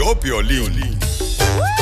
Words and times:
Vio 0.00 0.18
Piolín. 0.18 0.98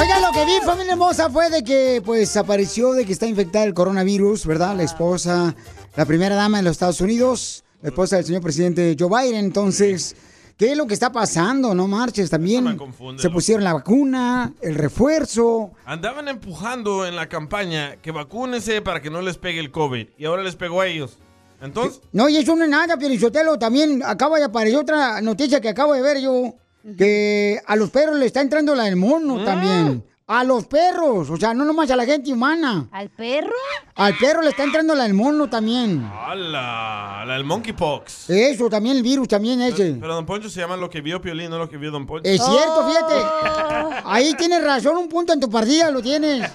Oiga, 0.01 0.21
lo 0.21 0.33
que 0.33 0.45
vi, 0.45 0.61
familia 0.65 0.93
hermosa, 0.93 1.31
fue 1.31 1.51
de 1.51 1.63
que, 1.63 2.03
pues, 2.05 2.37
apareció 2.37 2.93
de 2.93 3.05
que 3.05 3.13
está 3.13 3.27
infectada 3.27 3.65
el 3.65 3.75
coronavirus, 3.75 4.45
¿verdad? 4.45 4.77
La 4.77 4.83
esposa, 4.83 5.55
la 5.97 6.05
primera 6.05 6.35
dama 6.35 6.59
de 6.59 6.65
los 6.65 6.73
Estados 6.73 7.01
Unidos, 7.01 7.65
la 7.81 7.91
esposa 7.91 8.17
del 8.17 8.25
señor 8.25 8.43
presidente 8.43 8.97
Joe 8.99 9.09
Biden. 9.09 9.45
Entonces, 9.45 10.17
¿qué 10.57 10.73
es 10.73 10.77
lo 10.77 10.87
que 10.89 10.95
está 10.95 11.13
pasando? 11.13 11.75
No 11.77 11.87
marches 11.87 12.29
también. 12.29 12.77
Se 13.19 13.31
pusieron 13.31 13.63
la 13.63 13.75
vacuna, 13.75 14.53
el 14.63 14.75
refuerzo. 14.75 15.73
Andaban 15.85 16.27
empujando 16.27 17.07
en 17.07 17.15
la 17.15 17.29
campaña 17.29 17.97
que 18.03 18.11
vacúnense 18.11 18.83
para 18.83 19.01
que 19.01 19.11
no 19.11 19.23
les 19.23 19.39
pegue 19.39 19.61
el 19.61 19.71
COVID. 19.71 20.09
Y 20.19 20.25
ahora 20.25 20.43
les 20.43 20.57
pegó 20.57 20.81
a 20.81 20.87
ellos. 20.89 21.19
Entonces, 21.61 22.01
No, 22.13 22.29
y 22.29 22.37
eso 22.37 22.57
no 22.57 22.65
es 22.65 22.71
nada, 22.71 22.97
Pielichotelo. 22.97 23.59
También 23.59 24.03
acaba 24.05 24.39
de 24.39 24.45
aparecer 24.45 24.79
otra 24.79 25.21
noticia 25.21 25.61
que 25.61 25.69
acabo 25.69 25.93
de 25.93 26.03
ver 26.03 26.21
yo. 26.21 26.55
Que 26.97 27.61
a 27.67 27.77
los 27.77 27.91
perros 27.91 28.17
le 28.17 28.27
está 28.27 28.41
entrando 28.41 28.75
la 28.75 28.85
del 28.85 28.97
mono 28.97 29.45
también. 29.45 30.05
A 30.31 30.45
los 30.45 30.67
perros, 30.67 31.31
o 31.31 31.39
sea, 31.39 31.55
no 31.55 31.65
nomás 31.65 31.91
a 31.91 31.97
la 31.97 32.05
gente 32.05 32.31
humana. 32.31 32.87
¿Al 32.93 33.09
perro? 33.09 33.55
Al 33.95 34.15
perro 34.19 34.43
le 34.43 34.51
está 34.51 34.63
entrando 34.63 34.95
la 34.95 35.05
del 35.05 35.15
mono 35.15 35.49
también. 35.49 36.05
¡Hala! 36.05 37.25
La 37.27 37.33
del 37.33 37.45
monkeypox. 37.45 38.29
Eso, 38.29 38.69
también 38.69 38.99
el 38.99 39.03
virus, 39.03 39.27
también 39.27 39.63
ese. 39.63 39.97
Pero 39.99 40.15
Don 40.15 40.27
Poncho 40.27 40.51
se 40.51 40.61
llama 40.61 40.77
lo 40.77 40.91
que 40.91 41.01
vio 41.01 41.23
Piolín, 41.23 41.49
no 41.49 41.57
lo 41.57 41.67
que 41.67 41.79
vio 41.79 41.91
Don 41.91 42.07
Poncho. 42.07 42.29
Es 42.29 42.45
cierto, 42.45 42.87
fíjate. 42.87 44.03
Ahí 44.05 44.35
tienes 44.35 44.63
razón, 44.63 44.99
un 44.99 45.09
punto 45.09 45.33
en 45.33 45.41
tu 45.41 45.49
partida 45.49 45.91
lo 45.91 46.03
tienes. 46.03 46.47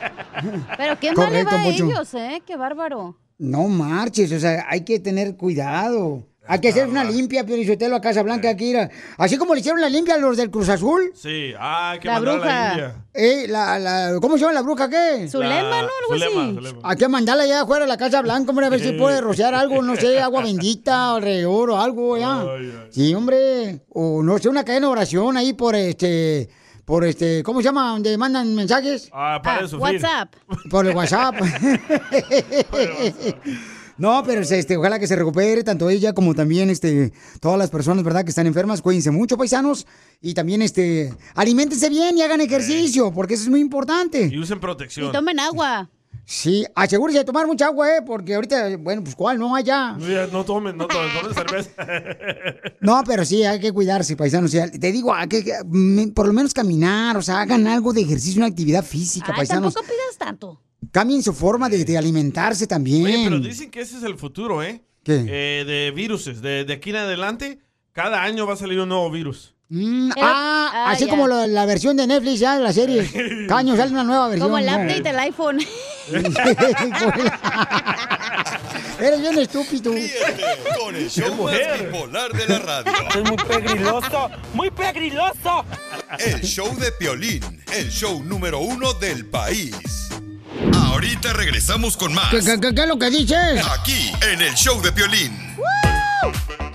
Pero 0.77 0.99
qué 0.99 1.11
mal 1.13 1.47
va 1.47 1.51
a 1.51 1.67
ellos, 1.67 2.13
¿eh? 2.13 2.43
Qué 2.45 2.55
bárbaro. 2.55 3.17
No 3.39 3.67
marches, 3.67 4.31
o 4.31 4.39
sea, 4.39 4.67
hay 4.69 4.81
que 4.81 4.99
tener 4.99 5.35
cuidado. 5.35 6.27
Hay 6.45 6.59
que 6.59 6.69
hacer 6.69 6.89
una 6.89 7.05
limpia, 7.05 7.45
Piolizotelo, 7.45 7.95
a 7.95 8.01
Casa 8.01 8.21
Blanca, 8.21 8.49
aquí. 8.49 8.75
a- 8.75 8.89
Así 9.17 9.37
como 9.37 9.53
le 9.53 9.61
hicieron 9.61 9.79
la 9.79 9.87
limpia 9.87 10.15
a 10.15 10.17
los 10.17 10.35
del 10.35 10.51
Cruz 10.51 10.67
Azul. 10.67 11.11
Sí, 11.15 11.53
ah, 11.57 11.95
que 12.01 12.07
La 12.07 12.17
a 12.17 12.19
la 12.19 12.31
bruja. 12.33 12.71
India. 12.71 12.95
Eh, 13.13 13.45
la, 13.47 13.79
la, 13.79 14.19
¿Cómo 14.19 14.35
se 14.37 14.41
llama 14.41 14.53
la 14.53 14.61
bruja 14.61 14.89
qué? 14.89 15.29
Zulema, 15.29 15.61
¿no? 15.61 15.75
Algo 15.77 15.89
Zulema, 16.09 16.43
así. 16.43 16.53
Zulema. 16.55 16.79
Hay 16.83 16.97
que 16.97 17.07
mandarla 17.07 17.43
allá 17.43 17.61
afuera 17.61 17.85
de 17.85 17.89
la 17.89 17.97
Casa 17.97 18.21
Blanca, 18.21 18.49
hombre, 18.49 18.65
a 18.65 18.69
ver 18.69 18.81
si 18.81 18.91
puede 18.91 19.21
rociar 19.21 19.53
algo, 19.55 19.81
no 19.81 19.95
sé, 19.95 20.19
agua 20.19 20.41
bendita 20.43 21.15
alrededor 21.15 21.69
o 21.71 21.79
algo, 21.79 22.17
ya. 22.17 22.43
Sí, 22.89 23.15
hombre. 23.15 23.79
O 23.89 24.21
no 24.21 24.37
sé, 24.37 24.49
una 24.49 24.65
cadena 24.65 24.87
de 24.87 24.91
oración 24.93 25.37
ahí 25.37 25.53
por 25.53 25.75
este. 25.75 26.49
Por 26.83 27.05
este, 27.05 27.41
¿cómo 27.43 27.61
se 27.61 27.65
llama? 27.69 27.91
Donde 27.91 28.17
mandan 28.17 28.53
mensajes. 28.53 29.09
Ah, 29.13 29.39
para 29.41 29.61
de 29.61 29.67
sufrir. 29.69 30.01
WhatsApp. 30.01 30.33
Por 30.69 30.85
el 30.85 30.93
WhatsApp. 30.93 31.35
No, 33.97 34.23
pero 34.25 34.41
este, 34.41 34.77
ojalá 34.77 34.99
que 34.99 35.07
se 35.07 35.15
recupere 35.15 35.63
tanto 35.63 35.89
ella 35.89 36.13
como 36.13 36.33
también 36.33 36.69
este, 36.69 37.13
todas 37.39 37.57
las 37.57 37.69
personas, 37.69 38.03
¿verdad? 38.03 38.23
Que 38.23 38.29
están 38.29 38.47
enfermas. 38.47 38.81
Cuídense 38.81 39.11
mucho, 39.11 39.37
paisanos. 39.37 39.85
Y 40.21 40.33
también, 40.33 40.61
este, 40.61 41.13
aliméntense 41.35 41.89
bien 41.89 42.17
y 42.17 42.21
hagan 42.21 42.41
ejercicio, 42.41 43.11
porque 43.11 43.35
eso 43.35 43.43
es 43.43 43.49
muy 43.49 43.59
importante. 43.59 44.29
Y 44.31 44.39
usen 44.39 44.59
protección. 44.59 45.09
Y 45.09 45.11
tomen 45.11 45.39
agua. 45.39 45.89
Sí, 46.25 46.65
asegúrese 46.73 47.19
de 47.19 47.25
tomar 47.25 47.45
mucha 47.47 47.65
agua, 47.65 47.97
¿eh? 47.97 48.01
Porque 48.05 48.35
ahorita, 48.35 48.77
bueno, 48.77 49.03
pues 49.03 49.13
¿cuál? 49.15 49.37
No 49.37 49.55
allá. 49.55 49.93
No, 49.93 50.07
ya, 50.07 50.27
no 50.27 50.45
tomen, 50.45 50.77
no 50.77 50.87
tomen, 50.87 51.09
tomen 51.13 51.33
cerveza. 51.35 51.71
No, 52.79 53.01
pero 53.05 53.23
sí, 53.25 53.43
hay 53.43 53.59
que 53.59 53.71
cuidarse, 53.71 54.15
paisanos. 54.15 54.49
O 54.49 54.51
sea, 54.51 54.69
te 54.69 54.91
digo, 54.91 55.13
hay 55.13 55.27
que, 55.27 55.43
que, 55.43 55.53
mm, 55.65 56.11
por 56.11 56.27
lo 56.27 56.33
menos 56.33 56.53
caminar, 56.53 57.17
o 57.17 57.21
sea, 57.21 57.41
hagan 57.41 57.65
algo 57.67 57.93
de 57.93 58.01
ejercicio, 58.01 58.39
una 58.39 58.47
actividad 58.47 58.83
física, 58.83 59.27
Ay, 59.29 59.37
paisanos. 59.37 59.73
tampoco 59.73 59.93
pidas 59.93 60.17
tanto. 60.17 60.61
Cambien 60.91 61.21
su 61.23 61.33
forma 61.33 61.69
de, 61.69 61.85
de 61.85 61.97
alimentarse 61.97 62.67
también. 62.67 63.05
Oye, 63.05 63.21
pero 63.25 63.39
dicen 63.39 63.69
que 63.71 63.81
ese 63.81 63.97
es 63.97 64.03
el 64.03 64.17
futuro, 64.17 64.61
¿eh? 64.63 64.81
¿Qué? 65.03 65.25
Eh, 65.27 65.65
de 65.65 65.91
viruses. 65.95 66.41
De, 66.41 66.65
de 66.65 66.73
aquí 66.73 66.89
en 66.91 66.95
adelante, 66.97 67.59
cada 67.91 68.23
año 68.23 68.45
va 68.47 68.53
a 68.53 68.57
salir 68.57 68.79
un 68.79 68.89
nuevo 68.89 69.09
virus. 69.11 69.53
Mm, 69.69 70.11
Pero- 70.13 70.27
ah, 70.27 70.71
ah, 70.73 70.91
así 70.91 71.07
como 71.07 71.27
lo- 71.27 71.47
la 71.47 71.65
versión 71.65 71.95
de 71.97 72.05
Netflix 72.05 72.39
ya 72.39 72.57
la 72.59 72.71
serie. 72.73 73.07
Caño, 73.47 73.75
sale 73.75 73.91
una 73.91 74.03
nueva 74.03 74.27
versión. 74.27 74.47
Como 74.49 74.57
el 74.59 74.65
update 74.65 75.01
del 75.01 75.19
iPhone. 75.19 75.59
Eres 78.99 79.19
bien 79.21 79.39
estúpido. 79.39 79.91
Con 80.79 80.95
el 80.95 81.09
show 81.09 81.43
más 81.43 81.55
bipolar 81.79 82.31
de 82.33 82.47
la 82.47 82.59
radio. 82.59 82.91
Es 83.09 83.23
muy 83.23 83.37
pegriloso, 83.37 84.29
muy 84.53 84.69
pegriloso. 84.71 85.65
El 86.19 86.41
show 86.41 86.73
de 86.77 86.91
Piolín, 86.91 87.41
el 87.73 87.89
show 87.89 88.23
número 88.23 88.59
uno 88.59 88.93
del 88.93 89.25
país. 89.25 89.75
Ahorita 90.75 91.33
regresamos 91.33 91.97
con 91.97 92.13
más. 92.13 92.29
¿Qué, 92.31 92.39
qué, 92.39 92.59
qué- 92.59 92.75
qué 92.75 92.81
es 92.83 92.87
lo 92.87 92.97
que 92.99 93.09
dices? 93.09 93.61
Aquí, 93.79 94.11
en 94.31 94.41
el 94.41 94.53
show 94.53 94.81
de 94.81 94.91
Piolín. 94.91 95.31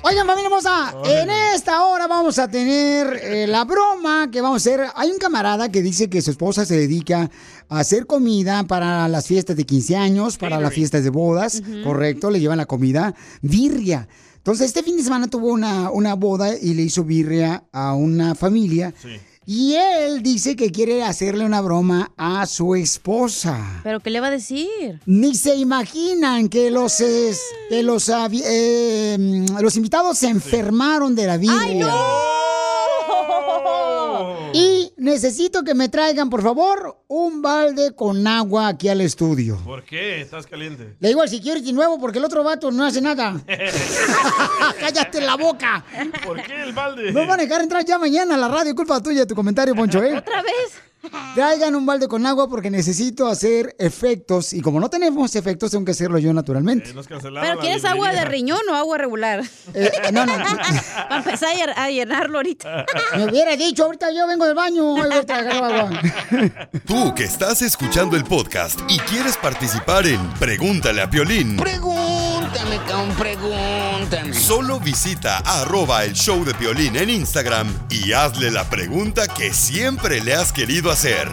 Oigan, 0.03 0.27
familia 0.27 0.47
hermosa, 0.47 0.95
en 1.05 1.29
esta 1.55 1.85
hora 1.85 2.07
vamos 2.07 2.39
a 2.39 2.49
tener 2.49 3.19
eh, 3.23 3.47
la 3.47 3.65
broma 3.65 4.31
que 4.31 4.41
vamos 4.41 4.65
a 4.67 4.71
hacer. 4.71 4.87
Hay 4.95 5.11
un 5.11 5.19
camarada 5.19 5.71
que 5.71 5.83
dice 5.83 6.09
que 6.09 6.23
su 6.23 6.31
esposa 6.31 6.65
se 6.65 6.77
dedica 6.79 7.31
a 7.69 7.79
hacer 7.81 8.07
comida 8.07 8.63
para 8.65 9.07
las 9.09 9.27
fiestas 9.27 9.57
de 9.57 9.65
15 9.67 9.97
años, 9.97 10.39
para 10.39 10.57
las 10.61 10.73
fiestas 10.73 11.05
de 11.05 11.11
bodas, 11.11 11.63
correcto, 11.85 12.31
le 12.31 12.41
llevan 12.41 12.59
la 12.59 12.67
comida, 12.67 13.15
birria. 13.43 14.09
Entonces, 14.37 14.69
este 14.69 14.83
fin 14.83 14.97
de 14.97 15.03
semana 15.03 15.27
tuvo 15.29 15.49
una, 15.49 15.91
una 15.91 16.15
boda 16.15 16.57
y 16.57 16.73
le 16.75 16.83
hizo 16.83 17.05
birria 17.05 17.65
a 17.73 17.93
una 17.95 18.35
familia. 18.35 18.95
Y 19.51 19.77
él 19.77 20.23
dice 20.23 20.57
que 20.57 20.71
quiere 20.71 21.03
hacerle 21.03 21.47
una 21.47 21.63
broma 21.63 22.13
a 22.19 22.45
su 22.45 22.75
esposa. 22.75 23.81
¿Pero 23.83 24.01
qué 24.01 24.11
le 24.11 24.21
va 24.21 24.27
a 24.27 24.31
decir? 24.31 25.01
Ni 25.07 25.35
se 25.35 25.55
imaginan 25.57 26.51
que 26.51 26.71
los, 26.71 27.01
es- 27.01 27.41
que 27.71 27.83
los, 27.83 28.11
eh, 28.11 29.17
mm, 29.19 29.59
los 29.63 29.75
invitados 29.77 30.19
se 30.19 30.29
enfermaron 30.29 31.15
de 31.15 31.27
la 31.27 31.39
birria. 31.39 31.67
Y 31.67 31.81
necesito 35.09 35.65
que 35.65 35.75
me 35.75 35.89
traigan, 35.89 36.29
por 36.31 36.43
favor, 36.43 37.05
un 37.09 37.43
balde 37.43 37.95
con 37.95 38.27
agua 38.27 38.69
aquí 38.69 38.89
al 38.89 39.01
estudio. 39.01 39.57
¿Por 39.65 39.83
qué? 39.83 40.21
Estás 40.21 40.47
caliente. 40.47 40.97
Le 41.01 41.09
digo 41.09 41.23
al 41.23 41.29
security 41.29 41.73
nuevo 41.73 41.99
porque 41.99 42.19
el 42.19 42.25
otro 42.25 42.45
vato 42.45 42.71
no 42.71 42.85
hace 42.85 43.01
nada. 43.01 43.41
¡Cállate 44.81 45.21
la 45.21 45.37
boca! 45.37 45.85
¿Por 46.25 46.43
qué 46.43 46.63
el 46.63 46.73
balde? 46.73 47.11
No 47.13 47.27
van 47.27 47.41
a 47.41 47.43
dejar 47.43 47.63
entrar 47.63 47.85
ya 47.85 47.99
mañana 47.99 48.35
a 48.35 48.39
la 48.39 48.49
radio. 48.49 48.75
Culpa 48.75 49.03
tuya, 49.03 49.27
tu 49.27 49.35
comentario, 49.35 49.75
Poncho, 49.75 50.03
¿eh? 50.03 50.17
¿Otra 50.17 50.43
vez? 50.43 50.83
Traigan 51.35 51.75
un 51.75 51.87
balde 51.87 52.09
con 52.09 52.25
agua 52.27 52.49
porque 52.49 52.71
necesito 52.71 53.27
hacer 53.29 53.75
efectos. 53.79 54.53
Y 54.53 54.61
como 54.61 54.81
no 54.81 54.89
tenemos 54.91 55.35
efectos, 55.37 55.71
tengo 55.71 55.85
que 55.85 55.93
hacerlo 55.93 56.19
yo 56.19 56.33
naturalmente. 56.33 56.93
Cancelaron 56.95 57.41
¿Pero 57.41 57.55
la 57.57 57.61
quieres 57.61 57.85
agua 57.85 58.13
de 58.13 58.25
riñón 58.25 58.61
o 58.71 58.75
agua 58.75 58.99
regular? 58.99 59.43
Eh, 59.75 59.91
no, 60.13 60.27
no. 60.27 60.33
Para 61.09 61.17
empezar 61.19 61.49
a 61.51 61.55
llen- 61.55 61.75
a 61.77 61.91
llenarlo 61.91 62.39
ahorita. 62.39 62.87
Me 63.17 63.25
hubiera 63.27 63.57
dicho, 63.57 63.85
ahorita 63.85 64.11
yo 64.13 64.27
vengo 64.27 64.45
del 64.47 64.55
baño. 64.55 64.97
Agua. 64.97 65.91
Tú 66.87 67.15
que 67.15 67.25
estás 67.25 67.63
escuchando 67.63 68.17
el 68.17 68.25
podcast 68.25 68.79
y 68.89 68.99
quieres 69.01 69.37
participar 69.37 70.07
en 70.07 70.21
Pregúntale 70.35 71.03
a 71.03 71.11
Piolín. 71.11 71.57
Pregúntame, 72.49 72.79
cabrón, 72.87 73.15
pregúntame. 73.17 74.35
Solo 74.35 74.81
visita 74.81 75.39
arroba 75.39 76.05
el 76.05 76.15
show 76.15 76.45
de 76.45 76.55
Piolín 76.55 76.97
en 76.97 77.11
Instagram 77.11 77.69
y 77.91 78.13
hazle 78.13 78.51
la 78.51 78.69
pregunta 78.71 79.29
que 79.29 79.53
siempre 79.53 80.23
le 80.23 80.35
has 80.35 80.51
querido 80.51 80.91
hacer. 80.91 81.29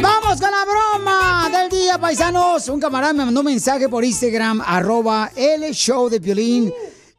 Vamos 0.00 0.40
con 0.40 0.50
la 0.50 0.64
broma 0.64 1.50
del 1.50 1.70
día, 1.70 1.98
paisanos. 1.98 2.68
Un 2.68 2.78
camarada 2.78 3.12
me 3.12 3.24
mandó 3.24 3.40
un 3.40 3.46
mensaje 3.46 3.88
por 3.88 4.04
Instagram, 4.04 4.62
arroba 4.64 5.32
el 5.34 5.74
show 5.74 6.08
de 6.08 6.20
Piolín. 6.20 6.72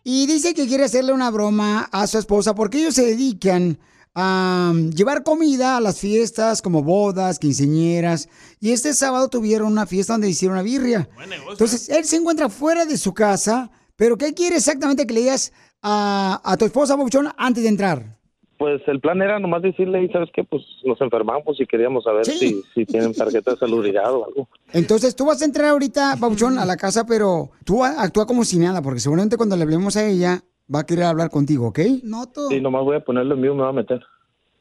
Y 0.05 0.27
dice 0.27 0.53
que 0.53 0.65
quiere 0.65 0.85
hacerle 0.85 1.11
una 1.11 1.29
broma 1.29 1.89
a 1.91 2.07
su 2.07 2.17
esposa 2.19 2.55
porque 2.55 2.77
ellos 2.79 2.95
se 2.95 3.05
dedican 3.05 3.77
a 4.19 4.73
llevar 4.95 5.21
comida 5.21 5.77
a 5.77 5.79
las 5.79 5.99
fiestas 5.99 6.63
como 6.63 6.81
bodas, 6.81 7.37
quinceñeras. 7.37 8.27
Y 8.59 8.71
este 8.71 8.95
sábado 8.95 9.29
tuvieron 9.29 9.71
una 9.71 9.85
fiesta 9.85 10.13
donde 10.13 10.27
hicieron 10.27 10.57
una 10.57 10.63
birria. 10.63 11.07
Entonces, 11.51 11.87
él 11.89 12.03
se 12.03 12.15
encuentra 12.15 12.49
fuera 12.49 12.85
de 12.85 12.97
su 12.97 13.13
casa, 13.13 13.69
pero 13.95 14.17
¿qué 14.17 14.33
quiere 14.33 14.55
exactamente 14.55 15.05
que 15.05 15.13
le 15.13 15.19
digas 15.19 15.53
a, 15.83 16.41
a 16.43 16.57
tu 16.57 16.65
esposa, 16.65 16.97
Papuchón, 16.97 17.27
antes 17.37 17.61
de 17.61 17.69
entrar? 17.69 18.17
Pues 18.57 18.81
el 18.87 18.99
plan 18.99 19.21
era 19.21 19.37
nomás 19.37 19.61
decirle, 19.61 20.03
y 20.03 20.09
sabes 20.09 20.29
qué, 20.33 20.43
pues 20.43 20.63
nos 20.83 20.99
enfermamos 20.99 21.61
y 21.61 21.67
queríamos 21.67 22.03
saber 22.03 22.25
si, 22.25 22.63
si 22.73 22.85
tienen 22.87 23.13
tarjeta 23.13 23.51
de 23.51 23.57
salubridad 23.57 24.11
o 24.11 24.25
algo. 24.25 24.49
Entonces, 24.73 25.15
tú 25.15 25.27
vas 25.27 25.43
a 25.43 25.45
entrar 25.45 25.67
ahorita, 25.67 26.17
Papuchón, 26.19 26.57
a 26.57 26.65
la 26.65 26.75
casa, 26.75 27.05
pero 27.05 27.51
tú 27.63 27.83
actúa 27.83 28.25
como 28.25 28.43
si 28.45 28.57
nada, 28.57 28.81
porque 28.81 28.99
seguramente 28.99 29.37
cuando 29.37 29.55
le 29.55 29.61
hablemos 29.61 29.95
a 29.95 30.07
ella, 30.07 30.43
va 30.73 30.79
a 30.79 30.85
querer 30.85 31.05
hablar 31.05 31.29
contigo, 31.29 31.67
¿ok? 31.67 31.79
No. 32.03 32.25
Sí, 32.49 32.61
nomás 32.61 32.83
voy 32.83 32.97
a 32.97 32.99
ponerlo 33.03 33.35
en 33.35 33.41
mío, 33.41 33.55
me 33.55 33.63
va 33.63 33.69
a 33.69 33.73
meter. 33.73 34.01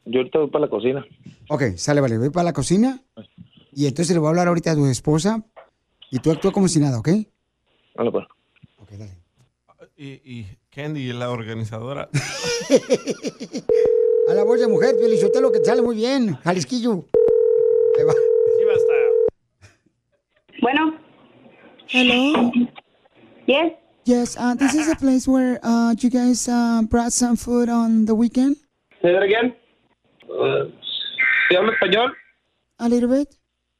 Yo 0.05 0.19
ahorita 0.19 0.39
voy 0.39 0.49
para 0.49 0.65
la 0.65 0.69
cocina. 0.69 1.05
Ok, 1.49 1.63
sale, 1.75 2.01
vale, 2.01 2.17
voy 2.17 2.29
para 2.29 2.45
la 2.45 2.53
cocina. 2.53 3.01
Y 3.73 3.87
entonces 3.87 4.15
le 4.15 4.19
voy 4.19 4.27
a 4.27 4.29
hablar 4.29 4.47
ahorita 4.47 4.71
a 4.71 4.75
tu 4.75 4.85
esposa. 4.85 5.43
Y 6.09 6.19
tú 6.19 6.31
actúa 6.31 6.51
como 6.51 6.67
si 6.67 6.79
nada, 6.79 6.99
¿ok? 6.99 7.09
Vale, 7.95 8.11
pues. 8.11 8.25
Y, 9.99 10.21
y 10.23 10.45
Candy, 10.69 11.11
la 11.11 11.31
organizadora. 11.31 12.07
A 14.29 14.33
la 14.33 14.43
voz 14.43 14.59
de 14.59 14.67
mujer, 14.67 14.95
lo 15.41 15.51
que 15.51 15.59
te 15.59 15.65
sale 15.65 15.81
muy 15.81 15.95
bien. 15.95 16.35
Jalisquillo. 16.43 17.05
Ahí 17.97 18.03
va. 18.03 18.13
Bueno. 20.61 20.99
Hello. 21.89 22.51
Yes. 23.45 23.73
Yes, 24.07 24.37
uh, 24.39 24.55
this 24.55 24.73
is 24.73 24.87
a 24.87 24.95
place 24.95 25.27
where 25.27 25.59
uh, 25.63 25.93
you 25.99 26.09
guys 26.09 26.47
uh, 26.47 26.81
brought 26.83 27.11
some 27.11 27.35
food 27.35 27.67
on 27.67 28.05
the 28.05 28.15
weekend. 28.15 28.55
Say 29.01 29.11
that 29.11 29.21
again. 29.21 29.53
¿Se 31.49 31.57
habla 31.57 31.73
español? 31.73 32.13
A 32.79 32.87
little 32.87 33.09
bit. 33.09 33.27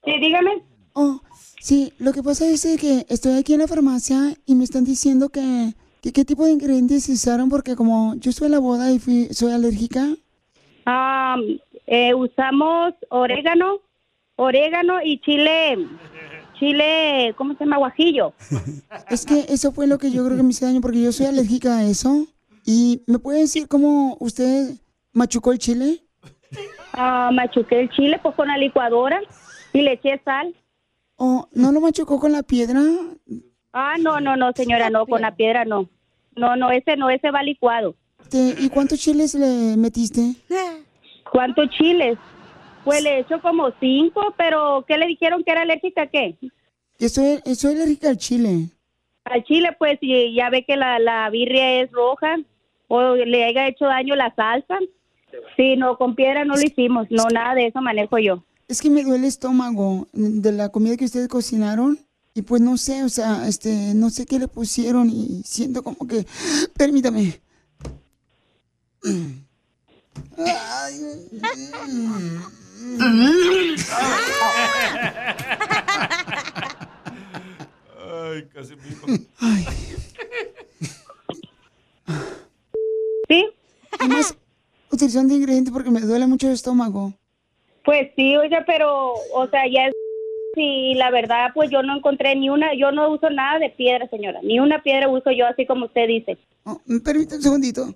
Sí, 0.04 0.20
dígame. 0.20 0.64
Oh, 0.92 1.22
sí, 1.62 1.94
lo 2.00 2.12
que 2.12 2.24
pasa 2.24 2.46
es 2.46 2.68
que 2.78 3.06
estoy 3.08 3.38
aquí 3.40 3.54
en 3.54 3.60
la 3.60 3.68
farmacia 3.68 4.34
y 4.46 4.56
me 4.56 4.66
están 4.66 4.84
diciendo 4.84 5.30
que, 5.30 5.72
que 6.02 6.12
qué 6.12 6.26
tipo 6.26 6.44
de 6.44 6.52
ingredientes 6.52 7.08
usaron 7.08 7.48
porque 7.48 7.78
como 7.78 8.16
yo 8.16 8.32
estoy 8.32 8.48
en 8.48 8.52
la 8.52 8.60
boda 8.60 8.92
y 8.92 9.00
fui, 9.00 9.30
soy 9.32 9.54
alérgica. 9.54 10.08
Ah, 10.86 11.38
eh, 11.86 12.14
usamos 12.14 12.96
orégano, 13.08 13.80
orégano 14.36 15.02
y 15.02 15.20
chile, 15.20 15.88
chile, 16.60 17.34
¿cómo 17.38 17.54
se 17.54 17.64
llama? 17.64 17.78
Guajillo. 17.78 18.34
Es 19.10 19.26
que 19.26 19.46
eso 19.50 19.72
fue 19.72 19.88
lo 19.88 19.98
que 19.98 20.12
yo 20.12 20.26
creo 20.26 20.38
que 20.38 20.44
me 20.44 20.50
hizo 20.50 20.66
daño 20.66 20.82
porque 20.82 21.02
yo 21.02 21.12
soy 21.12 21.28
alérgica 21.28 21.78
a 21.78 21.84
eso. 21.84 22.28
¿Y 22.66 23.02
me 23.08 23.20
puede 23.20 23.40
decir 23.40 23.68
cómo 23.68 24.18
usted 24.20 24.76
machucó 25.14 25.52
el 25.52 25.60
chile? 25.60 26.02
Ah, 26.94 27.30
machuqué 27.34 27.80
el 27.82 27.90
chile 27.90 28.20
pues 28.22 28.36
con 28.36 28.48
la 28.48 28.58
licuadora 28.58 29.22
y 29.74 29.82
le 29.82 29.94
eché 29.94 30.22
sal. 30.26 30.54
¿O 31.16 31.48
no 31.54 31.72
lo 31.72 31.80
machucó 31.82 32.20
con 32.20 32.32
la 32.32 32.44
piedra? 32.44 32.82
Ah, 33.74 33.96
no, 34.00 34.20
no, 34.20 34.36
no, 34.36 34.52
señora, 34.54 34.90
no, 34.90 35.06
con 35.06 35.22
la 35.22 35.36
piedra 35.36 35.66
no. 35.66 35.90
No, 36.36 36.56
no, 36.56 36.72
ese 36.72 36.98
no, 36.98 37.10
ese 37.10 37.32
va 37.32 37.42
licuado. 37.44 37.96
Este, 38.22 38.56
¿Y 38.60 38.70
cuántos 38.70 39.00
chiles 39.00 39.34
le 39.36 39.78
metiste? 39.78 40.36
¿Cuántos 41.32 41.70
chiles? 41.70 42.18
Pues 42.88 43.04
le 43.04 43.20
echo 43.20 43.42
como 43.42 43.74
cinco, 43.82 44.34
pero 44.38 44.86
¿qué 44.88 44.98
le 44.98 45.08
dijeron 45.08 45.44
que 45.44 45.52
era 45.52 45.64
alérgica 45.64 46.04
a 46.04 46.08
qué? 46.08 46.38
Yo 46.98 47.10
soy, 47.10 47.42
soy 47.54 47.76
alérgica 47.76 48.10
al 48.10 48.18
chile. 48.18 48.70
Al 49.26 49.44
chile, 49.44 49.76
pues, 49.78 49.98
y 50.00 50.34
ya 50.34 50.50
ve 50.50 50.64
que 50.66 50.78
la, 50.78 50.98
la 50.98 51.30
birria 51.30 51.82
es 51.82 51.92
roja 51.92 52.38
o 52.88 53.16
le 53.16 53.44
haya 53.44 53.68
hecho 53.68 53.86
daño 53.86 54.16
la 54.16 54.34
salsa. 54.36 54.78
Sí, 55.58 55.76
no, 55.76 55.98
con 55.98 56.16
piedra 56.16 56.46
no 56.46 56.56
lo 56.56 56.62
hicimos, 56.62 57.08
no, 57.10 57.26
nada 57.26 57.56
de 57.56 57.68
eso 57.68 57.82
manejo 57.82 58.20
yo. 58.20 58.42
Es 58.70 58.82
que 58.82 58.90
me 58.90 59.04
duele 59.04 59.18
el 59.18 59.26
estómago 59.26 60.08
de 60.14 60.54
la 60.54 60.70
comida 60.70 60.96
que 60.96 61.06
ustedes 61.06 61.28
cocinaron. 61.28 62.00
Y 62.34 62.44
pues 62.44 62.62
no 62.62 62.78
sé, 62.78 63.04
o 63.04 63.10
sea, 63.10 63.50
este, 63.50 63.94
no 63.96 64.10
sé 64.12 64.26
qué 64.26 64.40
le 64.40 64.48
pusieron 64.48 65.10
y 65.10 65.42
siento 65.44 65.84
como 65.84 66.08
que... 66.08 66.26
Permítame. 66.78 67.42
Ay, 70.38 70.94
casi 78.54 78.76
me 78.76 78.84
dijo. 78.84 79.08
¿Sí? 83.28 83.46
Además, 84.00 84.36
utilización 84.92 85.28
de 85.28 85.36
ingredientes 85.36 85.74
porque 85.74 85.92
me 85.92 86.02
duele 86.02 86.28
mucho 86.28 86.48
el 86.48 86.54
estómago. 86.54 87.14
Pues 87.84 88.10
sí, 88.16 88.36
oiga, 88.36 88.64
pero, 88.66 89.14
o 89.34 89.48
sea, 89.50 89.62
ya 89.72 89.88
es... 89.88 89.94
Sí, 90.56 90.96
la 90.96 91.12
verdad, 91.12 91.52
pues 91.54 91.70
yo 91.70 91.84
no 91.84 91.96
encontré 91.96 92.36
ni 92.36 92.50
una, 92.50 92.74
yo 92.74 92.92
no 92.92 93.12
uso 93.12 93.30
nada 93.30 93.60
de 93.60 93.70
piedra, 93.70 94.10
señora. 94.10 94.40
Ni 94.42 94.60
una 94.60 94.82
piedra 94.82 95.08
uso 95.08 95.30
yo, 95.30 95.46
así 95.46 95.68
como 95.68 95.86
usted 95.86 96.08
dice. 96.08 96.36
Oh, 96.64 96.82
¿Me 96.86 97.00
permite 97.00 97.36
un 97.36 97.44
segundito? 97.44 97.94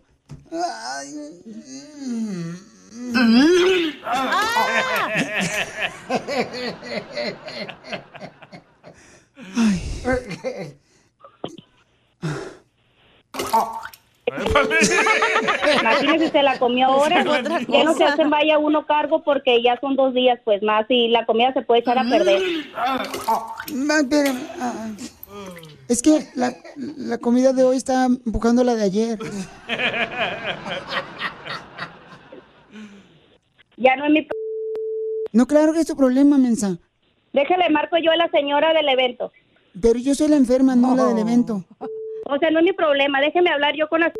Imagínese 15.81 16.25
si 16.25 16.31
se 16.31 16.43
la 16.43 16.57
comió 16.59 16.87
ahora. 16.87 17.23
Ya 17.67 17.83
no 17.83 17.93
se 17.93 18.03
hacen 18.03 18.29
vaya 18.29 18.57
uno 18.57 18.85
cargo 18.85 19.23
porque 19.23 19.61
ya 19.61 19.77
son 19.81 19.95
dos 19.95 20.13
días, 20.13 20.39
pues 20.43 20.61
más, 20.63 20.85
y 20.89 21.09
la 21.09 21.25
comida 21.25 21.53
se 21.53 21.61
puede 21.61 21.81
echar 21.81 21.97
a 21.97 22.03
perder. 22.03 22.41
Espérame, 22.41 24.39
ah, 24.59 24.89
Es 25.87 26.01
que 26.01 26.27
la, 26.35 26.53
la 26.75 27.17
comida 27.17 27.53
de 27.53 27.63
hoy 27.63 27.77
está 27.77 28.05
empujando 28.05 28.63
la 28.63 28.75
de 28.75 28.83
ayer. 28.83 29.19
Ya 33.81 33.95
no 33.95 34.05
es 34.05 34.11
mi... 34.11 34.27
No, 35.33 35.47
claro 35.47 35.73
que 35.73 35.79
es 35.79 35.87
tu 35.87 35.95
problema, 35.95 36.37
mensa. 36.37 36.77
Déjale, 37.33 37.69
marco 37.69 37.97
yo 37.97 38.11
a 38.11 38.15
la 38.15 38.29
señora 38.29 38.73
del 38.73 38.87
evento. 38.89 39.31
Pero 39.81 39.97
yo 39.97 40.13
soy 40.13 40.27
la 40.27 40.35
enferma, 40.35 40.75
no 40.75 40.95
la 40.95 41.05
del 41.05 41.17
evento. 41.17 41.65
O 42.25 42.37
sea, 42.37 42.51
no 42.51 42.59
es 42.59 42.65
mi 42.65 42.73
problema. 42.73 43.19
Déjeme 43.21 43.49
hablar 43.49 43.73
yo 43.75 43.87
con 43.89 44.01
la... 44.01 44.13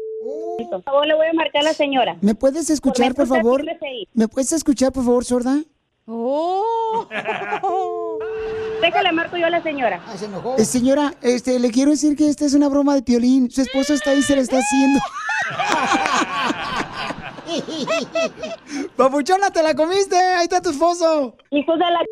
Por 0.69 0.83
favor, 0.83 1.05
le 1.05 1.13
voy 1.13 1.27
a 1.27 1.33
marcar 1.33 1.61
a 1.61 1.65
la 1.65 1.73
señora. 1.73 2.17
¿Me 2.21 2.33
puedes 2.33 2.69
escuchar, 2.69 3.13
por 3.13 3.27
Por 3.27 3.37
favor? 3.37 3.63
¿Me 4.13 4.27
puedes 4.27 4.51
escuchar, 4.51 4.91
por 4.91 5.03
favor, 5.03 5.25
sorda? 5.25 5.61
Oh. 6.07 7.07
Déjale, 8.81 9.11
marco 9.11 9.37
yo 9.37 9.45
a 9.45 9.49
la 9.51 9.61
señora. 9.61 10.01
Eh, 10.57 10.65
señora, 10.65 11.13
este, 11.21 11.59
le 11.59 11.69
quiero 11.69 11.91
decir 11.91 12.15
que 12.15 12.29
esta 12.29 12.45
es 12.45 12.55
una 12.55 12.67
broma 12.67 12.95
de 12.95 13.03
piolín. 13.03 13.51
Su 13.51 13.61
esposo 13.61 13.93
está 13.93 14.11
ahí 14.11 14.19
y 14.19 14.23
se 14.23 14.35
la 14.35 14.41
está 14.41 14.57
haciendo. 14.57 14.99
Papuchona, 18.95 19.49
te 19.49 19.61
la 19.63 19.73
comiste. 19.75 20.15
Ahí 20.15 20.43
está 20.43 20.61
tu 20.61 20.69
esposo. 20.71 21.35
Hijos 21.51 21.77
de 21.79 21.85
la... 21.85 21.99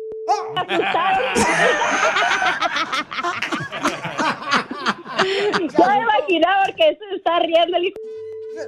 Yo 5.20 5.86
me 5.86 6.00
imaginaba 6.00 6.64
porque 6.66 6.98
se 6.98 7.16
está 7.16 7.38
riendo 7.40 7.76
el 7.76 7.84
hijo. 7.84 7.96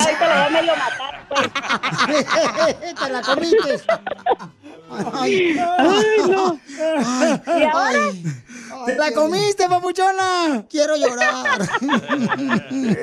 Ahorita 0.00 0.29
lo 0.29 0.35
voy 0.35 0.43
a 0.43 0.50
medio 0.50 0.73
matar, 0.76 1.29
pues. 1.29 2.95
te 2.95 3.11
la 3.11 3.23
comiste. 3.23 3.85
Ay, 5.14 5.59
Ay, 5.79 6.31
no. 6.31 6.59
Ay, 6.79 7.43
¿Y 7.47 7.64
ahora? 7.64 8.00
ay. 8.11 8.25
¡Te 8.87 8.95
la 8.97 9.12
comiste, 9.12 9.69
papuchona! 9.69 10.64
Quiero 10.69 10.97
llorar. 10.97 11.59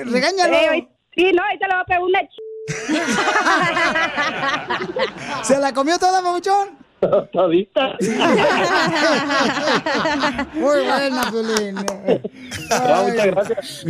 Regáñalo. 0.05 0.53
Eh, 0.53 0.88
sí, 1.15 1.31
no, 1.33 1.43
ahorita 1.43 1.67
le 1.67 1.73
voy 1.73 1.81
a 1.81 1.85
pegar 1.85 2.03
una 2.03 2.21
ch... 2.21 2.48
¿Se 5.43 5.57
la 5.57 5.73
comió 5.73 5.97
toda, 5.97 6.21
papuchón? 6.21 6.77
Todita. 7.31 7.95
Muy 10.53 10.79
buena, 10.85 11.31
Piolín. 11.31 11.75
Muchas 11.75 13.15
gracias. 13.25 13.83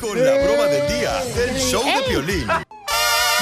Con 0.00 0.24
la 0.24 0.32
broma 0.44 0.64
del 0.64 0.88
día 0.88 1.12
del 1.36 1.56
show 1.58 1.84
de 1.84 2.02
Piolín. 2.08 2.46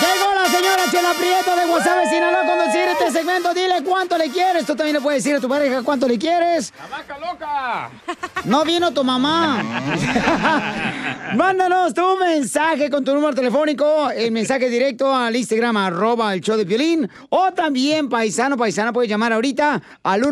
Llegó 0.05 0.35
la 0.35 0.47
señora 0.47 0.83
Chela 0.91 1.15
Prieto 1.15 1.57
de 1.57 1.67
Guasave, 1.67 2.07
Sinaloa, 2.11 2.45
conducir 2.45 2.83
este 2.83 3.11
segmento. 3.11 3.55
Dile 3.55 3.83
cuánto 3.83 4.19
le 4.19 4.29
quieres. 4.29 4.67
Tú 4.67 4.77
también 4.77 4.97
le 4.97 5.01
puedes 5.01 5.25
decir 5.25 5.37
a 5.37 5.41
tu 5.41 5.49
pareja 5.49 5.83
cuánto 5.83 6.07
le 6.07 6.19
quieres. 6.19 6.75
¡La 6.79 6.97
vaca 6.97 7.19
loca! 7.19 7.91
No 8.45 8.63
vino 8.63 8.93
tu 8.93 9.03
mamá. 9.03 9.63
Mándanos 11.35 11.95
tu 11.95 12.19
mensaje 12.19 12.91
con 12.91 13.03
tu 13.03 13.15
número 13.15 13.35
telefónico, 13.35 14.11
el 14.11 14.33
mensaje 14.33 14.69
directo 14.69 15.17
al 15.17 15.35
Instagram, 15.35 15.79
arroba 15.79 16.35
el 16.35 16.43
show 16.43 16.55
de 16.59 16.67
Piolín. 16.67 17.09
O 17.31 17.53
también, 17.53 18.11
paisano, 18.11 18.59
paisana, 18.59 18.93
puede 18.93 19.09
llamar 19.09 19.33
ahorita 19.33 19.81
al 20.03 20.25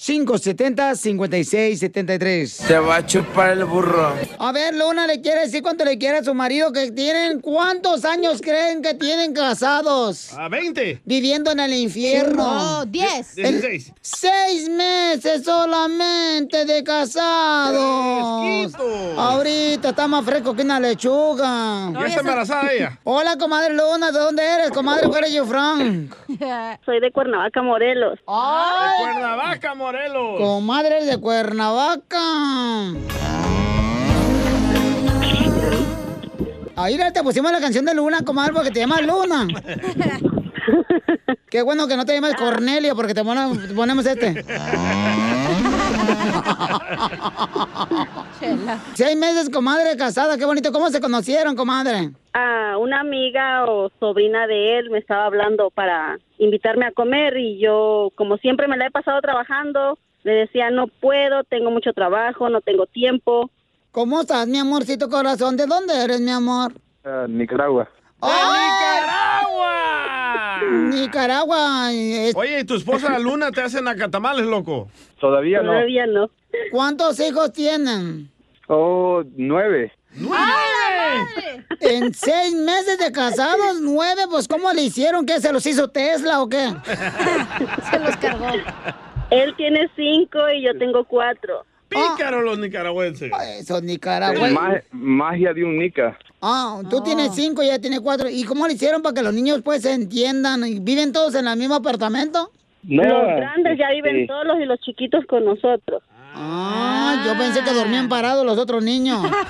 1855-570-5673. 0.00 2.66
Te 2.66 2.78
va 2.78 2.96
a 2.96 3.06
chupar 3.06 3.50
el 3.50 3.64
burro. 3.66 4.14
A 4.38 4.52
ver, 4.52 4.74
Luna, 4.74 5.06
¿le 5.06 5.20
quiere 5.20 5.42
decir 5.42 5.62
cuánto 5.62 5.84
le 5.84 5.98
quiere 5.98 6.16
a 6.18 6.24
su 6.24 6.32
marido 6.34 6.72
que 6.72 6.90
tienen? 6.90 7.40
¿Cuántos 7.40 8.04
años 8.06 8.40
creen 8.42 8.80
que 8.82 8.94
tienen 8.94 9.34
casados? 9.34 10.32
A 10.38 10.48
20. 10.48 11.02
Viviendo 11.04 11.50
en 11.50 11.60
el 11.60 11.74
infierno. 11.74 12.80
No, 12.80 12.86
10. 12.86 13.36
El- 13.38 13.60
16. 13.60 13.92
Seis 14.00 14.68
meses 14.70 15.44
solamente 15.44 16.64
de 16.64 16.82
casados. 16.82 18.42
Fresquito. 18.72 19.20
Ahorita 19.20 19.90
está 19.90 20.08
más 20.08 20.24
fresco 20.24 20.54
que 20.54 20.62
una 20.62 20.80
lechuga. 20.80 21.90
Ya 21.92 22.06
está 22.06 22.20
embarazada 22.20 22.72
ella. 22.72 22.98
Hola, 23.04 23.36
comadre 23.36 23.74
Luna, 23.74 24.10
¿de 24.12 24.18
dónde 24.18 24.42
eres, 24.42 24.70
comadre? 24.70 25.08
¿Cuál 25.08 25.24
es 25.24 25.34
yo, 25.34 25.44
Frank? 25.44 26.14
Soy 26.86 27.00
de 27.00 27.12
Cuernavaca, 27.12 27.60
Morelos. 27.62 28.18
¡Ay! 28.26 29.02
Cuernavaca, 29.04 29.74
Morelos. 29.74 29.89
Comadre 30.38 31.04
de 31.04 31.18
Cuernavaca. 31.18 32.20
Ahí 36.76 36.98
te 37.12 37.22
pusimos 37.22 37.50
la 37.50 37.60
canción 37.60 37.84
de 37.84 37.94
Luna, 37.94 38.22
comadre, 38.24 38.52
porque 38.52 38.70
te 38.70 38.80
llamas 38.80 39.02
Luna. 39.02 39.48
Qué 41.50 41.62
bueno 41.62 41.88
que 41.88 41.96
no 41.96 42.06
te 42.06 42.14
llamas 42.14 42.36
Cornelio, 42.36 42.94
porque 42.94 43.14
te 43.14 43.24
ponemos 43.24 44.06
este. 44.06 44.44
Seis 48.94 49.16
meses, 49.16 49.50
comadre, 49.50 49.96
casada. 49.96 50.38
Qué 50.38 50.44
bonito. 50.44 50.70
¿Cómo 50.72 50.88
se 50.90 51.00
conocieron, 51.00 51.56
comadre? 51.56 52.12
Ah, 52.32 52.76
una 52.78 53.00
amiga 53.00 53.64
o 53.64 53.90
sobrina 53.98 54.46
de 54.46 54.78
él 54.78 54.90
me 54.90 54.98
estaba 54.98 55.24
hablando 55.26 55.70
para 55.70 56.18
invitarme 56.38 56.86
a 56.86 56.92
comer 56.92 57.36
y 57.36 57.58
yo, 57.58 58.12
como 58.14 58.36
siempre 58.36 58.68
me 58.68 58.76
la 58.76 58.86
he 58.86 58.90
pasado 58.90 59.20
trabajando, 59.20 59.98
le 60.22 60.32
decía, 60.32 60.70
no 60.70 60.86
puedo, 60.86 61.42
tengo 61.44 61.70
mucho 61.72 61.92
trabajo, 61.92 62.48
no 62.48 62.60
tengo 62.60 62.86
tiempo. 62.86 63.50
¿Cómo 63.90 64.20
estás, 64.20 64.46
mi 64.46 64.58
amorcito 64.58 65.08
corazón? 65.08 65.56
¿De 65.56 65.66
dónde 65.66 65.92
eres, 66.04 66.20
mi 66.20 66.30
amor? 66.30 66.72
Ah, 67.04 67.26
Nicaragua. 67.28 67.88
¡Nicaragua! 68.22 70.60
Nicaragua. 70.90 71.92
es- 71.92 72.36
Oye, 72.36 72.60
¿y 72.60 72.64
tu 72.64 72.76
esposa 72.76 73.18
Luna 73.18 73.50
te 73.50 73.62
hace 73.62 73.82
nacatamales, 73.82 74.46
loco? 74.46 74.88
Todavía 75.18 75.62
no. 75.62 75.72
Todavía 75.72 76.06
no. 76.06 76.30
¿Cuántos 76.70 77.18
hijos 77.20 77.52
tienen? 77.52 78.30
Oh, 78.68 79.22
nueve. 79.36 79.92
En 81.80 82.12
seis 82.14 82.54
meses 82.54 82.98
de 82.98 83.12
casados, 83.12 83.80
nueve, 83.80 84.22
pues 84.30 84.48
¿cómo 84.48 84.72
le 84.72 84.82
hicieron? 84.82 85.24
¿Qué? 85.26 85.40
¿Se 85.40 85.52
los 85.52 85.64
hizo 85.66 85.88
Tesla 85.88 86.42
o 86.42 86.48
qué? 86.48 86.58
Se 87.90 87.98
los 87.98 88.16
cargó. 88.16 88.46
Él 89.30 89.54
tiene 89.56 89.88
cinco 89.96 90.38
y 90.50 90.62
yo 90.64 90.76
tengo 90.78 91.04
cuatro. 91.04 91.64
Pícaros 91.88 92.44
los 92.44 92.58
nicaragüenses. 92.58 93.32
Eso, 93.58 93.78
Es 93.78 93.82
Nicaragua. 93.82 94.48
ma- 94.50 94.80
magia 94.92 95.52
de 95.52 95.64
un 95.64 95.78
nica. 95.78 96.16
Ah, 96.40 96.80
tú 96.88 97.02
tienes 97.02 97.34
cinco 97.34 97.62
y 97.62 97.66
ella 97.66 97.80
tiene 97.80 98.00
cuatro. 98.00 98.28
¿Y 98.28 98.44
cómo 98.44 98.66
le 98.66 98.74
hicieron 98.74 99.02
para 99.02 99.14
que 99.14 99.22
los 99.22 99.34
niños 99.34 99.60
pues 99.64 99.82
se 99.82 99.92
entiendan? 99.92 100.64
¿Y 100.66 100.78
¿Viven 100.78 101.12
todos 101.12 101.34
en 101.34 101.48
el 101.48 101.56
mismo 101.56 101.74
apartamento? 101.76 102.50
No, 102.84 103.02
los 103.02 103.36
grandes 103.36 103.76
ya 103.78 103.90
viven 103.90 104.20
sí. 104.22 104.26
solos 104.26 104.56
y 104.60 104.64
los 104.66 104.78
chiquitos 104.80 105.24
con 105.26 105.44
nosotros. 105.44 106.02
Ah, 106.34 107.22
yo 107.26 107.36
pensé 107.36 107.62
que 107.62 107.72
dormían 107.72 108.08
parados 108.08 108.44
los 108.46 108.58
otros 108.58 108.82
niños. 108.82 109.30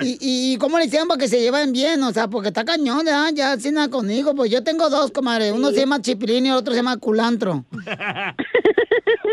¿Y, 0.00 0.56
cómo 0.58 0.78
le 0.78 0.86
hicieron 0.86 1.06
para 1.08 1.18
que 1.18 1.28
se 1.28 1.40
lleven 1.40 1.72
bien? 1.72 2.02
O 2.02 2.12
sea, 2.12 2.28
porque 2.28 2.48
está 2.48 2.64
cañón, 2.64 3.04
¿ya? 3.06 3.30
Ya 3.32 3.58
sin 3.58 3.74
nada 3.74 3.88
conmigo. 3.88 4.34
Pues 4.34 4.50
yo 4.50 4.62
tengo 4.64 4.88
dos, 4.88 5.10
comadre. 5.10 5.52
Uno 5.52 5.70
se 5.70 5.80
llama 5.80 6.00
Chipilín 6.00 6.46
y 6.46 6.48
el 6.48 6.54
otro 6.54 6.72
se 6.72 6.78
llama 6.78 6.96
Culantro. 6.96 7.64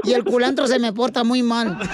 Y 0.05 0.13
el 0.13 0.23
culantro 0.25 0.67
se 0.67 0.79
me 0.79 0.91
porta 0.91 1.23
muy 1.23 1.41
mal. 1.43 1.77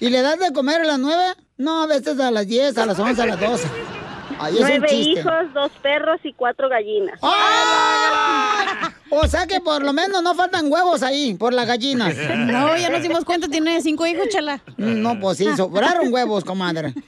¿Y 0.00 0.08
le 0.08 0.22
das 0.22 0.38
de 0.38 0.52
comer 0.52 0.80
a 0.80 0.84
las 0.84 0.98
nueve? 0.98 1.34
No, 1.58 1.82
a 1.82 1.86
veces 1.86 2.18
a 2.18 2.30
las 2.30 2.46
diez, 2.46 2.78
a 2.78 2.86
las 2.86 2.98
once, 2.98 3.20
a 3.20 3.26
las 3.26 3.38
doce. 3.38 3.68
Ahí 4.40 4.54
es 4.54 4.60
un 4.60 4.68
Nueve 4.68 4.94
hijos, 4.94 5.52
dos 5.52 5.70
perros 5.82 6.18
y 6.24 6.32
cuatro 6.32 6.68
gallinas. 6.70 7.18
¡Ay! 7.22 8.88
O 9.10 9.26
sea 9.26 9.46
que 9.46 9.60
por 9.60 9.82
lo 9.82 9.92
menos 9.92 10.22
no 10.22 10.34
faltan 10.34 10.72
huevos 10.72 11.02
ahí, 11.02 11.34
por 11.34 11.52
las 11.52 11.66
gallinas. 11.66 12.16
No, 12.50 12.76
ya 12.76 12.88
nos 12.88 13.02
dimos 13.02 13.24
cuenta, 13.24 13.48
tiene 13.48 13.82
cinco 13.82 14.06
hijos, 14.06 14.28
chala. 14.30 14.62
No, 14.76 15.18
pues 15.20 15.38
sí, 15.38 15.46
sobraron 15.56 16.12
huevos, 16.12 16.44
comadre. 16.44 16.94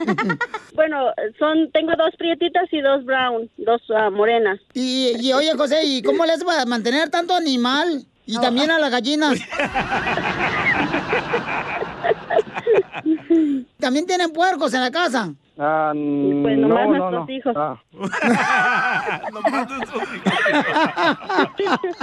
Bueno, 0.75 1.11
son, 1.37 1.71
tengo 1.71 1.91
dos 1.95 2.15
prietitas 2.17 2.67
y 2.71 2.81
dos 2.81 3.05
brown, 3.05 3.47
dos 3.57 3.79
ah, 3.95 4.09
morenas. 4.09 4.59
Y, 4.73 5.13
y 5.19 5.31
oye, 5.31 5.53
José, 5.55 5.85
¿y 5.85 6.01
cómo 6.01 6.25
le 6.25 6.31
haces 6.31 6.43
para 6.43 6.65
mantener 6.65 7.11
tanto 7.11 7.35
animal? 7.35 8.03
Y 8.25 8.39
también 8.39 8.71
a 8.71 8.79
las 8.79 8.89
gallinas. 8.89 9.37
¿También 13.79 14.07
tienen 14.07 14.31
puercos 14.31 14.73
en 14.73 14.81
la 14.81 14.89
casa? 14.89 15.33
Ah, 15.57 15.91
pues 15.93 16.57
no, 16.57 16.67
nomás 16.67 16.87
no, 16.87 17.11
nuestros 17.11 17.27
no. 17.27 17.33
hijos. 17.33 17.53
Ah, 17.55 17.81
Nomás 19.31 19.69
nuestros 19.69 20.01
hijos. 20.15 21.97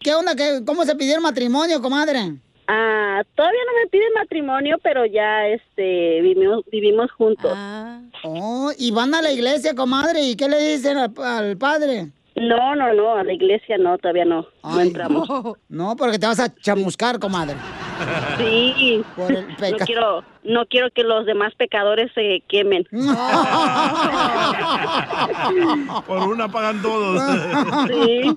¿Qué 0.00 0.14
onda? 0.14 0.34
¿Qué, 0.34 0.62
¿Cómo 0.66 0.84
se 0.84 0.96
pidieron 0.96 1.22
matrimonio, 1.22 1.80
comadre? 1.80 2.34
Ah, 2.66 3.22
todavía 3.34 3.60
no 3.66 3.80
me 3.82 3.88
piden 3.90 4.12
matrimonio, 4.14 4.76
pero 4.82 5.04
ya 5.06 5.46
este 5.48 6.20
vivimos, 6.20 6.64
vivimos 6.70 7.10
juntos. 7.12 7.52
Ah. 7.54 8.00
Oh, 8.24 8.70
y 8.76 8.90
van 8.90 9.14
a 9.14 9.22
la 9.22 9.30
iglesia, 9.32 9.74
comadre, 9.74 10.22
¿y 10.22 10.36
qué 10.36 10.48
le 10.48 10.58
dicen 10.58 10.98
al, 10.98 11.12
al 11.22 11.56
padre? 11.56 12.08
No, 12.36 12.74
no, 12.74 12.92
no, 12.94 13.16
a 13.16 13.24
la 13.24 13.32
iglesia 13.32 13.76
no, 13.76 13.98
todavía 13.98 14.24
no, 14.24 14.46
no 14.62 14.80
entramos. 14.80 15.28
No, 15.68 15.96
porque 15.96 16.18
te 16.18 16.26
vas 16.26 16.40
a 16.40 16.54
chamuscar, 16.54 17.18
comadre. 17.18 17.56
Sí, 18.38 19.02
Por 19.16 19.32
el 19.32 19.46
no 19.48 19.78
quiero, 19.84 20.24
no 20.44 20.66
quiero 20.66 20.90
que 20.90 21.02
los 21.02 21.26
demás 21.26 21.54
pecadores 21.54 22.10
se 22.14 22.42
quemen. 22.48 22.84
Por 26.06 26.28
una 26.28 26.48
pagan 26.48 26.80
todos. 26.82 27.22
Sí. 27.88 28.36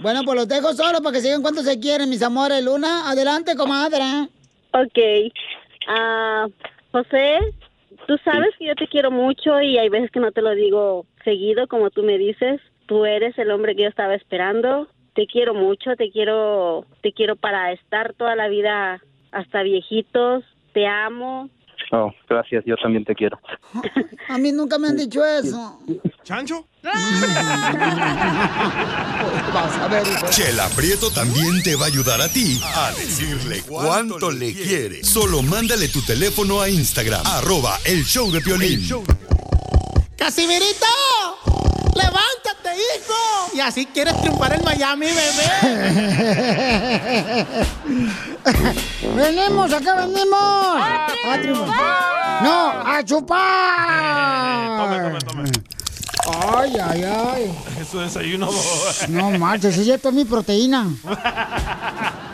Bueno, 0.00 0.22
pues 0.24 0.36
los 0.36 0.48
dejo 0.48 0.72
solo 0.72 1.00
para 1.02 1.14
que 1.14 1.20
sigan 1.20 1.42
cuánto 1.42 1.62
se 1.62 1.78
quieren, 1.78 2.10
mis 2.10 2.22
amores. 2.22 2.64
Luna, 2.64 3.08
adelante, 3.10 3.54
comadre. 3.56 4.02
Ok. 4.72 4.98
Ah, 5.88 6.46
José, 6.92 7.38
tú 8.06 8.16
sabes 8.24 8.50
que 8.58 8.66
yo 8.66 8.74
te 8.74 8.88
quiero 8.88 9.10
mucho 9.10 9.60
y 9.60 9.78
hay 9.78 9.88
veces 9.88 10.10
que 10.10 10.20
no 10.20 10.32
te 10.32 10.42
lo 10.42 10.50
digo 10.54 11.06
seguido, 11.24 11.66
como 11.68 11.90
tú 11.90 12.02
me 12.02 12.18
dices. 12.18 12.60
Tú 12.86 13.04
eres 13.04 13.38
el 13.38 13.50
hombre 13.50 13.76
que 13.76 13.82
yo 13.82 13.88
estaba 13.88 14.14
esperando. 14.14 14.88
Te 15.14 15.26
quiero 15.26 15.54
mucho, 15.54 15.94
te 15.96 16.10
quiero, 16.10 16.86
te 17.02 17.12
quiero 17.12 17.36
para 17.36 17.72
estar 17.72 18.14
toda 18.14 18.34
la 18.34 18.48
vida 18.48 19.02
hasta 19.30 19.62
viejitos. 19.62 20.42
Te 20.72 20.86
amo. 20.86 21.50
oh, 21.92 22.10
gracias, 22.28 22.64
yo 22.64 22.76
también 22.76 23.04
te 23.04 23.14
quiero. 23.14 23.38
A 24.28 24.38
mí 24.38 24.52
nunca 24.52 24.78
me 24.78 24.88
han 24.88 24.96
dicho 24.96 25.22
eso. 25.24 25.80
¿Chancho? 26.22 26.66
Vas 26.82 26.94
a 29.78 29.88
ver. 29.88 30.02
Chela 30.30 30.68
Prieto 30.74 31.10
también 31.10 31.62
te 31.62 31.76
va 31.76 31.84
a 31.84 31.88
ayudar 31.88 32.20
a 32.20 32.28
ti 32.28 32.58
a 32.62 32.90
decirle 32.92 33.62
cuánto 33.68 34.30
le 34.30 34.54
quiere. 34.54 35.04
Solo 35.04 35.42
mándale 35.42 35.88
tu 35.88 36.00
teléfono 36.02 36.60
a 36.60 36.70
Instagram, 36.70 37.22
arroba 37.26 37.76
el 37.84 38.04
show 38.04 38.30
de 38.30 38.40
Piolín. 38.40 38.80
¡Casimirito! 40.16 40.86
¡Levántate, 41.94 42.74
hijo! 42.76 43.50
Y 43.54 43.60
así 43.60 43.86
quieres 43.86 44.18
triunfar 44.20 44.54
en 44.54 44.64
Miami, 44.64 45.06
bebé. 45.06 45.46
¡Venimos, 49.14 49.72
acá 49.78 49.94
venimos! 50.06 50.80
¡A 50.80 51.38
triunfar! 51.40 52.42
¡No, 52.42 52.70
a 52.70 53.04
chupar! 53.04 54.78
Tome, 54.78 55.00
tome, 55.00 55.18
tome. 55.20 55.50
¡Ay, 56.56 56.76
ay, 56.82 57.02
ay! 57.02 57.58
Es 57.80 57.88
su 57.88 57.98
desayuno. 57.98 58.48
No 59.08 59.30
marches, 59.32 59.76
es 59.76 59.84
cierto, 59.84 60.12
mi 60.12 60.24
proteína. 60.24 60.86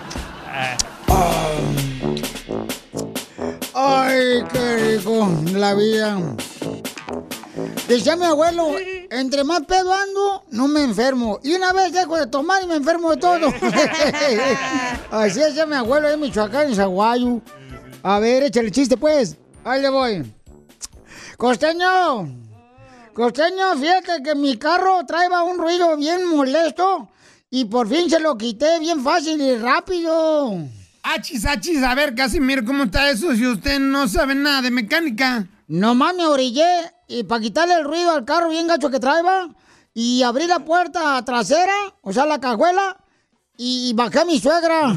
¡Ay, 3.75 4.45
qué 4.53 4.77
rico 4.99 5.29
la 5.53 5.75
vida! 5.75 6.19
Decía 7.89 8.17
mi 8.17 8.25
abuelo, 8.25 8.71
entre 9.11 9.45
más 9.45 9.61
pedo 9.63 9.93
ando, 9.93 10.45
no 10.51 10.69
me 10.69 10.83
enfermo. 10.83 11.41
Y 11.43 11.55
una 11.55 11.73
vez 11.73 11.93
dejo 11.93 12.17
de 12.17 12.27
tomar 12.27 12.63
y 12.63 12.67
me 12.67 12.77
enfermo 12.77 13.11
de 13.11 13.17
todo. 13.17 13.49
Así 15.11 15.41
decía 15.41 15.67
mi 15.67 15.75
abuelo 15.75 16.09
en 16.09 16.21
Michoacán, 16.21 16.69
en 16.69 16.75
Zaguayo. 16.75 17.41
A 18.03 18.19
ver, 18.19 18.45
échale 18.45 18.71
chiste, 18.71 18.97
pues. 18.97 19.37
Ahí 19.65 19.83
le 19.83 19.89
voy. 19.89 20.35
Costeño, 21.37 22.29
costeño, 23.15 23.77
fíjate 23.77 24.23
que 24.25 24.35
mi 24.35 24.57
carro 24.57 25.05
traía 25.07 25.43
un 25.43 25.59
ruido 25.59 25.97
bien 25.97 26.27
molesto 26.29 27.09
y 27.51 27.65
por 27.65 27.89
fin 27.89 28.11
se 28.11 28.19
lo 28.19 28.37
quité 28.37 28.79
bien 28.81 29.03
fácil 29.03 29.41
y 29.41 29.57
rápido. 29.57 30.69
Achis, 31.03 31.47
achis, 31.47 31.83
a 31.83 31.95
ver, 31.95 32.15
Casimiro, 32.15 32.65
¿cómo 32.65 32.85
está 32.85 33.09
eso 33.11 33.35
si 33.35 33.47
usted 33.47 33.79
no 33.79 34.09
sabe 34.09 34.35
nada 34.35 34.63
de 34.63 34.71
mecánica? 34.71 35.47
Nomás 35.69 36.15
me 36.17 36.27
orillé 36.27 36.93
y 37.09 37.25
para 37.25 37.41
quitarle 37.41 37.75
el 37.75 37.85
ruido 37.85 38.13
al 38.13 38.25
carro 38.25 38.51
bien 38.51 38.67
gacho 38.67 38.91
que 38.91 39.01
traía 39.01 39.49
y 39.95 40.23
abrí 40.23 40.47
la 40.47 40.61
puerta 40.61 41.23
trasera, 41.25 41.75
o 42.03 42.13
sea, 42.13 42.27
la 42.27 42.39
cajuela, 42.39 42.99
y 43.57 43.93
bajé 43.95 44.21
a 44.21 44.25
mi 44.25 44.39
suegra. 44.39 44.93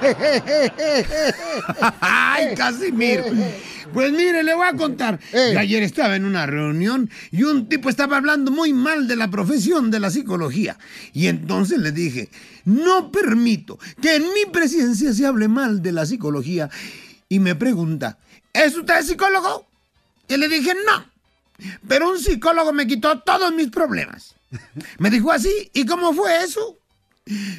Ay, 2.00 2.54
Casimiro. 2.56 3.24
Pues 3.92 4.12
mire, 4.12 4.42
le 4.42 4.54
voy 4.54 4.66
a 4.66 4.72
contar. 4.72 5.20
Yo 5.32 5.58
ayer 5.58 5.82
estaba 5.82 6.16
en 6.16 6.24
una 6.24 6.46
reunión 6.46 7.10
y 7.30 7.44
un 7.44 7.68
tipo 7.68 7.88
estaba 7.88 8.16
hablando 8.16 8.50
muy 8.50 8.72
mal 8.72 9.06
de 9.06 9.16
la 9.16 9.30
profesión 9.30 9.90
de 9.90 10.00
la 10.00 10.10
psicología. 10.10 10.78
Y 11.12 11.26
entonces 11.26 11.78
le 11.78 11.92
dije, 11.92 12.30
no 12.64 13.12
permito 13.12 13.78
que 14.00 14.16
en 14.16 14.22
mi 14.22 14.50
presencia 14.50 15.12
se 15.12 15.26
hable 15.26 15.48
mal 15.48 15.82
de 15.82 15.92
la 15.92 16.06
psicología. 16.06 16.70
Y 17.28 17.38
me 17.38 17.54
pregunta, 17.54 18.18
¿es 18.52 18.76
usted 18.76 19.02
psicólogo? 19.02 19.69
Y 20.30 20.36
le 20.36 20.48
dije, 20.48 20.72
no. 20.86 21.04
Pero 21.88 22.08
un 22.08 22.18
psicólogo 22.18 22.72
me 22.72 22.86
quitó 22.86 23.18
todos 23.18 23.52
mis 23.52 23.68
problemas. 23.68 24.36
Me 24.98 25.10
dijo 25.10 25.32
así, 25.32 25.70
¿y 25.74 25.84
cómo 25.84 26.14
fue 26.14 26.44
eso? 26.44 26.78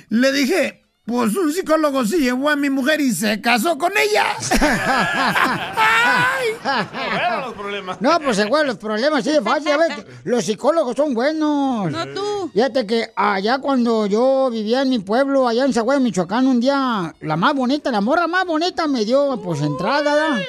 Le 0.09 0.31
dije, 0.31 0.83
pues 1.05 1.35
un 1.35 1.51
psicólogo 1.51 2.05
se 2.05 2.19
llevó 2.19 2.49
a 2.49 2.55
mi 2.55 2.69
mujer 2.69 3.01
y 3.01 3.11
se 3.11 3.41
casó 3.41 3.77
con 3.77 3.91
ella. 3.97 4.27
los 7.41 7.53
problemas. 7.53 7.99
No, 7.99 8.19
pues 8.19 8.37
se 8.37 8.47
fueron 8.47 8.67
los 8.67 8.77
problemas, 8.77 9.23
sí, 9.23 9.31
fácil. 9.43 9.71
A 9.71 9.77
ver, 9.77 10.07
los 10.25 10.45
psicólogos 10.45 10.95
son 10.95 11.15
buenos. 11.15 11.91
No 11.91 12.05
tú. 12.13 12.51
Fíjate 12.53 12.85
que 12.85 13.11
allá 13.15 13.57
cuando 13.57 14.05
yo 14.05 14.49
vivía 14.51 14.83
en 14.83 14.89
mi 14.89 14.99
pueblo, 14.99 15.47
allá 15.47 15.65
en 15.65 15.73
Zaguay, 15.73 15.99
Michoacán, 15.99 16.45
un 16.45 16.59
día, 16.59 17.11
la 17.19 17.35
más 17.35 17.55
bonita, 17.55 17.91
la 17.91 18.01
morra 18.01 18.27
más 18.27 18.45
bonita 18.45 18.85
me 18.87 19.03
dio, 19.03 19.41
pues, 19.43 19.61
entrada, 19.61 20.13
¿verdad? 20.13 20.39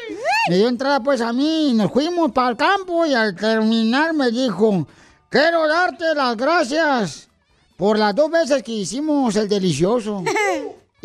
Me 0.50 0.58
dio 0.58 0.68
entrada, 0.68 1.00
pues, 1.00 1.22
a 1.22 1.32
mí, 1.32 1.70
y 1.70 1.72
nos 1.72 1.90
fuimos 1.90 2.30
para 2.32 2.50
el 2.50 2.58
campo 2.58 3.06
y 3.06 3.14
al 3.14 3.34
terminar 3.34 4.12
me 4.12 4.30
dijo, 4.30 4.86
quiero 5.30 5.66
darte 5.66 6.14
las 6.14 6.36
gracias 6.36 7.30
por 7.76 7.98
las 7.98 8.14
dos 8.14 8.30
veces 8.30 8.62
que 8.62 8.72
hicimos 8.72 9.36
el 9.36 9.48
delicioso. 9.48 10.24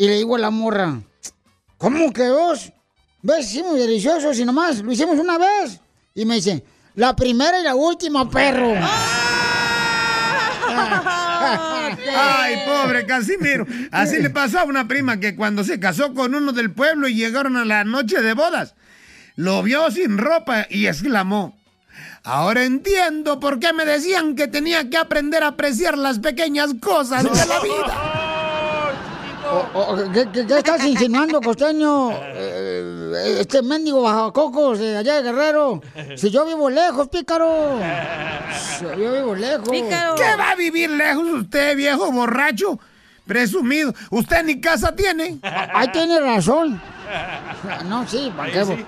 Y 0.00 0.06
le 0.06 0.14
digo 0.14 0.36
a 0.36 0.38
la 0.38 0.50
morra, 0.50 1.02
¿cómo 1.76 2.12
que 2.12 2.22
dos? 2.26 2.72
¿Ves? 3.20 3.50
Hicimos 3.50 3.76
delicioso, 3.76 4.32
si 4.32 4.44
nomás 4.44 4.78
lo 4.78 4.92
hicimos 4.92 5.18
una 5.18 5.36
vez. 5.38 5.80
Y 6.14 6.24
me 6.24 6.36
dice, 6.36 6.62
la 6.94 7.16
primera 7.16 7.58
y 7.58 7.64
la 7.64 7.74
última, 7.74 8.30
perro. 8.30 8.74
Ay, 12.16 12.56
pobre 12.66 13.06
Casimiro. 13.06 13.66
Así 13.90 14.18
le 14.18 14.30
pasó 14.30 14.60
a 14.60 14.64
una 14.64 14.86
prima 14.86 15.20
que 15.20 15.34
cuando 15.34 15.64
se 15.64 15.80
casó 15.80 16.14
con 16.14 16.34
uno 16.34 16.52
del 16.52 16.72
pueblo 16.72 17.08
y 17.08 17.14
llegaron 17.14 17.56
a 17.56 17.64
la 17.64 17.84
noche 17.84 18.20
de 18.22 18.34
bodas, 18.34 18.74
lo 19.36 19.62
vio 19.62 19.90
sin 19.90 20.18
ropa 20.18 20.66
y 20.68 20.86
exclamó. 20.86 21.57
Ahora 22.24 22.64
entiendo 22.64 23.40
por 23.40 23.58
qué 23.58 23.72
me 23.72 23.84
decían 23.84 24.34
que 24.34 24.48
tenía 24.48 24.88
que 24.90 24.96
aprender 24.98 25.42
a 25.42 25.48
apreciar 25.48 25.96
las 25.96 26.18
pequeñas 26.18 26.70
cosas 26.80 27.24
de 27.24 27.46
la 27.46 27.60
vida. 27.60 28.94
O- 29.74 29.78
o- 29.80 30.12
¿qué, 30.12 30.28
qué- 30.30 30.46
qué 30.46 30.58
estás 30.58 30.84
insinuando, 30.84 31.40
costeño? 31.40 32.10
Eh, 32.12 33.38
este 33.40 33.62
mendigo 33.62 34.02
bajacocos 34.02 34.78
de 34.78 34.96
allá 34.98 35.14
de 35.14 35.22
Guerrero. 35.22 35.80
Si 36.16 36.28
yo 36.30 36.44
vivo 36.44 36.68
lejos, 36.68 37.08
pícaro. 37.08 37.78
Si 38.78 38.84
yo 38.84 39.12
vivo 39.12 39.34
lejos. 39.34 39.68
¿Qué 39.70 40.36
va 40.38 40.50
a 40.50 40.54
vivir 40.54 40.90
lejos 40.90 41.24
usted, 41.32 41.76
viejo 41.76 42.12
borracho? 42.12 42.78
Presumido. 43.26 43.94
¿Usted 44.10 44.44
ni 44.44 44.60
casa 44.60 44.94
tiene? 44.94 45.38
Ahí 45.42 45.88
tiene 45.92 46.20
razón. 46.20 46.80
No, 47.86 48.06
sí, 48.06 48.30
¿para 48.36 48.52
qué? 48.52 48.64
Sí, 48.66 48.84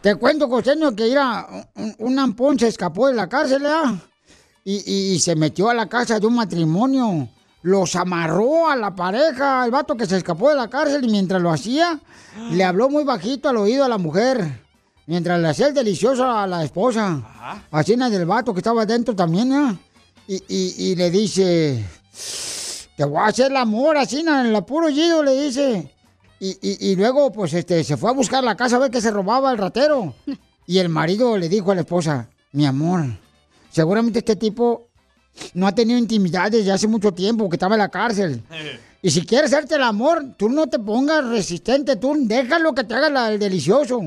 te 0.00 0.14
cuento, 0.16 0.48
costeño, 0.48 0.94
que 0.94 1.10
era 1.10 1.46
un, 1.76 1.94
un 1.98 2.18
ampón 2.18 2.58
se 2.58 2.68
escapó 2.68 3.08
de 3.08 3.14
la 3.14 3.28
cárcel, 3.28 3.62
¿verdad? 3.62 3.94
Y, 4.64 4.76
y- 4.90 5.12
y 5.14 5.18
se 5.20 5.36
metió 5.36 5.68
a 5.68 5.74
la 5.74 5.88
casa 5.88 6.18
de 6.18 6.26
un 6.26 6.34
matrimonio. 6.36 7.28
Los 7.62 7.96
amarró 7.96 8.68
a 8.68 8.76
la 8.76 8.94
pareja, 8.94 9.62
al 9.62 9.70
vato 9.70 9.96
que 9.96 10.06
se 10.06 10.16
escapó 10.18 10.50
de 10.50 10.54
la 10.56 10.68
cárcel, 10.68 11.04
y 11.04 11.08
mientras 11.10 11.40
lo 11.40 11.50
hacía, 11.50 11.98
le 12.50 12.62
habló 12.64 12.88
muy 12.90 13.04
bajito 13.04 13.48
al 13.48 13.56
oído 13.56 13.84
a 13.84 13.88
la 13.88 13.98
mujer. 13.98 14.62
Mientras 15.06 15.38
le 15.40 15.48
hacía 15.48 15.68
el 15.68 15.74
delicioso 15.74 16.24
a 16.30 16.46
la 16.46 16.62
esposa. 16.64 17.22
Así 17.70 17.92
el 17.94 18.10
del 18.10 18.24
vato 18.26 18.52
que 18.54 18.60
estaba 18.60 18.84
dentro 18.86 19.14
también, 19.14 19.52
¿eh? 19.52 19.78
Y, 20.26 20.34
y- 20.48 20.74
y 20.78 20.96
le 20.96 21.10
dice, 21.10 21.84
te 22.96 23.04
voy 23.04 23.18
a 23.18 23.26
hacer 23.26 23.50
el 23.50 23.56
amor, 23.58 23.96
así 23.98 24.20
en 24.20 24.28
el 24.28 24.64
puro 24.64 24.88
yido, 24.88 25.22
le 25.22 25.42
dice. 25.42 25.93
Y, 26.44 26.58
y- 26.60 26.90
y 26.90 26.96
luego, 26.96 27.32
pues, 27.32 27.54
este, 27.54 27.82
se 27.84 27.96
fue 27.96 28.10
a 28.10 28.12
buscar 28.12 28.44
la 28.44 28.54
casa 28.54 28.76
a 28.76 28.78
ver 28.80 28.90
que 28.90 29.00
se 29.00 29.10
robaba 29.10 29.50
el 29.50 29.58
ratero. 29.58 30.14
Y 30.66 30.78
el 30.78 30.88
marido 30.88 31.36
le 31.36 31.48
dijo 31.50 31.72
a 31.72 31.74
la 31.74 31.82
esposa, 31.82 32.28
mi 32.52 32.64
amor, 32.64 33.04
seguramente 33.70 34.20
este 34.20 34.34
tipo 34.34 34.88
no 35.52 35.66
ha 35.66 35.74
tenido 35.74 35.98
intimidad 35.98 36.50
desde 36.50 36.72
hace 36.72 36.86
mucho 36.88 37.12
tiempo, 37.12 37.48
que 37.50 37.56
estaba 37.56 37.74
en 37.74 37.80
la 37.80 37.90
cárcel. 37.90 38.42
Y 39.02 39.10
si 39.10 39.26
quieres 39.26 39.52
hacerte 39.52 39.74
el 39.74 39.82
amor, 39.82 40.24
tú 40.38 40.48
no 40.48 40.66
te 40.66 40.78
pongas 40.78 41.22
resistente, 41.28 41.96
tú 41.96 42.14
déjalo 42.18 42.74
que 42.74 42.84
te 42.84 42.94
haga 42.94 43.10
la- 43.10 43.30
el 43.32 43.38
delicioso. 43.38 44.00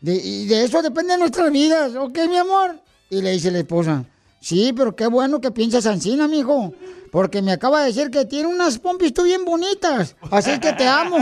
De, 0.00 0.14
y 0.14 0.46
de 0.46 0.64
eso 0.64 0.82
depende 0.82 1.12
de 1.12 1.18
nuestras 1.20 1.52
vidas, 1.52 1.92
¿ok, 1.94 2.18
mi 2.28 2.36
amor? 2.36 2.80
Y 3.08 3.22
le 3.22 3.30
dice 3.30 3.52
la 3.52 3.58
esposa, 3.60 4.04
sí, 4.42 4.74
pero 4.76 4.94
qué 4.94 5.06
bueno 5.06 5.40
que 5.40 5.50
piensas 5.50 5.86
ansina, 5.86 6.28
mijo. 6.28 6.74
Porque 7.10 7.42
me 7.42 7.52
acaba 7.52 7.80
de 7.80 7.86
decir 7.86 8.10
que 8.10 8.24
tiene 8.24 8.48
unas 8.48 8.78
pompis 8.78 9.12
tú 9.12 9.24
bien 9.24 9.44
bonitas. 9.44 10.16
Así 10.30 10.58
que 10.58 10.72
te 10.72 10.86
amo. 10.88 11.18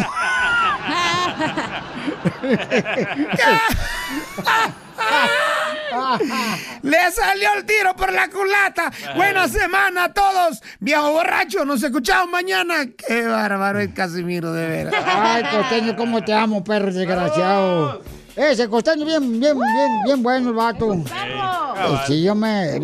¡Le 6.82 7.10
salió 7.10 7.48
el 7.56 7.64
tiro 7.66 7.94
por 7.96 8.12
la 8.12 8.28
culata! 8.28 8.92
¡Buena 9.16 9.48
semana 9.48 10.04
a 10.04 10.12
todos! 10.12 10.62
¡Viejo 10.78 11.10
borracho! 11.12 11.64
¡Nos 11.64 11.82
escuchamos 11.82 12.30
mañana! 12.30 12.86
¡Qué 12.96 13.26
bárbaro 13.26 13.80
es 13.80 13.92
Casimiro, 13.92 14.52
de 14.52 14.68
veras! 14.68 14.94
Ay, 15.04 15.42
costeño, 15.50 15.96
cómo 15.96 16.22
te 16.22 16.32
amo, 16.32 16.62
perro 16.62 16.92
desgraciado. 16.92 18.02
Ese 18.36 18.68
costeño 18.68 19.04
bien, 19.04 19.40
bien, 19.40 19.58
bien, 19.58 19.90
bien 20.04 20.22
bueno 20.22 20.50
el 20.50 20.54
vato. 20.54 20.94
Eh, 20.94 21.98
Sí, 22.06 22.22
yo 22.22 22.34
me... 22.34 22.78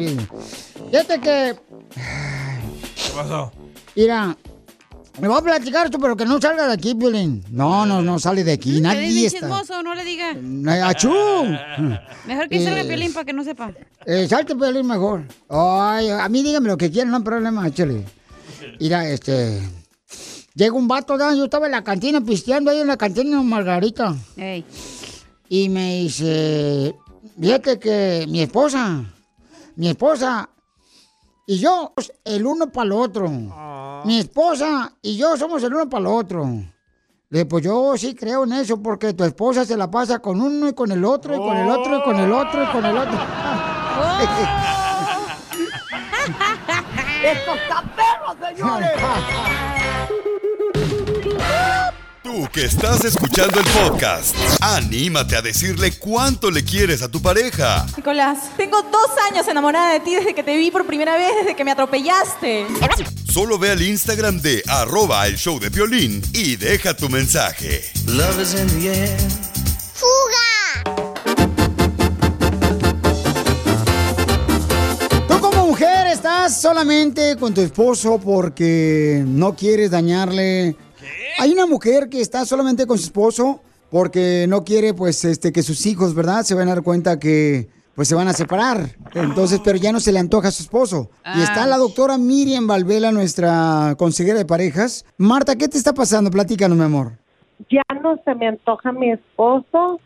Fíjate 0.91 1.21
que... 1.21 1.57
¿Qué 1.95 3.13
pasó? 3.15 3.53
Mira, 3.95 4.37
me 5.21 5.29
voy 5.29 5.39
a 5.39 5.43
platicar 5.43 5.87
esto, 5.87 5.99
pero 5.99 6.17
que 6.17 6.25
no 6.27 6.41
salga 6.41 6.67
de 6.67 6.75
aquí, 6.75 6.95
Violín. 6.95 7.45
No, 7.51 7.87
no, 7.87 8.03
no 8.03 8.19
sale 8.19 8.45
de 8.45 8.53
aquí. 8.53 8.81
Nadie 8.81 9.27
está. 9.27 9.41
chismoso, 9.41 9.83
no 9.83 9.95
le 9.95 10.05
diga. 10.05 10.35
¡Achú! 10.89 11.11
Mejor 12.27 12.49
que 12.49 12.63
salga 12.65 12.83
Eh, 12.83 12.85
Piolín 12.87 13.13
para 13.13 13.25
que 13.25 13.33
no 13.33 13.45
sepa. 13.45 13.73
Eh, 14.05 14.27
salte, 14.29 14.55
Piolín, 14.55 14.87
mejor. 14.87 15.25
Ay, 15.49 16.11
a 16.11 16.29
mí 16.29 16.43
dígame 16.43 16.69
lo 16.69 16.77
que 16.77 16.91
quieran, 16.91 17.11
no 17.11 17.19
hay 17.19 17.23
problema, 17.23 17.67
échale. 17.67 18.05
Mira, 18.81 19.09
este... 19.09 19.63
Llega 20.55 20.73
un 20.75 20.89
vato, 20.89 21.19
¿verdad? 21.19 21.35
yo 21.35 21.45
estaba 21.45 21.67
en 21.67 21.73
la 21.73 21.85
cantina 21.85 22.19
pisteando 22.23 22.71
ahí 22.71 22.81
en 22.81 22.87
la 22.87 22.97
cantina 22.97 23.37
de 23.37 23.45
Margarita. 23.45 24.17
Y 25.49 25.69
me 25.69 25.97
dice, 25.97 26.97
fíjate 27.41 27.79
que 27.79 28.27
mi 28.29 28.43
esposa, 28.43 29.05
mi 29.77 29.89
esposa 29.89 30.49
y 31.47 31.59
yo, 31.59 31.93
el 32.25 32.45
uno 32.45 32.71
para 32.71 32.87
el 32.87 32.93
otro. 32.93 33.29
Mi 34.05 34.19
esposa 34.19 34.93
y 35.03 35.17
yo 35.17 35.37
somos 35.37 35.63
el 35.63 35.75
uno 35.75 35.89
para 35.89 36.01
el 36.01 36.07
otro. 36.07 36.49
Le 37.29 37.45
pues 37.45 37.65
yo 37.65 37.97
sí 37.97 38.15
creo 38.15 38.45
en 38.45 38.53
eso, 38.53 38.81
porque 38.81 39.13
tu 39.13 39.25
esposa 39.25 39.65
se 39.65 39.77
la 39.77 39.91
pasa 39.91 40.21
con 40.21 40.41
uno 40.41 40.69
y 40.69 40.75
con 40.75 40.93
el 40.93 41.05
otro, 41.05 41.35
y 41.35 41.39
con 41.39 41.57
el 41.57 41.69
otro, 41.69 41.99
y 41.99 42.03
con 42.03 42.17
el 42.17 42.33
otro, 42.33 42.63
y 42.63 42.67
con 42.67 42.85
el 42.85 42.97
otro. 42.97 43.19
¡Esto 47.25 47.55
está 47.55 47.83
perro, 47.97 48.37
señores! 48.47 48.91
Tú 52.37 52.47
que 52.53 52.67
estás 52.67 53.03
escuchando 53.03 53.59
el 53.61 53.65
podcast, 53.65 54.37
anímate 54.61 55.37
a 55.37 55.41
decirle 55.41 55.93
cuánto 55.93 56.51
le 56.51 56.63
quieres 56.63 57.01
a 57.01 57.11
tu 57.11 57.23
pareja. 57.23 57.87
Nicolás, 57.97 58.55
tengo 58.59 58.83
dos 58.83 59.09
años 59.31 59.49
enamorada 59.49 59.95
de 59.95 60.01
ti 60.01 60.15
desde 60.15 60.35
que 60.35 60.43
te 60.43 60.55
vi 60.55 60.71
por 60.71 60.87
primera 60.87 61.17
vez, 61.17 61.31
desde 61.41 61.57
que 61.57 61.65
me 61.65 61.71
atropellaste. 61.71 62.67
Solo 63.27 63.59
ve 63.59 63.71
al 63.71 63.81
Instagram 63.81 64.43
de 64.43 64.63
arroba 64.69 65.27
el 65.27 65.39
show 65.39 65.59
de 65.59 65.71
violín 65.71 66.21
y 66.35 66.57
deja 66.57 66.95
tu 66.95 67.09
mensaje. 67.09 67.83
Tú 75.27 75.41
como 75.41 75.69
mujer 75.69 76.09
estás 76.09 76.61
solamente 76.61 77.37
con 77.39 77.55
tu 77.55 77.63
esposo 77.63 78.21
porque 78.23 79.25
no 79.27 79.57
quieres 79.57 79.91
dañarle. 79.91 80.77
Hay 81.39 81.53
una 81.53 81.67
mujer 81.67 82.09
que 82.09 82.21
está 82.21 82.45
solamente 82.45 82.87
con 82.87 82.99
su 82.99 83.05
esposo 83.05 83.61
porque 83.91 84.47
no 84.49 84.65
quiere 84.65 84.95
pues 84.95 85.25
este 85.25 85.53
que 85.53 85.63
sus 85.63 85.85
hijos, 85.87 86.15
¿verdad? 86.15 86.43
Se 86.43 86.55
van 86.55 86.69
a 86.69 86.75
dar 86.75 86.83
cuenta 86.83 87.19
que 87.19 87.69
pues 87.95 88.09
se 88.09 88.15
van 88.15 88.29
a 88.29 88.33
separar. 88.33 88.91
Entonces, 89.15 89.61
pero 89.65 89.79
ya 89.79 89.93
no 89.93 90.01
se 90.01 90.13
le 90.13 90.19
antoja 90.19 90.49
a 90.49 90.51
su 90.51 90.63
esposo. 90.63 91.11
Y 91.35 91.41
está 91.43 91.67
la 91.67 91.79
doctora 91.79 92.19
Miriam 92.19 92.67
Valvela, 92.67 93.11
nuestra 93.11 93.95
consejera 93.99 94.39
de 94.39 94.45
parejas. 94.45 95.05
Marta, 95.17 95.57
¿qué 95.57 95.69
te 95.69 95.79
está 95.79 95.95
pasando? 95.95 96.31
Platícanos, 96.31 96.77
mi 96.77 96.85
amor. 96.85 97.13
ya 97.71 97.83
no 98.03 98.19
se 98.25 98.35
me 98.35 98.49
antoja 98.49 98.93
mi 98.93 99.13
esposo, 99.13 100.01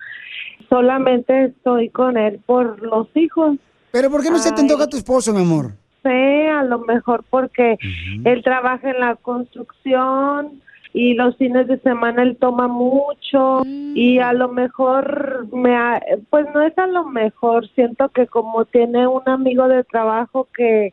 solamente 0.68 1.46
estoy 1.46 1.90
con 1.90 2.16
él 2.16 2.40
por 2.46 2.80
los 2.80 3.08
hijos. 3.16 3.56
Pero 3.90 4.08
¿por 4.08 4.22
qué 4.22 4.30
no 4.30 4.38
se 4.38 4.52
te 4.52 4.60
antoja 4.60 4.86
tu 4.86 4.96
esposo, 4.96 5.32
mi 5.32 5.40
amor? 5.40 5.72
sé, 6.02 6.48
a 6.48 6.64
lo 6.64 6.78
mejor 6.78 7.24
porque 7.28 7.76
él 8.24 8.42
trabaja 8.42 8.90
en 8.90 9.00
la 9.00 9.16
construcción 9.16 10.62
y 10.92 11.14
los 11.14 11.36
fines 11.36 11.66
de 11.68 11.78
semana 11.80 12.22
él 12.22 12.36
toma 12.36 12.68
mucho 12.68 13.62
y 13.94 14.18
a 14.18 14.32
lo 14.32 14.48
mejor 14.48 15.46
me 15.52 15.76
ha- 15.76 16.02
pues 16.30 16.46
no 16.54 16.62
es 16.62 16.76
a 16.78 16.86
lo 16.86 17.04
mejor, 17.04 17.68
siento 17.70 18.08
que 18.08 18.26
como 18.26 18.64
tiene 18.64 19.06
un 19.06 19.22
amigo 19.28 19.68
de 19.68 19.84
trabajo 19.84 20.48
que 20.54 20.92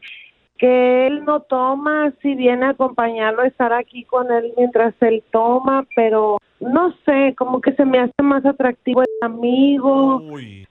que 0.57 1.07
él 1.07 1.23
no 1.23 1.41
toma, 1.41 2.11
si 2.21 2.33
viene 2.35 2.65
a 2.65 2.69
acompañarlo, 2.69 3.43
estar 3.43 3.73
aquí 3.73 4.03
con 4.03 4.31
él 4.31 4.53
mientras 4.57 4.95
él 5.01 5.23
toma, 5.31 5.85
pero 5.95 6.39
no 6.59 6.93
sé, 7.05 7.35
como 7.37 7.61
que 7.61 7.73
se 7.73 7.85
me 7.85 7.99
hace 7.99 8.23
más 8.23 8.43
atractivo 8.45 9.01
el 9.03 9.07
amigo, 9.21 10.23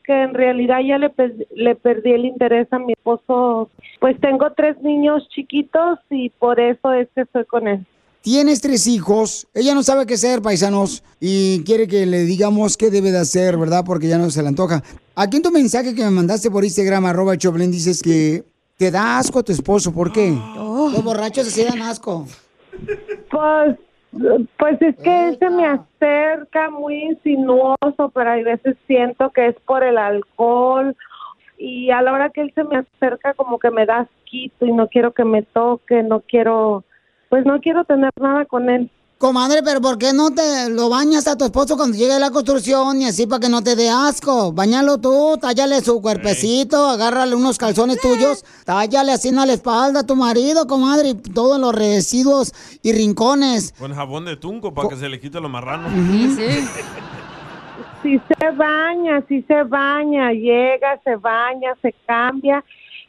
que 0.04 0.22
en 0.22 0.34
realidad 0.34 0.80
ya 0.80 0.98
le, 0.98 1.12
le 1.54 1.74
perdí 1.76 2.12
el 2.12 2.24
interés 2.24 2.72
a 2.72 2.78
mi 2.78 2.92
esposo. 2.94 3.70
Pues 4.00 4.18
tengo 4.20 4.50
tres 4.52 4.80
niños 4.82 5.28
chiquitos 5.28 6.00
y 6.10 6.30
por 6.30 6.58
eso 6.58 6.92
es 6.92 7.08
que 7.14 7.22
estoy 7.22 7.44
con 7.44 7.68
él. 7.68 7.86
Tienes 8.26 8.60
tres 8.60 8.88
hijos, 8.88 9.46
ella 9.54 9.72
no 9.72 9.84
sabe 9.84 10.04
qué 10.04 10.14
hacer, 10.14 10.42
paisanos, 10.42 11.04
y 11.20 11.62
quiere 11.62 11.86
que 11.86 12.06
le 12.06 12.24
digamos 12.24 12.76
qué 12.76 12.90
debe 12.90 13.12
de 13.12 13.20
hacer, 13.20 13.56
¿verdad? 13.56 13.84
Porque 13.86 14.08
ya 14.08 14.18
no 14.18 14.30
se 14.30 14.42
le 14.42 14.48
antoja. 14.48 14.82
Aquí 15.14 15.36
en 15.36 15.44
tu 15.44 15.52
mensaje 15.52 15.94
que 15.94 16.02
me 16.02 16.10
mandaste 16.10 16.50
por 16.50 16.64
Instagram, 16.64 17.06
arroba 17.06 17.36
Choplin, 17.36 17.70
dices 17.70 18.02
que 18.02 18.42
te 18.78 18.90
da 18.90 19.18
asco 19.18 19.38
a 19.38 19.42
tu 19.44 19.52
esposo, 19.52 19.94
¿por 19.94 20.10
qué? 20.10 20.36
Los 20.56 21.04
borrachos 21.04 21.46
se 21.46 21.66
dan 21.66 21.80
asco. 21.82 22.26
Pues, 23.30 23.76
pues 24.58 24.82
es 24.82 24.96
que 24.96 25.28
él 25.28 25.38
se 25.38 25.48
me 25.48 25.64
acerca 25.64 26.68
muy 26.70 27.04
insinuoso, 27.04 28.10
pero 28.12 28.28
hay 28.28 28.42
veces 28.42 28.76
siento 28.88 29.30
que 29.30 29.46
es 29.46 29.56
por 29.64 29.84
el 29.84 29.98
alcohol 29.98 30.96
y 31.58 31.92
a 31.92 32.02
la 32.02 32.12
hora 32.12 32.30
que 32.30 32.40
él 32.40 32.52
se 32.56 32.64
me 32.64 32.78
acerca 32.78 33.34
como 33.34 33.60
que 33.60 33.70
me 33.70 33.86
da 33.86 34.00
asquito 34.00 34.66
y 34.66 34.72
no 34.72 34.88
quiero 34.88 35.12
que 35.12 35.24
me 35.24 35.44
toque, 35.44 36.02
no 36.02 36.22
quiero, 36.22 36.82
pues 37.28 37.44
no 37.44 37.60
quiero 37.60 37.84
tener 37.84 38.10
nada 38.20 38.44
con 38.46 38.68
él. 38.70 38.90
Comadre, 39.18 39.62
pero 39.64 39.80
¿por 39.80 39.96
qué 39.96 40.12
no 40.12 40.30
te 40.30 40.68
lo 40.68 40.90
bañas 40.90 41.26
a 41.26 41.38
tu 41.38 41.46
esposo 41.46 41.78
cuando 41.78 41.96
llegue 41.96 42.12
a 42.12 42.18
la 42.18 42.30
construcción 42.30 43.00
y 43.00 43.06
así 43.06 43.26
para 43.26 43.40
que 43.40 43.48
no 43.48 43.62
te 43.62 43.74
dé 43.74 43.88
asco? 43.88 44.52
Bañalo 44.52 44.98
tú, 44.98 45.38
tállale 45.40 45.80
su 45.80 46.02
cuerpecito, 46.02 46.86
agárrale 46.86 47.34
unos 47.34 47.56
calzones 47.56 47.98
tuyos, 47.98 48.44
tállale 48.66 49.12
así 49.12 49.30
en 49.30 49.36
la 49.36 49.50
espalda 49.50 50.00
a 50.00 50.06
tu 50.06 50.16
marido, 50.16 50.66
comadre, 50.66 51.08
y 51.08 51.14
todos 51.14 51.58
los 51.58 51.74
residuos 51.74 52.52
y 52.82 52.92
rincones. 52.92 53.72
Con 53.78 53.94
jabón 53.94 54.26
de 54.26 54.36
tunco 54.36 54.74
para 54.74 54.90
que 54.90 54.96
se 54.96 55.08
le 55.08 55.18
quite 55.18 55.40
lo 55.40 55.48
marrano. 55.48 55.88
si 58.02 58.18
se 58.18 58.50
baña, 58.50 59.24
si 59.28 59.40
se 59.44 59.62
baña, 59.62 60.30
llega, 60.32 61.00
se 61.02 61.16
baña, 61.16 61.72
se 61.80 61.94
cambia 62.06 62.62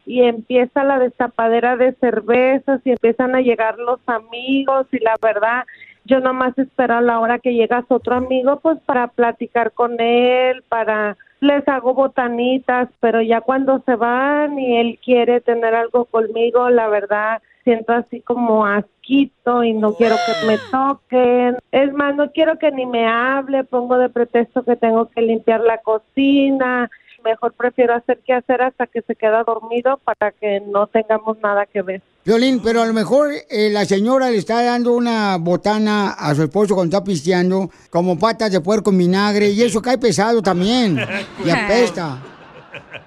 y 0.08 0.24
empieza 0.24 0.84
la 0.84 0.98
destapadera 0.98 1.76
de 1.76 1.94
cervezas 1.96 2.82
y 2.86 2.92
empiezan 2.92 3.36
a 3.36 3.42
llegar 3.42 3.78
los 3.78 4.00
amigos 4.08 4.88
y 4.92 5.00
la 5.00 5.16
verdad 5.22 5.66
yo 6.06 6.22
nomás 6.22 6.58
espero 6.58 6.96
a 6.96 7.02
la 7.02 7.20
hora 7.20 7.40
que 7.40 7.54
llegas 7.54 7.84
otro 7.90 8.16
amigo 8.16 8.60
pues 8.62 8.80
para 8.86 9.08
platicar 9.08 9.74
con 9.74 10.00
él, 10.00 10.64
para 10.70 11.18
les 11.42 11.68
hago 11.68 11.94
botanitas, 11.94 12.90
pero 13.00 13.22
ya 13.22 13.42
cuando 13.42 13.84
se 13.86 13.96
van 13.96 14.58
y 14.58 14.78
él 14.78 15.00
quiere 15.04 15.42
tener 15.42 15.76
algo 15.76 16.06
conmigo, 16.06 16.70
la 16.70 16.88
verdad 16.88 17.42
siento 17.64 17.92
así 17.92 18.22
como 18.22 18.66
asquito 18.66 19.64
y 19.64 19.74
no 19.74 19.94
quiero 19.94 20.16
que 20.16 20.48
me 20.48 20.58
toquen. 20.72 21.58
Es 21.74 21.92
más, 21.92 22.16
no 22.16 22.32
quiero 22.32 22.58
que 22.58 22.72
ni 22.72 22.86
me 22.86 23.06
hable, 23.06 23.66
pongo 23.66 23.98
de 23.98 24.08
pretexto 24.08 24.64
que 24.64 24.78
tengo 24.78 25.10
que 25.10 25.22
limpiar 25.22 25.60
la 25.60 25.80
cocina. 25.80 26.90
Mejor 27.24 27.54
prefiero 27.54 27.96
hacer 27.96 28.20
que 28.26 28.34
hacer 28.34 28.62
hasta 28.62 28.88
que 28.88 29.02
se 29.02 29.16
queda 29.16 29.44
dormido 29.44 30.00
para 30.04 30.32
que 30.32 30.62
no 30.62 30.88
tengamos 30.88 31.38
nada 31.42 31.66
que 31.66 31.82
ver. 31.82 32.02
Violín, 32.24 32.62
pero 32.64 32.82
a 32.82 32.86
lo 32.86 32.94
mejor 32.94 33.32
eh, 33.50 33.70
la 33.70 33.86
señora 33.86 34.30
le 34.30 34.38
está 34.38 34.62
dando 34.64 34.94
una 34.94 35.38
botana 35.38 36.12
a 36.12 36.36
su 36.36 36.44
esposo 36.44 36.76
cuando 36.76 36.96
está 36.96 37.06
pisteando, 37.06 37.70
como 37.90 38.20
patas 38.20 38.52
de 38.52 38.62
puerco 38.62 38.92
en 38.92 38.98
vinagre, 38.98 39.50
y 39.50 39.62
eso 39.62 39.82
cae 39.82 39.98
pesado 39.98 40.42
también, 40.42 41.00
y 41.44 41.50
apesta. 41.50 42.22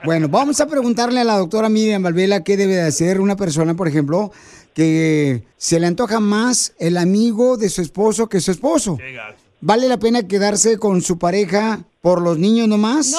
Bueno, 0.04 0.28
vamos 0.28 0.60
a 0.60 0.66
preguntarle 0.66 1.20
a 1.20 1.24
la 1.24 1.36
doctora 1.36 1.68
Miriam 1.68 2.02
Valvela 2.02 2.42
qué 2.42 2.56
debe 2.56 2.76
de 2.76 2.82
hacer 2.82 3.20
una 3.20 3.36
persona, 3.36 3.74
por 3.74 3.88
ejemplo, 3.88 4.32
que 4.74 5.44
se 5.56 5.78
le 5.78 5.86
antoja 5.86 6.20
más 6.20 6.72
el 6.78 6.96
amigo 6.96 7.58
de 7.58 7.68
su 7.68 7.82
esposo 7.82 8.28
que 8.28 8.40
su 8.40 8.50
esposo. 8.50 8.96
¿Vale 9.62 9.88
la 9.88 9.98
pena 9.98 10.26
quedarse 10.26 10.78
con 10.78 11.02
su 11.02 11.18
pareja 11.18 11.80
por 12.00 12.22
los 12.22 12.38
niños 12.38 12.66
nomás? 12.66 13.14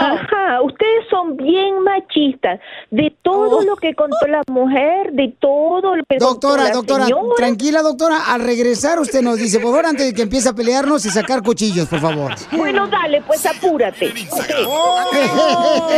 Ajá, 0.00 0.62
ustedes 0.62 1.06
son 1.10 1.36
bien 1.36 1.82
machistas. 1.82 2.60
De 2.90 3.16
todo 3.22 3.62
lo 3.62 3.74
que 3.76 3.94
contó 3.94 4.26
la 4.28 4.42
mujer, 4.50 5.12
de 5.12 5.34
todo 5.40 5.96
lo 5.96 6.04
que 6.08 6.18
contó 6.18 6.34
Doctora, 6.34 6.64
la 6.64 6.70
doctora, 6.72 7.04
señora. 7.06 7.34
tranquila, 7.36 7.82
doctora. 7.82 8.18
Al 8.32 8.42
regresar 8.42 9.00
usted 9.00 9.22
nos 9.22 9.38
dice, 9.38 9.58
por 9.60 9.70
favor, 9.70 9.86
antes 9.86 10.06
de 10.06 10.14
que 10.14 10.22
empiece 10.22 10.50
a 10.50 10.52
pelearnos 10.52 11.04
y 11.06 11.10
sacar 11.10 11.42
cuchillos, 11.42 11.88
por 11.88 12.00
favor. 12.00 12.34
Bueno, 12.52 12.86
dale, 12.86 13.22
pues 13.22 13.44
apúrate. 13.46 14.12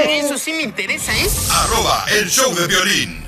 Eso 0.08 0.38
sí 0.38 0.52
me 0.52 0.62
interesa, 0.62 1.12
¿eh? 1.12 1.26
Arroba 1.52 2.04
el 2.18 2.28
show 2.28 2.54
de 2.54 2.66
violín. 2.68 3.20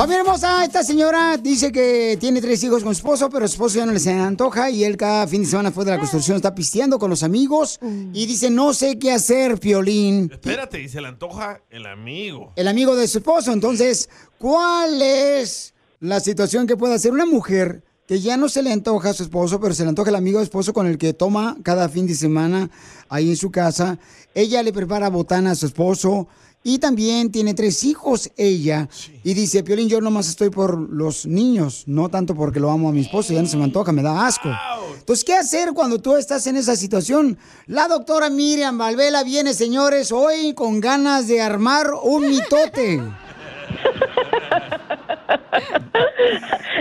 Familia 0.00 0.22
hermosa, 0.22 0.64
esta 0.64 0.82
señora 0.82 1.36
dice 1.36 1.70
que 1.70 2.16
tiene 2.18 2.40
tres 2.40 2.64
hijos 2.64 2.82
con 2.82 2.94
su 2.94 3.00
esposo, 3.00 3.28
pero 3.28 3.46
su 3.46 3.56
esposo 3.56 3.76
ya 3.76 3.84
no 3.84 3.92
les 3.92 4.06
antoja 4.06 4.70
y 4.70 4.82
él 4.82 4.96
cada 4.96 5.26
fin 5.26 5.42
de 5.42 5.48
semana 5.48 5.68
después 5.68 5.84
de 5.84 5.92
la 5.92 5.98
construcción 5.98 6.36
está 6.36 6.54
pisteando 6.54 6.98
con 6.98 7.10
los 7.10 7.22
amigos 7.22 7.78
y 7.82 8.24
dice, 8.24 8.48
no 8.48 8.72
sé 8.72 8.98
qué 8.98 9.12
hacer, 9.12 9.60
Piolín. 9.60 10.30
Espérate, 10.32 10.80
y 10.80 10.88
se 10.88 11.02
le 11.02 11.08
antoja 11.08 11.60
el 11.68 11.84
amigo. 11.84 12.54
El 12.56 12.68
amigo 12.68 12.96
de 12.96 13.06
su 13.08 13.18
esposo. 13.18 13.52
Entonces, 13.52 14.08
¿cuál 14.38 15.02
es 15.02 15.74
la 15.98 16.18
situación 16.20 16.66
que 16.66 16.78
puede 16.78 16.94
hacer 16.94 17.12
una 17.12 17.26
mujer 17.26 17.84
que 18.06 18.20
ya 18.20 18.38
no 18.38 18.48
se 18.48 18.62
le 18.62 18.72
antoja 18.72 19.10
a 19.10 19.12
su 19.12 19.24
esposo, 19.24 19.60
pero 19.60 19.74
se 19.74 19.82
le 19.82 19.90
antoja 19.90 20.08
el 20.08 20.16
amigo 20.16 20.38
de 20.38 20.46
su 20.46 20.48
esposo 20.48 20.72
con 20.72 20.86
el 20.86 20.96
que 20.96 21.12
toma 21.12 21.58
cada 21.62 21.90
fin 21.90 22.06
de 22.06 22.14
semana 22.14 22.70
ahí 23.10 23.28
en 23.28 23.36
su 23.36 23.50
casa? 23.50 23.98
Ella 24.34 24.62
le 24.62 24.72
prepara 24.72 25.10
botana 25.10 25.50
a 25.50 25.54
su 25.54 25.66
esposo. 25.66 26.26
Y 26.62 26.78
también 26.78 27.32
tiene 27.32 27.54
tres 27.54 27.84
hijos 27.84 28.30
ella. 28.36 28.86
Y 29.24 29.32
dice, 29.32 29.64
Piolín, 29.64 29.88
yo 29.88 30.00
nomás 30.02 30.28
estoy 30.28 30.50
por 30.50 30.78
los 30.90 31.24
niños, 31.24 31.84
no 31.86 32.10
tanto 32.10 32.34
porque 32.34 32.60
lo 32.60 32.70
amo 32.70 32.90
a 32.90 32.92
mi 32.92 33.00
esposo, 33.00 33.32
ya 33.32 33.40
no 33.40 33.48
se 33.48 33.56
me 33.56 33.64
antoja, 33.64 33.92
me 33.92 34.02
da 34.02 34.26
asco. 34.26 34.50
Entonces, 34.98 35.24
¿qué 35.24 35.34
hacer 35.34 35.72
cuando 35.72 35.98
tú 36.00 36.16
estás 36.16 36.46
en 36.46 36.56
esa 36.56 36.76
situación? 36.76 37.38
La 37.66 37.88
doctora 37.88 38.28
Miriam 38.28 38.76
Valvela 38.76 39.24
viene, 39.24 39.54
señores, 39.54 40.12
hoy 40.12 40.52
con 40.52 40.80
ganas 40.80 41.28
de 41.28 41.40
armar 41.40 41.86
un 42.02 42.28
mitote. 42.28 43.00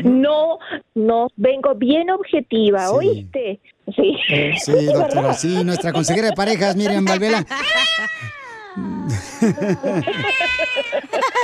No, 0.03 0.59
no, 0.95 1.27
vengo 1.35 1.75
bien 1.75 2.09
objetiva, 2.09 2.91
¿oíste? 2.91 3.59
Sí. 3.95 4.15
Eh, 4.29 4.53
Sí, 4.63 4.85
doctora, 4.85 5.33
sí, 5.37 5.63
nuestra 5.63 5.91
consejera 5.91 6.27
de 6.27 6.33
parejas, 6.33 6.75
Miriam 6.75 7.05
Valvela. 7.05 7.45
Yeah. 8.75 10.01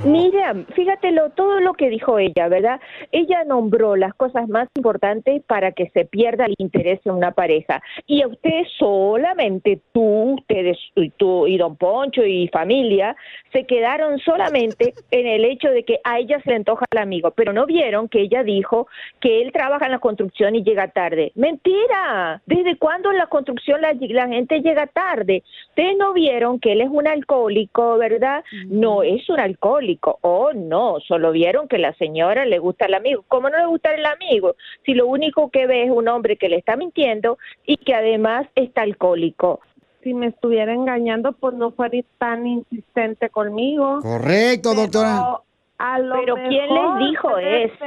Mira, 0.05 0.53
fíjate 0.75 1.11
lo- 1.11 1.29
todo 1.31 1.59
lo 1.59 1.73
que 1.73 1.89
dijo 1.89 2.19
ella, 2.19 2.47
¿verdad? 2.47 2.79
Ella 3.11 3.43
nombró 3.43 3.95
las 3.95 4.13
cosas 4.13 4.47
más 4.47 4.67
importantes 4.75 5.41
para 5.43 5.71
que 5.71 5.89
se 5.89 6.05
pierda 6.05 6.45
el 6.45 6.53
interés 6.57 6.99
en 7.05 7.13
una 7.13 7.31
pareja. 7.31 7.81
Y 8.05 8.21
a 8.21 8.27
usted 8.27 8.63
solamente, 8.77 9.79
tú, 9.93 10.35
ustedes, 10.39 10.77
y 10.95 11.09
tú 11.11 11.47
y 11.47 11.57
don 11.57 11.75
Poncho 11.77 12.23
y 12.25 12.47
familia, 12.49 13.15
se 13.51 13.65
quedaron 13.65 14.19
solamente 14.19 14.93
en 15.11 15.27
el 15.27 15.45
hecho 15.45 15.69
de 15.69 15.83
que 15.83 15.99
a 16.03 16.19
ella 16.19 16.39
se 16.43 16.49
le 16.49 16.55
antoja 16.57 16.85
el 16.91 16.97
amigo, 16.99 17.31
pero 17.31 17.53
no 17.53 17.65
vieron 17.65 18.09
que 18.09 18.21
ella 18.21 18.43
dijo 18.43 18.87
que 19.19 19.41
él 19.41 19.51
trabaja 19.51 19.85
en 19.85 19.91
la 19.91 19.99
construcción 19.99 20.55
y 20.55 20.63
llega 20.63 20.87
tarde. 20.89 21.31
Mentira. 21.35 22.41
¿Desde 22.45 22.77
cuándo 22.77 23.11
en 23.11 23.17
la 23.17 23.27
construcción 23.27 23.81
la, 23.81 23.93
la 23.99 24.27
gente 24.27 24.61
llega 24.61 24.87
tarde? 24.87 25.43
Ustedes 25.69 25.97
no 25.97 26.13
vieron 26.13 26.59
que 26.59 26.73
él 26.73 26.81
es 26.81 26.89
un 26.89 27.07
alcohólico, 27.07 27.97
¿verdad? 27.97 28.43
No 28.67 29.03
es 29.03 29.27
un 29.29 29.39
alcohólico. 29.39 29.76
Oh, 30.21 30.51
no, 30.53 30.99
solo 31.07 31.31
vieron 31.31 31.67
que 31.67 31.77
la 31.77 31.93
señora 31.93 32.45
le 32.45 32.59
gusta 32.59 32.85
el 32.85 32.93
amigo. 32.93 33.23
¿Cómo 33.27 33.49
no 33.49 33.57
le 33.57 33.65
gusta 33.67 33.93
el 33.93 34.05
amigo? 34.05 34.55
Si 34.85 34.93
lo 34.93 35.07
único 35.07 35.49
que 35.49 35.67
ve 35.67 35.83
es 35.83 35.89
un 35.91 36.07
hombre 36.07 36.37
que 36.37 36.49
le 36.49 36.57
está 36.57 36.75
mintiendo 36.75 37.37
y 37.65 37.77
que 37.77 37.93
además 37.93 38.47
está 38.55 38.81
alcohólico. 38.81 39.59
Si 40.03 40.13
me 40.13 40.27
estuviera 40.27 40.73
engañando, 40.73 41.33
pues 41.33 41.55
no 41.55 41.71
fuera 41.71 41.97
tan 42.17 42.47
insistente 42.47 43.29
conmigo. 43.29 43.99
Correcto, 44.01 44.73
doctora. 44.73 45.15
Pero 45.17 45.43
A 45.79 45.99
lo 45.99 46.15
Pero 46.15 46.35
¿quién 46.47 46.73
les 46.73 47.09
dijo 47.09 47.37
eso? 47.37 47.85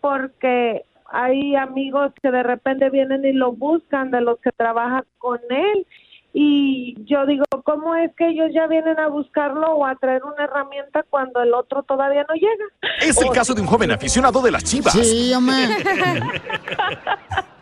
porque 0.00 0.84
hay 1.10 1.56
amigos 1.56 2.12
que 2.22 2.30
de 2.30 2.42
repente 2.42 2.90
vienen 2.90 3.24
y 3.24 3.32
lo 3.32 3.52
buscan 3.52 4.10
de 4.10 4.20
los 4.20 4.38
que 4.40 4.52
trabajan 4.52 5.04
con 5.18 5.40
él. 5.50 5.86
Y 6.34 6.94
yo 7.04 7.24
digo, 7.26 7.44
¿cómo 7.64 7.94
es 7.96 8.14
que 8.16 8.28
ellos 8.28 8.50
ya 8.54 8.66
vienen 8.66 8.98
a 9.00 9.08
buscarlo 9.08 9.66
o 9.72 9.86
a 9.86 9.94
traer 9.96 10.22
una 10.24 10.44
herramienta 10.44 11.02
cuando 11.08 11.40
el 11.42 11.52
otro 11.54 11.82
todavía 11.82 12.24
no 12.28 12.34
llega? 12.34 12.64
Es 13.00 13.20
el 13.20 13.28
O- 13.28 13.32
caso 13.32 13.54
de 13.54 13.62
un 13.62 13.66
joven 13.66 13.90
aficionado 13.90 14.40
de 14.42 14.50
las 14.52 14.62
chivas. 14.62 14.92
Sí, 14.92 15.32
hombre. 15.34 15.54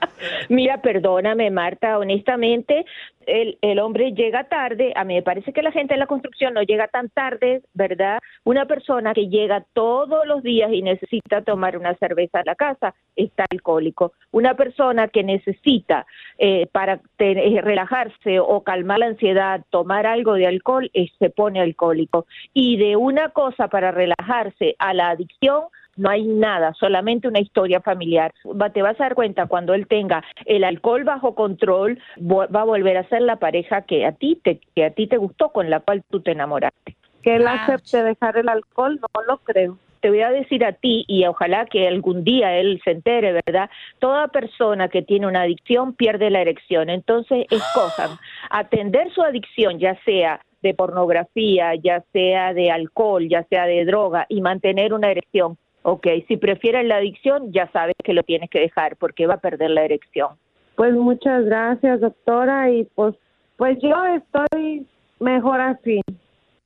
Mira, 0.49 0.81
perdóname, 0.81 1.51
Marta, 1.51 1.99
honestamente, 1.99 2.85
el, 3.27 3.59
el 3.61 3.79
hombre 3.79 4.13
llega 4.13 4.45
tarde. 4.45 4.93
A 4.97 5.05
mí 5.05 5.15
me 5.15 5.23
parece 5.23 5.53
que 5.53 5.63
la 5.63 5.73
gente 5.73 5.95
de 5.95 5.99
la 5.99 6.07
construcción 6.07 6.55
no 6.55 6.63
llega 6.63 6.89
tan 6.89 7.09
tarde, 7.11 7.63
¿verdad? 7.75 8.19
Una 8.45 8.67
persona 8.67 9.15
que 9.15 9.29
llega 9.29 9.65
todos 9.73 10.27
los 10.27 10.43
días 10.43 10.71
y 10.73 10.83
necesita 10.83 11.43
tomar 11.43 11.77
una 11.77 11.95
cerveza 11.97 12.41
a 12.41 12.45
la 12.45 12.55
casa 12.55 12.95
está 13.17 13.45
alcohólico. 13.51 14.13
Una 14.31 14.55
persona 14.55 15.09
que 15.09 15.25
necesita 15.25 16.07
eh, 16.39 16.67
para 16.71 17.01
eh, 17.19 17.61
relajarse 17.63 18.39
o 18.41 18.63
calmar 18.63 18.99
la 18.99 19.07
ansiedad, 19.07 19.65
tomar 19.71 20.07
algo 20.07 20.35
de 20.35 20.47
alcohol, 20.47 20.91
eh, 20.95 21.09
se 21.19 21.31
pone 21.31 21.61
alcohólico. 21.61 22.27
Y 22.53 22.77
de 22.77 22.97
una 22.97 23.31
cosa 23.31 23.69
para 23.69 23.91
relajarse 23.91 24.77
a 24.79 24.95
la 24.95 25.11
adicción, 25.11 25.65
no 25.97 26.11
hay 26.11 26.25
nada, 26.27 26.75
solamente 26.75 27.29
una 27.29 27.41
historia 27.41 27.81
familiar. 27.81 28.33
Va- 28.45 28.71
Te 28.71 28.83
vas 28.83 28.99
a 29.01 29.05
dar 29.05 29.15
cuenta 29.15 29.47
cuando 29.47 29.75
él 29.75 29.87
tenga 29.87 30.23
el 30.45 30.65
alcohol 30.65 31.05
bajo 31.05 31.35
control, 31.35 31.99
vo- 32.17 32.49
va 32.55 32.61
a 32.63 32.65
volver 32.65 32.97
a 32.97 33.09
ser 33.09 33.23
la 33.23 33.37
pareja 33.37 33.83
que 33.83 34.05
a 34.07 34.13
ti 34.13 34.41
te 34.43 34.61
que 34.75 34.85
a 34.85 34.91
ti 34.91 35.07
te 35.07 35.17
gustó, 35.17 35.51
con 35.51 35.71
la 35.71 35.81
cual 35.81 36.03
tú 36.11 36.21
te 36.21 36.33
enamoraste. 36.33 36.97
Que 37.23 37.37
él 37.37 37.45
acepte 37.49 38.03
dejar 38.03 38.37
el 38.39 38.49
alcohol, 38.49 39.01
no 39.01 39.23
lo 39.23 39.39
creo. 39.39 39.79
Te 40.01 40.11
voy 40.11 40.21
a 40.21 40.31
decir 40.31 40.65
a 40.65 40.73
ti 40.73 41.05
y 41.09 41.25
ojalá 41.25 41.67
que 41.67 41.89
algún 41.89 42.23
día 42.23 42.57
él 42.59 42.81
se 42.85 42.93
entere, 42.93 43.33
¿verdad? 43.45 43.71
Toda 43.99 44.29
persona 44.29 44.89
que 44.89 45.03
tiene 45.03 45.27
una 45.27 45.41
adicción 45.43 45.95
pierde 45.95 46.31
la 46.31 46.43
erección. 46.43 46.91
Entonces, 46.91 47.47
escojan 47.51 48.19
atender 48.51 49.11
su 49.13 49.23
adicción, 49.23 49.79
ya 49.81 49.99
sea 50.05 50.41
de 50.63 50.75
pornografía, 50.75 51.75
ya 51.75 52.05
sea 52.13 52.53
de 52.55 52.71
alcohol, 52.71 53.27
ya 53.29 53.43
sea 53.45 53.67
de 53.67 53.85
droga, 53.85 54.27
y 54.29 54.41
mantener 54.43 54.93
una 54.93 55.11
erección. 55.11 55.57
Ok, 55.89 56.05
si 56.27 56.37
prefieres 56.37 56.85
la 56.85 56.97
adicción, 56.97 57.53
ya 57.53 57.71
sabes 57.71 57.95
que 58.03 58.13
lo 58.13 58.25
tienes 58.25 58.51
que 58.51 58.59
dejar 58.59 58.97
porque 58.97 59.29
va 59.29 59.35
a 59.35 59.41
perder 59.41 59.71
la 59.71 59.85
erección. 59.85 60.31
Pues 60.75 60.93
muchas 60.95 61.45
gracias, 61.45 62.01
doctora, 62.01 62.73
y 62.73 62.89
pues, 62.97 63.15
pues 63.57 63.79
yo 63.81 63.95
estoy 64.17 64.85
mejor 65.21 65.61
así. 65.61 66.01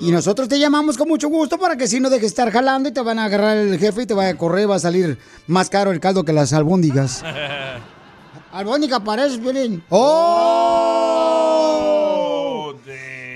Y 0.00 0.10
nosotros 0.10 0.48
te 0.48 0.58
llamamos 0.58 0.96
con 0.98 1.08
mucho 1.08 1.28
gusto 1.28 1.58
para 1.58 1.76
que 1.76 1.86
si 1.86 2.00
no 2.00 2.10
dejes 2.10 2.26
estar 2.28 2.50
jalando 2.50 2.88
y 2.88 2.92
te 2.92 3.00
van 3.00 3.18
a 3.18 3.24
agarrar 3.24 3.56
el 3.56 3.78
jefe 3.78 4.02
y 4.02 4.06
te 4.06 4.12
va 4.14 4.28
a 4.28 4.36
correr, 4.36 4.70
va 4.70 4.76
a 4.76 4.78
salir 4.78 5.18
más 5.46 5.70
caro 5.70 5.90
el 5.90 6.00
caldo 6.00 6.22
que 6.24 6.32
las 6.34 6.52
albóndigas. 6.52 7.22
Albóndiga 8.52 9.00
pareces, 9.00 9.38
Piolín. 9.38 9.82
¡Oh! 9.90 10.04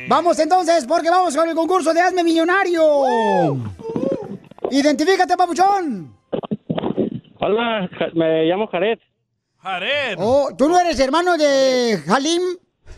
Vamos 0.09 0.39
entonces, 0.39 0.85
porque 0.87 1.11
vamos 1.11 1.37
con 1.37 1.49
el 1.49 1.55
concurso 1.55 1.93
de 1.95 2.01
Hazme 2.01 2.25
Millonario. 2.25 2.83
Identifícate, 4.71 5.37
papuchón. 5.37 6.15
Hola, 7.41 7.89
me 8.15 8.45
llamo 8.45 8.67
Jared. 8.69 8.99
Jared. 9.59 10.17
Oh, 10.19 10.51
¿tú 10.57 10.69
no 10.69 10.79
eres 10.79 10.99
hermano 11.01 11.37
de 11.37 12.03
Halim? 12.07 12.43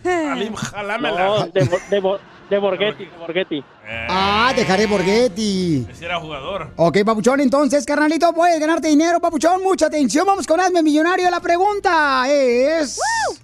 Halim, 0.05 0.55
jalámela. 0.55 1.25
No, 1.25 1.47
de, 1.47 1.61
de, 1.61 2.19
de 2.51 2.59
Borghetti, 2.59 3.05
de 3.05 3.17
Borghetti. 3.19 3.65
Ah, 4.09 4.53
dejaré 4.55 4.87
Borghetti. 4.87 5.87
Ese 5.91 6.05
era 6.05 6.21
jugador. 6.21 6.73
Ok, 6.77 6.99
papuchón, 7.05 7.41
entonces, 7.41 7.87
carnalito, 7.87 8.33
puedes 8.33 8.61
ganarte 8.61 8.89
dinero, 8.89 9.21
papuchón. 9.21 9.63
Mucha 9.63 9.87
atención, 9.87 10.27
vamos 10.27 10.47
con 10.47 10.61
Hazme 10.61 10.83
Millonario. 10.83 11.31
La 11.31 11.41
pregunta 11.41 12.25
es... 12.29 12.99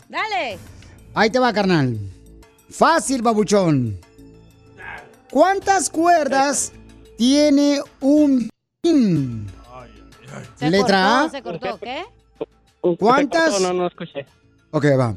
Dale. 0.09 0.59
Ahí 1.15 1.31
te 1.31 1.39
va, 1.39 1.53
carnal. 1.53 1.97
Fácil, 2.71 3.23
papuchón. 3.23 3.99
¿Cuántas 5.31 5.91
cuerdas 5.91 6.73
tiene 7.19 7.83
un 8.01 8.49
pin? 8.81 9.47
Se 10.55 10.71
Letra 10.71 10.87
cortó, 10.87 11.27
A. 11.27 11.31
Se 11.31 11.43
cortó, 11.43 11.79
¿qué? 11.81 12.05
¿Cuántas? 12.97 13.61
No, 13.61 13.73
no 13.73 13.89
escuché. 13.89 14.25
Ok, 14.71 14.85
va. 14.99 15.17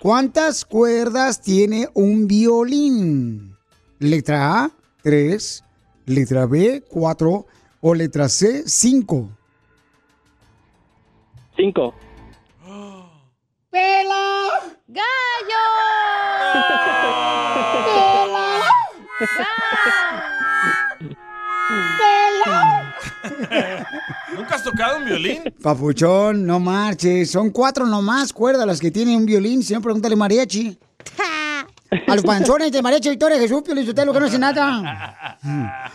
¿Cuántas 0.00 0.64
cuerdas 0.64 1.42
tiene 1.42 1.88
un 1.92 2.26
violín? 2.26 3.54
Letra 3.98 4.64
A, 4.64 4.70
3. 5.02 5.64
Letra 6.06 6.46
B, 6.46 6.82
4. 6.88 7.46
O 7.82 7.94
letra 7.94 8.28
C, 8.28 8.62
5. 8.66 9.28
Cinco. 11.56 11.94
¡Pela! 13.70 14.38
¡Gallo! 14.88 15.02
¿Nunca 24.36 24.54
has 24.56 24.64
tocado 24.64 24.98
un 24.98 25.04
violín? 25.04 25.42
Papuchón, 25.62 26.46
no 26.46 26.60
marches. 26.60 27.30
Son 27.30 27.50
cuatro 27.50 27.86
nomás 27.86 28.32
cuerdas 28.32 28.66
las 28.66 28.80
que 28.80 28.90
tiene 28.90 29.16
un 29.16 29.26
violín. 29.26 29.62
Si 29.62 29.74
no, 29.74 29.80
pregúntale 29.80 30.16
mariachi. 30.16 30.78
A 32.08 32.14
los 32.14 32.24
panzones 32.24 32.72
de 32.72 32.80
mariachi 32.80 33.10
Victoria 33.10 33.38
Jesús, 33.38 33.62
Pio 33.62 33.74
usted 33.74 34.06
lo 34.06 34.12
que 34.12 34.20
no 34.20 34.26
hace 34.26 34.38
nada. 34.38 35.38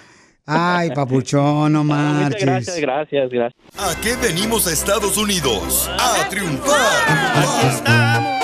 Ay, 0.49 0.91
papuchón, 0.91 1.73
no 1.73 1.83
Muchas 1.83 2.21
marches. 2.21 2.45
gracias, 2.45 2.79
gracias, 2.79 3.29
gracias. 3.29 3.61
¿A 3.77 3.99
qué 4.01 4.15
venimos 4.15 4.65
a 4.67 4.71
Estados 4.71 5.17
Unidos? 5.17 5.89
A 5.99 6.29
triunfar. 6.29 8.36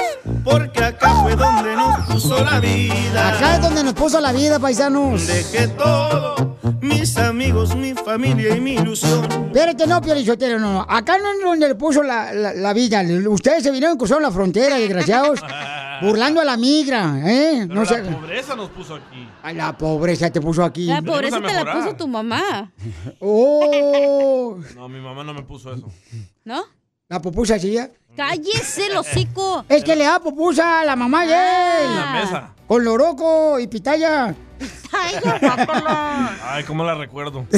Porque 0.43 0.83
acá 0.83 1.15
fue 1.21 1.35
donde 1.35 1.75
nos 1.75 2.05
puso 2.07 2.43
la 2.43 2.59
vida. 2.59 3.29
Acá 3.35 3.55
es 3.55 3.61
donde 3.61 3.83
nos 3.83 3.93
puso 3.93 4.19
la 4.21 4.31
vida, 4.31 4.57
paisanos. 4.59 5.27
Dejé 5.27 5.67
todo, 5.69 6.57
mis 6.81 7.17
amigos, 7.17 7.75
mi 7.75 7.93
familia 7.93 8.55
y 8.55 8.61
mi 8.61 8.73
ilusión. 8.75 9.25
Espérate, 9.47 9.85
no, 9.85 10.01
Pio 10.01 10.15
Lizotero, 10.15 10.59
no, 10.59 10.73
no. 10.73 10.85
Acá 10.87 11.17
no 11.17 11.29
es 11.31 11.41
donde 11.43 11.67
le 11.67 11.75
puso 11.75 12.03
la, 12.03 12.33
la- 12.33 12.53
la 12.53 12.73
vida. 12.73 13.03
Ustedes 13.29 13.63
se 13.63 13.71
vinieron 13.71 13.97
cruzaron 13.97 14.23
la 14.23 14.31
frontera, 14.31 14.77
desgraciados. 14.77 15.41
burlando 16.01 16.41
a 16.41 16.43
la 16.43 16.57
migra, 16.57 17.19
¿eh? 17.23 17.65
Pero 17.67 17.79
No 17.79 17.85
sé. 17.85 18.01
la 18.03 18.17
pobreza 18.17 18.55
nos 18.55 18.69
puso 18.71 18.95
aquí. 18.95 19.27
Ay, 19.41 19.55
la 19.55 19.77
pobreza 19.77 20.29
te 20.29 20.41
puso 20.41 20.63
aquí. 20.63 20.85
La 20.87 21.01
pobreza 21.01 21.39
te 21.41 21.53
la 21.53 21.71
puso 21.73 21.95
tu 21.95 22.07
mamá. 22.07 22.71
Oh. 23.19 24.57
No, 24.75 24.89
mi 24.89 24.99
mamá 24.99 25.23
no 25.23 25.33
me 25.33 25.43
puso 25.43 25.73
eso. 25.73 25.89
¿No? 26.43 26.63
La 27.13 27.21
pupusa 27.21 27.59
sí. 27.59 27.77
¿eh? 27.77 27.91
¡Cállese 28.17 28.87
el 28.87 28.97
hocico! 28.97 29.63
Es 29.69 29.83
que 29.83 29.95
le 29.95 30.03
da 30.03 30.19
pupusa 30.19 30.79
a 30.81 30.83
la 30.83 30.95
mamá 30.95 31.27
de 31.27 31.33
él. 31.33 31.85
En 31.85 31.95
la 31.95 32.11
mesa. 32.11 32.49
Con 32.67 32.83
loroco 32.83 33.59
y 33.59 33.67
pitaya. 33.67 34.33
Ay, 34.91 36.63
cómo 36.67 36.83
la 36.83 36.95
recuerdo. 36.95 37.45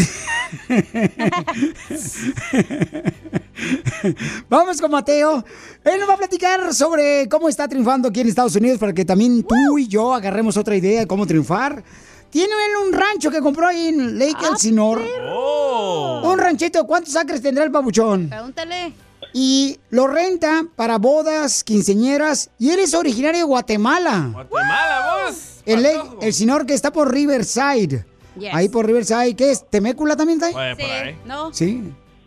Vamos 4.49 4.81
con 4.81 4.91
Mateo. 4.91 5.45
Él 5.85 5.99
nos 6.01 6.09
va 6.09 6.15
a 6.15 6.17
platicar 6.17 6.73
sobre 6.73 7.29
cómo 7.29 7.47
está 7.47 7.69
triunfando 7.69 8.09
aquí 8.09 8.19
en 8.19 8.27
Estados 8.27 8.57
Unidos 8.57 8.77
para 8.77 8.91
que 8.91 9.05
también 9.05 9.41
tú 9.43 9.77
y 9.77 9.87
yo 9.87 10.13
agarremos 10.13 10.57
otra 10.57 10.75
idea 10.75 10.99
de 10.99 11.07
cómo 11.07 11.25
triunfar. 11.25 11.81
Tiene 12.29 12.51
él 12.53 12.87
un 12.87 12.91
rancho 12.93 13.31
que 13.31 13.39
compró 13.39 13.67
ahí 13.67 13.87
en 13.87 14.19
Lake 14.19 14.35
Ah, 14.43 14.49
Elsinore. 14.51 15.07
Oh. 15.31 16.23
Un 16.25 16.37
ranchito. 16.39 16.85
¿Cuántos 16.85 17.15
acres 17.15 17.41
tendrá 17.41 17.63
el 17.63 17.69
babuchón? 17.69 18.27
Pregúntale. 18.27 19.04
Y 19.37 19.81
lo 19.89 20.07
renta 20.07 20.63
para 20.77 20.97
bodas, 20.97 21.65
quinceñeras. 21.65 22.51
Y 22.57 22.69
él 22.69 22.79
es 22.79 22.93
originario 22.93 23.39
de 23.39 23.43
Guatemala. 23.43 24.29
Guatemala, 24.31 25.25
vos. 25.25 25.35
El 25.65 25.85
Elsinore 26.21 26.65
que 26.65 26.73
está 26.73 26.93
por 26.93 27.11
Riverside. 27.11 28.05
Yes. 28.39 28.51
Ahí 28.53 28.69
por 28.69 28.85
Riverside. 28.85 29.35
¿Qué 29.35 29.51
es? 29.51 29.69
¿Temécula 29.69 30.15
también 30.15 30.41
está 30.41 30.47
ahí? 30.57 30.71
Oye, 30.73 30.81
por 30.81 30.95
ahí. 30.95 31.17
No. 31.25 31.53
Sí. 31.53 31.83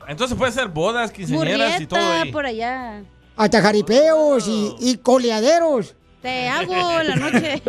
Entonces 0.06 0.36
puede 0.36 0.52
ser 0.52 0.68
bodas, 0.68 1.10
quinceañeras 1.10 1.80
y 1.80 1.86
todo 1.86 1.98
ahí. 1.98 2.30
por 2.30 2.44
allá. 2.44 3.02
Hasta 3.36 3.62
jaripeos 3.62 4.46
y, 4.46 4.74
y 4.78 4.98
coleaderos. 4.98 5.94
Te 6.20 6.46
hago 6.48 6.74
la 7.04 7.16
noche. 7.16 7.62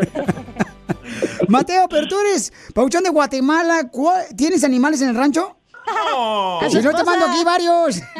Mateo, 1.47 1.87
pero 1.87 2.07
tú 2.09 2.19
eres 2.19 2.51
pauchón 2.73 3.03
de 3.03 3.09
Guatemala. 3.09 3.87
¿Cuál- 3.89 4.25
¿Tienes 4.35 4.65
animales 4.65 5.01
en 5.01 5.09
el 5.09 5.15
rancho? 5.15 5.55
No. 5.87 6.59
Si 6.69 6.81
no 6.81 6.93
te 6.93 7.03
mando 7.05 7.25
aquí 7.25 7.43
varios. 7.45 8.01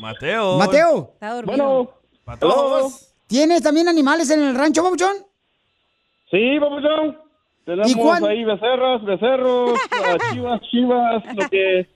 Mateo. 0.00 0.58
Mateo, 0.58 1.10
Está 1.14 1.34
dormido. 1.34 1.94
Para 2.24 2.38
todos. 2.38 3.06
¿tienes 3.26 3.62
también 3.62 3.86
animales 3.88 4.30
en 4.30 4.42
el 4.42 4.54
rancho, 4.54 4.82
pauchón? 4.82 5.14
Sí, 6.30 6.58
papuchón. 6.58 7.18
Tenemos 7.64 7.90
¿Y 7.90 7.94
cuán- 7.94 8.24
ahí 8.24 8.42
becerras, 8.44 9.04
becerros, 9.04 9.78
chivas, 10.32 10.60
chivas, 10.70 11.22
lo 11.36 11.48
que... 11.48 11.86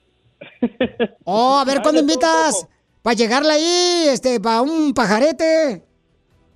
Oh, 1.25 1.59
a 1.59 1.65
ver, 1.65 1.81
¿cuándo 1.83 2.01
invitas? 2.01 2.69
Para 3.03 3.15
llegarle 3.15 3.53
ahí, 3.53 4.07
este, 4.09 4.39
para 4.41 4.61
un 4.63 4.93
pajarete. 4.93 5.83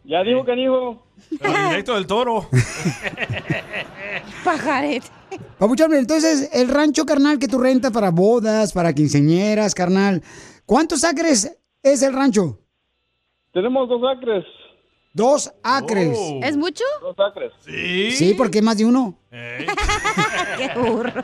Ya 0.04 0.22
dijo 0.22 0.44
canijo. 0.44 1.06
Pero 1.40 1.68
directo 1.68 1.94
del 1.94 2.06
toro. 2.06 2.48
Pajarete. 4.44 5.06
Papuchón, 5.58 5.94
entonces, 5.94 6.50
el 6.52 6.68
rancho, 6.68 7.04
carnal, 7.04 7.38
que 7.38 7.48
tú 7.48 7.58
rentas 7.58 7.90
para 7.92 8.10
bodas, 8.10 8.72
para 8.72 8.92
quinceñeras, 8.92 9.74
carnal. 9.74 10.22
¿Cuántos 10.68 11.02
acres 11.02 11.50
es 11.82 12.02
el 12.02 12.12
rancho? 12.12 12.58
Tenemos 13.54 13.88
dos 13.88 14.02
acres. 14.06 14.44
Dos 15.14 15.50
acres. 15.62 16.14
Oh. 16.14 16.40
¿Es 16.42 16.58
mucho? 16.58 16.84
Dos 17.00 17.16
acres. 17.18 17.52
Sí. 17.64 18.10
Sí, 18.10 18.34
porque 18.34 18.60
más 18.60 18.76
de 18.76 18.84
uno. 18.84 19.18
Qué 19.30 20.70
burro. 20.78 21.10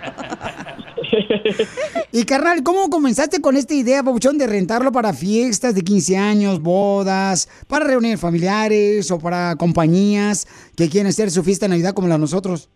Y 2.10 2.24
carnal, 2.24 2.62
¿cómo 2.62 2.88
comenzaste 2.90 3.40
con 3.40 3.56
esta 3.56 3.74
idea, 3.74 4.02
Pabuchón, 4.02 4.38
de 4.38 4.46
rentarlo 4.46 4.90
para 4.90 5.12
fiestas 5.12 5.74
de 5.74 5.82
15 5.82 6.16
años, 6.16 6.60
bodas, 6.60 7.48
para 7.68 7.84
reunir 7.84 8.18
familiares 8.18 9.10
o 9.10 9.18
para 9.18 9.54
compañías 9.56 10.48
que 10.76 10.88
quieren 10.88 11.08
hacer 11.08 11.30
su 11.30 11.44
fiesta 11.44 11.66
de 11.66 11.70
Navidad 11.70 11.92
como 11.92 12.08
la 12.08 12.14
de 12.14 12.20
nosotros? 12.20 12.70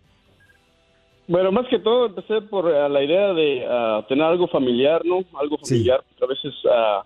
Bueno, 1.29 1.51
más 1.51 1.67
que 1.67 1.77
todo 1.79 2.07
empecé 2.07 2.41
por 2.41 2.67
ah, 2.73 2.89
la 2.89 3.03
idea 3.03 3.33
de 3.33 3.63
ah, 3.69 4.03
tener 4.09 4.23
algo 4.25 4.47
familiar, 4.47 5.05
¿no? 5.05 5.19
Algo 5.39 5.57
familiar. 5.59 6.03
A 6.21 6.25
veces 6.25 6.53
ah, 6.69 7.03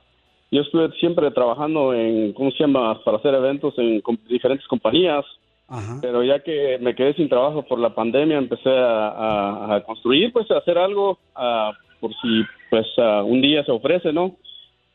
yo 0.50 0.62
estuve 0.62 0.90
siempre 1.00 1.30
trabajando 1.32 1.94
en, 1.94 2.32
¿cómo 2.34 2.50
se 2.52 2.60
llama? 2.60 3.04
Para 3.04 3.18
hacer 3.18 3.34
eventos 3.34 3.78
en 3.78 4.00
com- 4.02 4.18
diferentes 4.30 4.66
compañías. 4.68 5.26
Pero 6.02 6.24
ya 6.24 6.40
que 6.40 6.78
me 6.80 6.96
quedé 6.96 7.14
sin 7.16 7.28
trabajo 7.28 7.64
por 7.64 7.80
la 7.80 7.94
pandemia, 7.94 8.38
empecé 8.38 8.70
a, 8.70 9.08
a- 9.10 9.76
a 9.76 9.82
construir, 9.84 10.32
pues 10.32 10.50
a 10.52 10.58
hacer 10.58 10.78
algo 10.78 11.18
ah, 11.36 11.72
por 12.00 12.12
si 12.22 12.44
pues 12.70 12.88
un 13.26 13.42
día 13.42 13.64
se 13.66 13.72
ofrece, 13.72 14.12
¿no? 14.14 14.36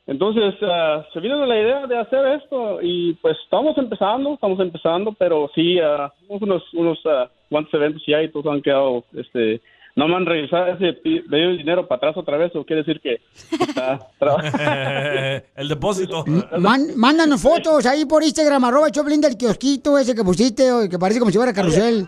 Entonces 0.08 0.54
ah, 0.62 1.04
se 1.12 1.20
vino 1.20 1.44
la 1.46 1.56
idea 1.60 1.86
de 1.86 1.98
hacer 1.98 2.26
esto 2.42 2.80
y 2.82 3.12
pues 3.22 3.36
estamos 3.44 3.76
empezando, 3.78 4.34
estamos 4.34 4.58
empezando, 4.58 5.12
pero 5.12 5.48
sí, 5.54 5.78
ah, 5.78 6.10
unos, 6.28 6.62
unos 6.74 6.98
ah, 7.06 7.28
cuantos 7.50 7.72
eventos 7.74 8.02
ya 8.06 8.22
y 8.22 8.30
todos 8.32 8.46
han 8.46 8.62
quedado, 8.62 9.04
este, 9.14 9.60
no 9.96 10.08
me 10.08 10.16
han 10.16 10.24
regresado 10.24 10.68
ese 10.68 10.98
dio 11.04 11.20
el 11.50 11.58
dinero 11.58 11.86
para 11.86 11.98
atrás 11.98 12.16
otra 12.16 12.38
vez, 12.38 12.56
o 12.56 12.64
quiere 12.64 12.82
decir 12.84 13.00
que 13.02 13.20
está 13.60 13.98
el 15.56 15.68
depósito. 15.68 16.24
Man- 16.58 16.96
mándanos 16.96 17.42
fotos 17.42 17.84
ahí 17.84 18.06
por 18.06 18.22
Instagram, 18.22 18.64
arroba 18.64 18.90
Choplin 18.90 19.20
del 19.20 19.36
kiosquito 19.36 19.98
ese 19.98 20.14
que 20.14 20.24
pusiste, 20.24 20.72
o 20.72 20.88
que 20.88 20.98
parece 20.98 21.18
como 21.18 21.30
si 21.30 21.36
fuera 21.36 21.52
carrusel. 21.52 22.06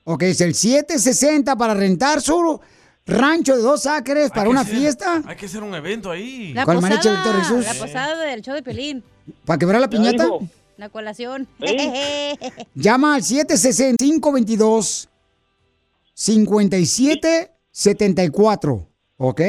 Ok, 0.06 0.24
es 0.24 0.42
el 0.42 0.54
760 0.54 1.56
para 1.56 1.74
rentar 1.74 2.22
su 2.22 2.60
rancho 3.06 3.56
de 3.56 3.62
dos 3.62 3.86
acres 3.86 4.32
para 4.32 4.50
una 4.50 4.62
hacer- 4.62 4.78
fiesta. 4.78 5.22
Hay 5.26 5.36
que 5.36 5.46
hacer 5.48 5.64
un 5.64 5.74
evento 5.76 6.10
ahí. 6.12 6.54
La 6.54 6.64
Con 6.66 6.76
posada, 6.76 6.96
Víctor 6.96 7.36
Jesús. 7.42 7.66
la 7.66 7.74
posada 7.86 8.26
del 8.26 8.42
show 8.42 8.54
de 8.56 8.64
Pelín. 8.64 9.04
¿Para 9.46 9.60
quebrar 9.60 9.82
la 9.82 9.90
piñata? 9.90 10.28
La 10.78 10.90
colación. 10.90 11.48
Llama 12.76 13.16
al 13.16 13.24
760-522 13.24 15.08
5774, 16.14 18.88
¿ok? 19.18 19.42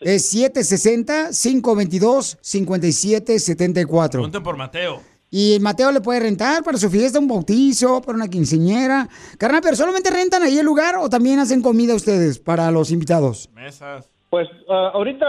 Es 0.00 0.34
760-522 0.34 2.38
5774. 2.40 4.20
Pregunten 4.20 4.42
por 4.42 4.56
Mateo. 4.56 5.02
Y 5.30 5.58
Mateo 5.60 5.92
le 5.92 6.00
puede 6.00 6.20
rentar 6.20 6.64
para 6.64 6.78
su 6.78 6.88
fiesta, 6.88 7.18
un 7.18 7.28
bautizo, 7.28 8.00
para 8.00 8.16
una 8.16 8.28
quinceñera. 8.28 9.06
Carnal, 9.36 9.60
pero 9.62 9.76
solamente 9.76 10.08
rentan 10.10 10.42
ahí 10.42 10.58
el 10.58 10.64
lugar 10.64 10.96
o 10.96 11.10
también 11.10 11.38
hacen 11.38 11.60
comida 11.60 11.94
ustedes 11.94 12.38
para 12.38 12.70
los 12.70 12.90
invitados. 12.90 13.50
Mesas. 13.54 14.06
Pues 14.30 14.46
ah, 14.68 14.90
ahorita 14.92 15.26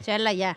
Chela 0.02 0.32
ya. 0.32 0.56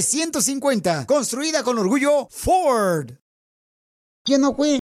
F-150. 0.01 1.05
Construida 1.05 1.63
con 1.63 1.77
orgullo 1.77 2.27
Ford. 2.31 3.11
¿Quién 4.25 4.41
no 4.41 4.55
fue? 4.55 4.79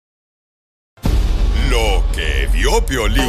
Lo 1.69 2.03
que 2.13 2.47
vio 2.51 2.85
Piolín. 2.85 3.23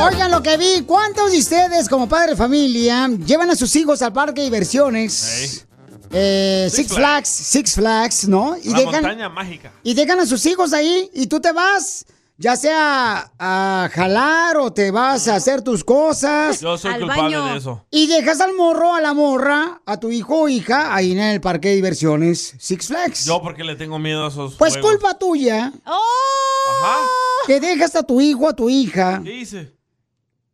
Oigan 0.00 0.30
lo 0.30 0.42
que 0.42 0.56
vi. 0.56 0.82
¿Cuántos 0.82 1.32
de 1.32 1.38
ustedes, 1.38 1.88
como 1.88 2.08
padre 2.08 2.32
de 2.32 2.36
familia, 2.36 3.08
llevan 3.08 3.50
a 3.50 3.56
sus 3.56 3.74
hijos 3.76 4.02
al 4.02 4.12
parque 4.12 4.42
de 4.42 4.46
diversiones? 4.46 5.66
Eh, 6.10 6.68
Six, 6.70 6.92
Flags, 6.92 7.28
Six 7.28 7.74
Flags, 7.74 8.28
¿no? 8.28 8.56
Y 8.62 8.68
dejan, 8.74 9.02
montaña 9.02 9.30
mágica. 9.30 9.72
y 9.82 9.94
dejan 9.94 10.20
a 10.20 10.26
sus 10.26 10.44
hijos 10.44 10.74
ahí 10.74 11.10
y 11.14 11.26
tú 11.26 11.40
te 11.40 11.52
vas, 11.52 12.04
ya 12.42 12.56
sea 12.56 13.32
a 13.38 13.88
jalar 13.92 14.56
o 14.56 14.72
te 14.72 14.90
vas 14.90 15.28
a 15.28 15.36
hacer 15.36 15.62
tus 15.62 15.84
cosas. 15.84 16.60
Yo 16.60 16.76
soy 16.76 16.98
culpable 16.98 17.36
de 17.36 17.56
eso. 17.56 17.86
Y 17.88 18.08
dejas 18.08 18.40
al 18.40 18.54
morro, 18.54 18.94
a 18.96 19.00
la 19.00 19.14
morra, 19.14 19.80
a 19.86 20.00
tu 20.00 20.10
hijo 20.10 20.40
o 20.42 20.48
hija, 20.48 20.92
ahí 20.92 21.12
en 21.12 21.20
el 21.20 21.40
parque 21.40 21.68
de 21.68 21.76
diversiones 21.76 22.54
Six 22.58 22.88
Flags. 22.88 23.24
Yo 23.26 23.40
porque 23.40 23.62
le 23.62 23.76
tengo 23.76 23.96
miedo 24.00 24.24
a 24.24 24.28
esos 24.28 24.56
Pues 24.56 24.72
juegos. 24.74 24.90
culpa 24.90 25.16
tuya 25.18 25.72
Ajá. 25.84 26.96
que 27.46 27.60
dejas 27.60 27.94
a 27.94 28.02
tu 28.02 28.20
hijo, 28.20 28.48
a 28.48 28.56
tu 28.56 28.68
hija 28.68 29.20
¿Qué 29.22 29.34
hice? 29.36 29.76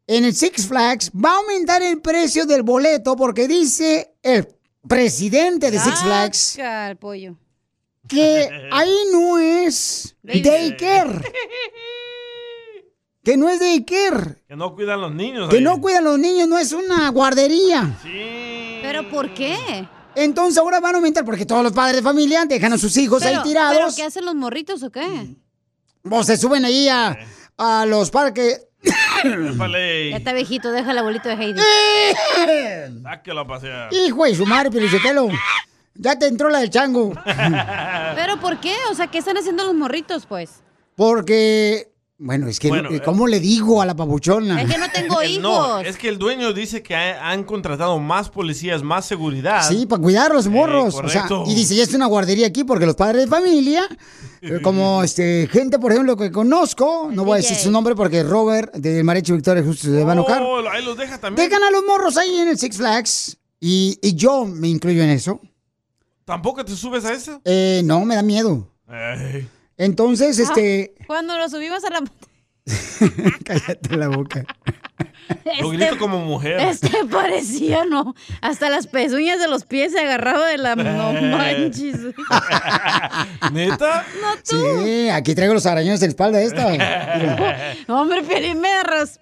en 0.07 0.27
el 0.27 0.35
Six 0.35 0.67
Flags, 0.67 1.11
va 1.13 1.33
a 1.33 1.37
aumentar 1.37 1.81
el 1.81 2.03
precio 2.03 2.45
del 2.45 2.63
boleto 2.65 3.17
porque 3.17 3.49
dice 3.49 4.15
el 4.23 4.47
presidente 4.87 5.71
de 5.71 5.79
Six 5.79 6.01
Flags 6.03 6.37
Saca 6.39 6.91
el 6.91 6.97
pollo. 6.99 7.37
Que 8.09 8.69
ahí 8.73 8.95
no 9.13 9.39
es 9.39 10.17
daycare. 10.23 11.21
Que 13.23 13.37
no 13.37 13.49
es 13.49 13.61
daycare. 13.61 14.43
Que 14.49 14.57
no 14.57 14.75
cuidan 14.75 15.01
los 15.01 15.15
niños. 15.15 15.51
Que 15.51 15.57
ahí. 15.59 15.63
no 15.63 15.81
cuidan 15.81 16.05
los 16.05 16.19
niños, 16.19 16.49
no 16.49 16.59
es 16.59 16.73
una 16.73 17.11
guardería. 17.11 17.95
¿Pero 18.83 19.09
por 19.11 19.35
qué? 19.35 19.87
Entonces 20.15 20.59
ahora 20.59 20.81
van 20.81 20.95
a 20.95 20.99
aumentar 20.99 21.25
porque 21.25 21.45
todos 21.47 21.63
los 21.63 21.73
padres 21.73 21.97
de 21.97 22.03
familia 22.03 22.45
dejan 22.47 22.73
a 22.73 22.79
sus 22.79 22.97
hijos 22.97 23.23
Pero- 23.23 23.39
ahí 23.39 23.43
tirados. 23.49 23.77
¿Pero 23.77 23.89
qué 23.95 24.03
hacen 24.05 24.25
los 24.25 24.35
morritos 24.35 24.83
o 24.83 24.91
qué? 24.91 25.37
O 26.11 26.25
se 26.25 26.37
suben 26.37 26.65
ahí 26.65 26.89
a, 26.89 27.19
a 27.59 27.85
los 27.87 28.11
parques. 28.11 28.65
Ya 29.25 30.17
está 30.17 30.33
viejito, 30.33 30.71
deja 30.73 30.93
el 30.93 30.99
abuelito 30.99 31.29
de 31.29 31.35
Heidi. 31.35 31.61
Sáquelo 33.03 33.41
a 33.41 33.47
pasear. 33.47 33.93
Hijo 33.93 34.25
de 34.25 34.35
su 34.35 34.47
madre, 34.47 34.71
Pelichotelo. 34.71 35.29
Ya 36.01 36.19
te 36.19 36.27
entró 36.27 36.49
la 36.49 36.61
del 36.61 36.71
chango. 36.71 37.13
¿Pero 38.15 38.41
por 38.41 38.61
qué? 38.61 38.75
O 38.91 38.95
sea, 38.95 39.09
¿qué 39.09 39.19
están 39.19 39.37
haciendo 39.37 39.65
los 39.65 39.75
morritos, 39.75 40.27
pues? 40.27 40.63
Porque, 40.95 41.93
bueno, 42.19 42.49
es 42.49 42.59
que, 42.61 42.69
Bueno, 42.69 42.91
eh. 42.91 43.01
¿cómo 43.05 43.27
le 43.27 43.41
digo 43.41 43.83
a 43.83 43.87
la 43.87 43.95
papuchona? 43.97 44.61
Es 44.63 44.71
que 44.73 44.79
no 44.79 44.87
tengo 44.93 45.21
Eh, 45.23 45.39
No, 45.41 45.81
es 45.81 45.97
que 45.97 46.09
el 46.09 46.19
dueño 46.19 46.53
dice 46.53 46.83
que 46.83 46.95
ha- 46.95 47.31
han 47.31 47.45
contratado 47.45 47.99
más 47.99 48.29
policías, 48.31 48.83
más 48.83 49.07
seguridad. 49.07 49.63
Sí, 49.69 49.87
para 49.87 50.01
cuidar 50.03 50.31
a 50.31 50.35
los 50.35 50.47
morros. 50.49 50.95
o 50.95 51.09
sea, 51.09 51.27
correcto. 51.27 51.45
y 51.51 51.55
dice, 51.55 51.75
ya 51.75 51.83
es 51.83 51.95
una 51.95 52.07
guardería 52.07 52.47
aquí 52.47 52.63
porque 52.65 52.87
los 52.87 52.95
padres 52.97 53.23
de 53.23 53.27
familia, 53.29 53.83
eh, 54.41 54.61
como 54.63 55.03
este 55.05 55.49
gente, 55.51 55.79
por 55.79 55.91
ejemplo, 55.93 56.17
que 56.17 56.31
conozco, 56.31 57.11
no 57.13 57.25
voy 57.25 57.35
a 57.35 57.37
decir 57.43 57.57
su 57.57 57.71
nombre 57.71 57.95
porque 57.97 58.23
Robert 58.23 58.73
de 58.75 59.03
Marecho 59.03 59.35
Victoria 59.35 59.63
justo 59.65 59.89
a 59.89 60.13
enojar. 60.13 60.43
Oh, 60.43 60.69
ahí 60.71 60.85
los 60.85 60.97
deja 60.97 61.19
también. 61.19 61.49
Dejan 61.49 61.63
a 61.65 61.71
los 61.71 61.83
morros 61.85 62.17
ahí 62.17 62.37
en 62.37 62.49
el 62.49 62.59
Six 62.59 62.77
Flags 62.77 63.37
y, 63.61 63.99
y 64.03 64.15
yo 64.15 64.45
me 64.45 64.69
incluyo 64.69 65.03
en 65.03 65.11
eso. 65.11 65.41
¿Tampoco 66.29 66.63
te 66.63 66.77
subes 66.77 67.07
a 67.07 67.15
eso? 67.15 67.41
Eh, 67.47 67.81
no, 67.87 68.05
me 68.05 68.15
da 68.15 68.21
miedo. 68.21 68.69
Ey. 68.87 69.49
Entonces, 69.79 70.39
este, 70.39 70.95
Cuando 71.07 71.39
lo 71.39 71.49
subimos 71.49 71.83
a 71.85 71.89
la... 71.89 72.05
cállate 73.45 73.97
la 73.97 74.09
boca. 74.09 74.45
Lo 75.61 75.71
grito 75.71 75.99
como 75.99 76.19
mujer. 76.25 76.59
Este 76.61 76.91
parecía, 77.11 77.85
¿no? 77.85 78.15
Hasta 78.41 78.71
las 78.71 78.87
pezuñas 78.87 79.39
de 79.39 79.47
los 79.49 79.65
pies 79.65 79.93
se 79.93 80.01
agarraba 80.01 80.47
de 80.47 80.59
la... 80.59 80.75
No 80.75 81.13
manches. 81.37 81.97
¿Neta? 83.53 84.07
No 84.21 84.29
tú. 84.49 84.85
Sí, 84.85 85.09
aquí 85.11 85.35
traigo 85.35 85.55
los 85.55 85.67
arañones 85.67 86.01
en 86.03 86.09
la 86.09 86.11
espalda 86.11 86.41
esta. 86.41 86.67
Hombre, 87.89 88.23
Piolín 88.23 88.61
me 88.61 88.69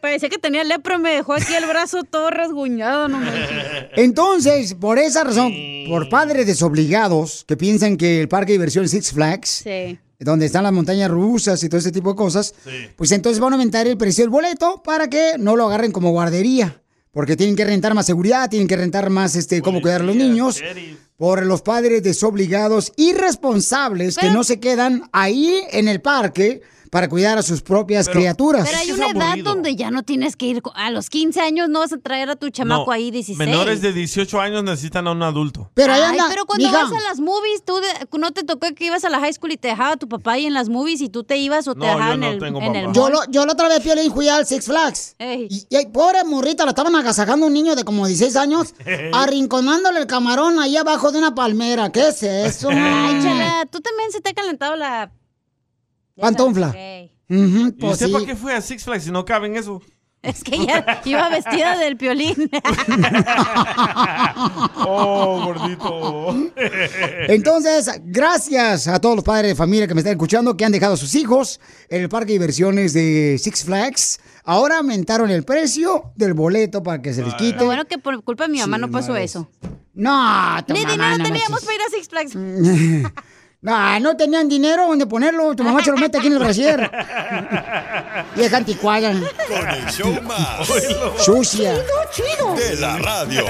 parecía 0.00 0.28
que 0.28 0.38
tenía 0.38 0.64
lepra, 0.64 0.98
me 0.98 1.10
dejó 1.10 1.34
aquí 1.34 1.54
el 1.54 1.66
brazo 1.66 2.04
todo 2.04 2.30
rasguñado, 2.30 3.08
no 3.08 3.18
manches. 3.18 3.88
Entonces, 3.96 4.74
por 4.74 4.98
esa 4.98 5.24
razón, 5.24 5.52
por 5.88 6.08
padres 6.08 6.46
desobligados 6.46 7.44
que 7.46 7.56
piensan 7.56 7.96
que 7.96 8.20
el 8.20 8.28
parque 8.28 8.52
de 8.52 8.58
diversión 8.58 8.88
Six 8.88 9.12
Flags, 9.12 9.62
Sí. 9.64 9.98
Donde 10.18 10.46
están 10.46 10.64
las 10.64 10.72
montañas 10.72 11.10
rusas 11.10 11.62
y 11.62 11.68
todo 11.68 11.78
ese 11.78 11.92
tipo 11.92 12.10
de 12.10 12.16
cosas, 12.16 12.54
pues 12.96 13.12
entonces 13.12 13.40
van 13.40 13.52
a 13.52 13.56
aumentar 13.56 13.86
el 13.86 13.96
precio 13.96 14.24
del 14.24 14.30
boleto 14.30 14.82
para 14.82 15.08
que 15.08 15.32
no 15.38 15.56
lo 15.56 15.66
agarren 15.66 15.92
como 15.92 16.10
guardería. 16.10 16.82
Porque 17.10 17.36
tienen 17.36 17.56
que 17.56 17.64
rentar 17.64 17.94
más 17.94 18.04
seguridad, 18.06 18.50
tienen 18.50 18.68
que 18.68 18.76
rentar 18.76 19.08
más 19.08 19.36
este 19.36 19.62
cómo 19.62 19.80
cuidar 19.80 20.02
a 20.02 20.04
los 20.04 20.16
niños. 20.16 20.62
Por 21.16 21.46
los 21.46 21.62
padres 21.62 22.02
desobligados, 22.02 22.92
irresponsables, 22.96 24.18
que 24.18 24.30
no 24.30 24.44
se 24.44 24.60
quedan 24.60 25.08
ahí 25.12 25.62
en 25.70 25.88
el 25.88 26.02
parque 26.02 26.60
para 26.96 27.10
cuidar 27.10 27.36
a 27.36 27.42
sus 27.42 27.60
propias 27.60 28.08
criaturas. 28.08 28.64
Pero 28.66 28.78
hay 28.78 28.90
una 28.90 29.10
edad 29.10 29.36
donde 29.44 29.76
ya 29.76 29.90
no 29.90 30.02
tienes 30.02 30.34
que 30.34 30.46
ir. 30.46 30.62
A 30.74 30.90
los 30.90 31.10
15 31.10 31.42
años 31.42 31.68
no 31.68 31.80
vas 31.80 31.92
a 31.92 31.98
traer 31.98 32.30
a 32.30 32.36
tu 32.36 32.48
chamaco 32.48 32.86
No, 32.86 32.92
ahí 32.92 33.10
16. 33.10 33.36
Menores 33.36 33.82
de 33.82 33.92
18 33.92 34.40
años 34.40 34.64
necesitan 34.64 35.06
a 35.06 35.12
un 35.12 35.22
adulto. 35.22 35.70
Ay, 35.76 36.18
pero 36.30 36.46
cuando 36.46 36.66
mija. 36.66 36.84
vas 36.84 36.92
a 36.94 37.00
las 37.06 37.20
movies, 37.20 37.62
tú 37.66 37.74
de- 37.76 38.18
no 38.18 38.32
te 38.32 38.44
tocó 38.44 38.68
que 38.74 38.86
ibas 38.86 39.04
a 39.04 39.10
la 39.10 39.20
high 39.20 39.34
school 39.34 39.52
y 39.52 39.58
te 39.58 39.68
dejaba 39.68 39.98
tu 39.98 40.08
papá 40.08 40.32
ahí 40.32 40.46
en 40.46 40.54
las 40.54 40.70
movies 40.70 41.02
y 41.02 41.10
tú 41.10 41.22
te 41.22 41.36
ibas 41.36 41.68
o 41.68 41.74
te 41.74 41.80
No, 41.80 41.84
yo 41.84 41.92
dejaban 41.98 42.20
no 42.20 42.26
en 42.28 42.32
el, 42.32 42.38
tengo 42.38 42.62
en 42.62 42.76
el. 42.76 42.92
Yo, 42.94 43.10
lo, 43.10 43.18
yo 43.28 43.44
la 43.44 43.52
otra 43.52 43.68
vez 43.68 43.80
Piolín 43.80 44.10
fui 44.10 44.30
al 44.30 44.46
Six 44.46 44.64
Flags. 44.64 45.16
Y, 45.20 45.66
y, 45.68 45.86
pobre 45.92 46.24
morrita, 46.24 46.64
la 46.64 46.70
estaban 46.70 46.96
agasajando 46.96 47.44
un 47.44 47.52
niño 47.52 47.74
de 47.76 47.84
como 47.84 48.06
16 48.06 48.36
años, 48.36 48.74
arrinconándole 49.12 50.00
el 50.00 50.06
camarón 50.06 50.58
ahí 50.60 50.78
abajo 50.78 51.12
de 51.12 51.18
una 51.18 51.34
palmera. 51.34 51.92
¿Qué 51.92 52.08
es 52.08 52.22
eso? 52.22 52.70
Ay, 52.70 53.20
chala, 53.22 53.66
tú 53.70 53.80
también 53.80 54.10
se 54.12 54.22
te 54.22 54.30
ha 54.30 54.32
calentado 54.32 54.76
la... 54.76 55.12
Pantufla. 56.20 56.72
Ey. 56.76 57.12
Ujú, 57.28 57.68
¿Y 57.68 57.72
pues 57.72 57.92
usted 57.94 58.06
sí. 58.06 58.12
para 58.12 58.24
qué 58.26 58.36
fue 58.36 58.54
a 58.54 58.60
Six 58.60 58.84
Flags 58.84 59.04
si 59.04 59.10
no 59.10 59.24
cabe 59.24 59.46
en 59.48 59.56
eso? 59.56 59.82
Es 60.22 60.42
que 60.42 60.58
ya 60.66 61.02
iba 61.04 61.28
vestida 61.28 61.76
del 61.78 61.96
piolín. 61.96 62.50
Oh, 64.88 65.42
gordito. 65.44 66.50
Entonces, 67.28 67.90
gracias 68.04 68.88
a 68.88 68.98
todos 69.00 69.16
los 69.16 69.24
padres 69.24 69.50
de 69.52 69.54
familia 69.54 69.86
que 69.86 69.94
me 69.94 70.00
están 70.00 70.12
escuchando, 70.12 70.56
que 70.56 70.64
han 70.64 70.72
dejado 70.72 70.94
a 70.94 70.96
sus 70.96 71.14
hijos 71.14 71.60
en 71.88 72.02
el 72.02 72.08
parque 72.08 72.26
de 72.28 72.32
diversiones 72.34 72.92
de 72.92 73.38
Six 73.40 73.64
Flags. 73.64 74.20
Ahora 74.44 74.78
aumentaron 74.78 75.30
el 75.30 75.44
precio 75.44 76.12
del 76.16 76.34
boleto 76.34 76.82
para 76.82 77.00
que 77.02 77.12
se 77.14 77.22
les 77.22 77.34
quite. 77.34 77.58
Lo 77.58 77.66
bueno 77.66 77.84
que 77.86 77.98
por 77.98 78.22
culpa 78.22 78.44
de 78.46 78.52
mi 78.52 78.58
mamá 78.60 78.76
Sí, 78.76 78.80
no 78.82 78.90
pasó 78.90 79.08
madre. 79.12 79.24
eso. 79.24 79.48
No, 79.94 80.56
Ni 80.68 80.80
dinero 80.84 81.18
no 81.18 81.24
teníamos 81.24 81.64
para 81.64 81.74
ir 81.74 81.80
a 81.82 81.90
Six 81.90 82.08
Flags. 82.08 82.34
No, 83.66 83.98
no 83.98 84.16
tenían 84.16 84.48
dinero 84.48 84.86
donde 84.86 85.06
ponerlo. 85.06 85.56
Tu 85.56 85.64
mamá 85.64 85.82
se 85.82 85.90
lo 85.90 85.96
mete 85.96 86.18
aquí 86.18 86.28
en 86.28 86.34
el 86.34 86.38
brasier. 86.38 86.88
Vieja 88.36 88.58
anticuada. 88.58 89.10
Con 89.10 89.68
el 89.68 89.86
show 89.86 90.22
más. 90.22 90.68
Sucia. 91.18 91.74
De 92.56 92.76
la 92.76 92.96
radio. 92.98 93.44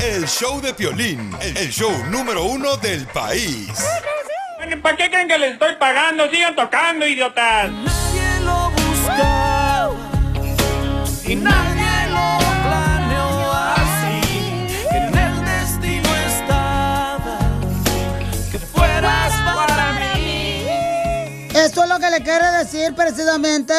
El 0.00 0.28
show 0.28 0.60
de 0.60 0.72
Piolín. 0.72 1.36
El 1.40 1.68
show 1.68 1.90
número 2.12 2.44
uno 2.44 2.76
del 2.76 3.04
país. 3.08 3.72
¿Para 4.82 4.96
qué 4.96 5.10
creen 5.10 5.26
que 5.26 5.36
les 5.36 5.54
estoy 5.54 5.74
pagando? 5.80 6.30
Sigan 6.30 6.54
tocando, 6.54 7.04
idiotas. 7.04 7.72
Nadie 7.72 8.40
lo 8.44 8.70
buscaba 8.70 9.90
y 11.26 11.34
nadie 11.34 11.79
Esto 21.80 21.94
es 21.94 21.98
lo 21.98 22.06
que 22.06 22.18
le 22.18 22.22
quiere 22.22 22.46
decir 22.58 22.94
precisamente 22.94 23.72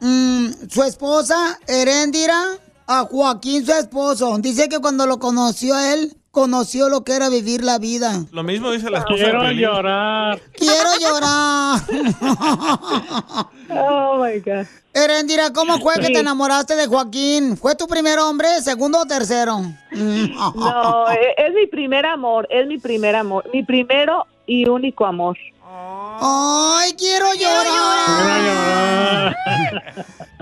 mm, 0.00 0.70
su 0.70 0.82
esposa, 0.84 1.58
Heréndira, 1.66 2.42
a 2.86 3.04
Joaquín, 3.04 3.66
su 3.66 3.72
esposo. 3.72 4.38
Dice 4.38 4.70
que 4.70 4.78
cuando 4.78 5.04
lo 5.04 5.18
conoció 5.18 5.74
a 5.74 5.92
él, 5.92 6.14
conoció 6.30 6.88
lo 6.88 7.04
que 7.04 7.14
era 7.14 7.28
vivir 7.28 7.62
la 7.62 7.78
vida. 7.78 8.24
Lo 8.32 8.42
mismo 8.42 8.70
dice 8.70 8.88
la 8.88 9.00
esposa 9.00 9.22
Quiero 9.24 9.42
de 9.42 9.54
llorar. 9.56 10.40
Quiero 10.56 10.90
llorar. 10.98 11.80
Oh 13.74 14.22
my 14.22 14.38
God. 14.40 14.66
Herendira, 14.94 15.50
¿cómo 15.52 15.78
fue 15.78 15.94
que 15.94 16.08
te 16.08 16.20
enamoraste 16.20 16.74
de 16.74 16.86
Joaquín? 16.86 17.56
¿Fue 17.56 17.74
tu 17.74 17.86
primer 17.86 18.18
hombre, 18.18 18.48
segundo 18.62 18.98
o 19.00 19.06
tercero? 19.06 19.60
No, 19.90 21.10
e- 21.10 21.34
es 21.46 21.54
mi 21.54 21.66
primer 21.66 22.04
amor, 22.04 22.46
es 22.50 22.66
mi 22.66 22.78
primer 22.78 23.14
amor, 23.16 23.48
mi 23.52 23.62
primero 23.62 24.26
y 24.46 24.68
único 24.68 25.06
amor. 25.06 25.38
Ay, 25.74 26.92
quiero 26.94 27.32
llorar. 27.34 29.34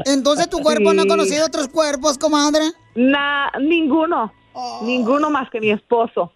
Entonces 0.07 0.49
tu 0.51 0.59
cuerpo 0.61 0.93
no 0.93 1.03
ha 1.03 1.07
conocido 1.07 1.47
otros 1.47 1.69
cuerpos, 1.69 2.19
comadre. 2.19 2.73
Na, 2.95 3.51
ninguno, 3.61 4.33
ninguno 4.83 5.31
más 5.31 5.49
que 5.51 5.61
mi 5.61 5.71
esposo. 5.71 6.33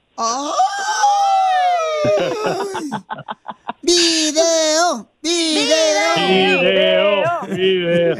Video, 3.82 5.09
video. 5.20 6.14
Video, 6.16 7.24
video. 7.49 8.16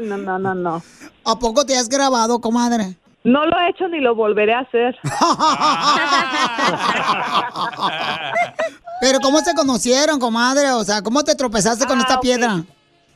no, 0.00 0.16
no, 0.16 0.38
no, 0.38 0.54
no. 0.54 0.82
¿A 1.24 1.38
poco 1.38 1.66
te 1.66 1.76
has 1.76 1.88
grabado, 1.88 2.40
comadre? 2.40 2.96
No 3.24 3.44
lo 3.46 3.58
he 3.58 3.70
hecho 3.70 3.88
ni 3.88 4.00
lo 4.00 4.14
volveré 4.14 4.52
a 4.54 4.60
hacer. 4.60 4.96
Pero 9.00 9.18
¿cómo 9.20 9.38
se 9.40 9.54
conocieron, 9.54 10.18
comadre? 10.18 10.70
O 10.72 10.84
sea, 10.84 11.02
¿cómo 11.02 11.22
te 11.24 11.34
tropezaste 11.34 11.86
con 11.86 11.98
Ah, 11.98 12.02
esta 12.02 12.20
piedra? 12.20 12.62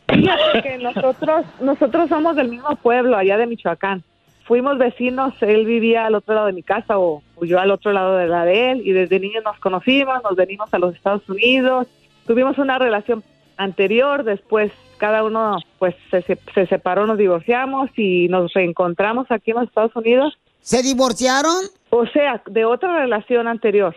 Fíjate 0.09 0.63
que 0.63 0.79
nosotros, 0.79 1.45
nosotros 1.61 2.09
somos 2.09 2.37
del 2.37 2.49
mismo 2.49 2.75
pueblo, 2.77 3.17
allá 3.17 3.37
de 3.37 3.47
Michoacán. 3.47 4.03
Fuimos 4.45 4.79
vecinos, 4.79 5.35
él 5.43 5.67
vivía 5.67 6.07
al 6.07 6.15
otro 6.15 6.35
lado 6.35 6.47
de 6.47 6.55
mi 6.55 6.63
casa 6.63 6.99
o, 6.99 7.23
o 7.37 7.45
yo 7.45 7.61
al 7.61 7.71
otro 7.71 7.93
lado 7.93 8.17
de 8.17 8.27
la 8.27 8.45
de 8.47 8.71
él 8.73 8.83
y 8.85 8.93
desde 8.93 9.21
niños 9.21 9.45
nos 9.45 9.59
conocimos, 9.61 10.23
nos 10.23 10.37
venimos 10.37 10.73
a 10.73 10.79
los 10.79 10.95
Estados 10.95 11.29
Unidos, 11.29 11.87
tuvimos 12.27 12.57
una 12.57 12.79
relación 12.79 13.23
anterior, 13.59 14.25
después 14.25 14.73
cada 14.97 15.23
uno 15.23 15.59
pues 15.79 15.95
se- 16.11 16.23
se 16.55 16.67
separó, 16.67 17.07
nos 17.07 17.19
divorciamos 17.19 17.91
y 17.97 18.29
nos 18.29 18.53
reencontramos 18.55 19.31
aquí 19.31 19.51
en 19.51 19.59
los 19.59 19.69
Estados 19.69 19.95
Unidos. 19.95 20.39
¿Se 20.63 20.83
divorciaron? 20.83 21.55
O 21.91 22.07
sea, 22.07 22.43
de 22.47 22.65
otra 22.65 22.99
relación 23.01 23.49
anterior. 23.49 23.95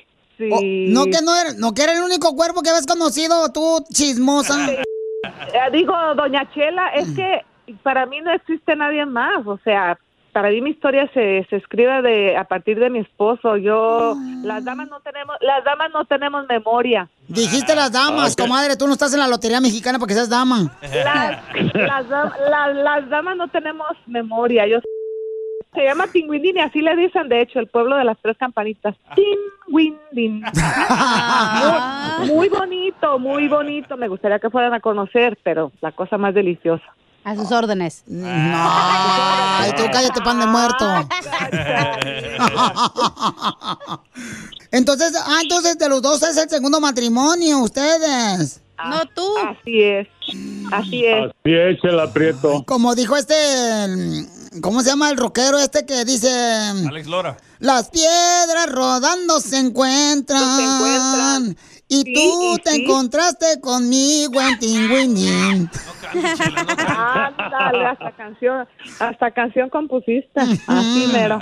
Sí. 0.49 0.49
Oh, 0.51 0.93
no 0.93 1.05
que 1.05 1.21
no 1.23 1.35
era, 1.35 1.53
no 1.57 1.73
que 1.73 1.83
era 1.83 1.93
el 1.93 2.01
único 2.03 2.35
cuerpo 2.35 2.61
que 2.61 2.69
habías 2.69 2.85
conocido, 2.87 3.51
tú 3.51 3.83
chismosa. 3.93 4.71
Eh, 4.71 4.79
digo, 5.71 5.93
doña 6.15 6.49
Chela, 6.53 6.87
es 6.89 7.09
que 7.15 7.41
para 7.83 8.05
mí 8.05 8.21
no 8.21 8.31
existe 8.31 8.75
nadie 8.75 9.05
más, 9.05 9.45
o 9.45 9.59
sea, 9.63 9.97
para 10.33 10.49
mí 10.49 10.61
mi 10.61 10.69
historia 10.71 11.09
se, 11.13 11.45
se 11.49 11.57
escribe 11.57 12.01
de 12.01 12.37
a 12.37 12.45
partir 12.45 12.79
de 12.79 12.89
mi 12.89 12.99
esposo. 12.99 13.57
Yo, 13.57 14.15
las 14.43 14.63
damas 14.63 14.87
no 14.89 15.01
tenemos, 15.01 15.35
las 15.41 15.61
damas 15.65 15.89
no 15.93 16.05
tenemos 16.05 16.45
memoria. 16.47 17.09
Dijiste 17.27 17.75
las 17.75 17.91
damas, 17.91 18.33
Ok. 18.33 18.41
comadre, 18.41 18.77
tú 18.77 18.87
no 18.87 18.93
estás 18.93 19.13
en 19.13 19.19
la 19.19 19.27
lotería 19.27 19.59
mexicana 19.59 19.99
porque 19.99 20.13
seas 20.13 20.29
dama. 20.29 20.71
Las, 20.81 21.43
las, 21.73 22.09
las- 22.09 22.75
las 22.75 23.09
damas 23.09 23.35
no 23.35 23.47
tenemos 23.49 23.89
memoria. 24.07 24.65
Yo 24.67 24.79
se 25.73 25.83
llama 25.83 26.07
Tinguindín 26.07 26.57
y 26.57 26.59
así 26.59 26.81
le 26.81 26.95
dicen, 26.95 27.29
de 27.29 27.41
hecho, 27.41 27.59
el 27.59 27.67
pueblo 27.67 27.95
de 27.95 28.03
las 28.03 28.17
tres 28.21 28.37
campanitas. 28.37 28.95
Tinguindín. 29.15 30.41
muy, 32.19 32.29
muy 32.29 32.49
bonito, 32.49 33.19
muy 33.19 33.47
bonito. 33.47 33.95
Me 33.97 34.07
gustaría 34.09 34.39
que 34.39 34.49
fueran 34.49 34.73
a 34.73 34.79
conocer, 34.81 35.37
pero 35.43 35.71
la 35.81 35.91
cosa 35.93 36.17
más 36.17 36.33
deliciosa. 36.33 36.83
A 37.23 37.35
sus 37.35 37.51
órdenes. 37.51 38.03
Ay, 38.23 39.71
tú 39.77 39.83
cállate, 39.91 40.21
pan 40.21 40.39
de 40.39 40.47
muerto. 40.47 40.85
Entonces, 44.71 45.13
ah, 45.27 45.39
entonces 45.43 45.77
de 45.77 45.89
los 45.89 46.01
dos 46.01 46.23
es 46.23 46.37
el 46.37 46.49
segundo 46.49 46.79
matrimonio, 46.79 47.59
ustedes. 47.59 48.61
No 48.89 49.01
tú. 49.13 49.27
Así 49.45 49.81
es. 49.83 50.07
Así 50.71 51.05
es. 51.05 51.29
Así 51.29 51.53
es, 51.53 51.83
el 51.83 51.99
aprieto. 51.99 52.63
Como 52.65 52.95
dijo 52.95 53.15
este, 53.17 53.35
el- 53.83 54.25
¿cómo 54.61 54.81
se 54.81 54.89
llama 54.89 55.09
el 55.09 55.17
rockero 55.17 55.57
este 55.59 55.85
que 55.85 56.03
dice? 56.05 56.29
Alex 56.29 57.07
Lora. 57.07 57.37
Las 57.59 57.89
piedras 57.89 58.67
rodando 58.71 59.39
se 59.39 59.57
encuentran. 59.59 61.55
Y 61.87 62.03
Sí, 62.03 62.13
tú 62.13 62.55
y 62.55 62.57
te 62.59 62.71
sí. 62.71 62.83
encontraste 62.85 63.59
conmigo 63.59 64.39
en 64.41 64.57
Tinguindín. 64.59 65.69
Ándale, 66.87 67.85
hasta 67.85 68.11
canción, 68.15 68.67
hasta 68.99 69.31
canción 69.31 69.69
compusiste. 69.69 70.39
Así 70.67 71.09
mero. 71.11 71.39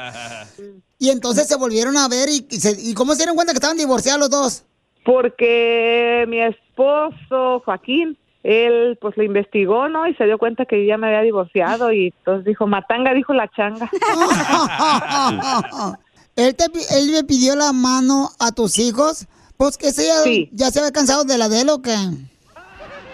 Y 0.97 1.10
entonces 1.10 1.47
se 1.47 1.55
volvieron 1.55 1.97
a 1.97 2.07
ver 2.07 2.30
y, 2.30 2.47
y 2.49 2.60
se- 2.60 2.78
¿y 2.82 2.93
cómo 2.93 3.14
se 3.14 3.20
dieron 3.20 3.36
cuenta 3.36 3.53
que 3.53 3.57
estaban 3.57 3.78
divorciados 3.78 4.20
los 4.20 4.30
dos? 4.30 4.64
Porque 5.05 6.26
mi 6.28 6.41
esposo, 6.41 7.62
Joaquín, 7.64 8.18
él 8.44 8.98
pues 9.02 9.18
lo 9.18 9.24
investigó, 9.24 9.90
¿no? 9.90 10.08
Y 10.08 10.14
se 10.16 10.26
dio 10.26 10.38
cuenta 10.38 10.66
que 10.66 10.80
yo 10.82 10.88
ya 10.88 10.98
me 10.98 11.08
había 11.08 11.22
divorciado 11.22 11.92
y 11.92 12.08
entonces 12.18 12.46
dijo, 12.46 12.68
Matanga, 12.68 13.14
dijo 13.14 13.34
la 13.34 13.48
changa. 13.50 13.90
¿Él, 16.36 16.56
te, 16.56 16.70
pi- 16.70 16.86
él 16.96 17.12
le 17.12 17.24
pidió 17.26 17.56
la 17.56 17.74
mano 17.74 18.30
a 18.40 18.52
tus 18.52 18.78
hijos? 18.80 19.28
Pues 19.58 19.78
que 19.78 19.92
sea, 19.92 20.16
ya 20.54 20.72
se 20.72 20.80
había 20.80 20.92
cansado 20.92 21.26
de 21.26 21.38
la 21.38 21.50
de 21.50 21.62
él 21.62 21.70
o 21.70 21.82
qué. 21.82 21.94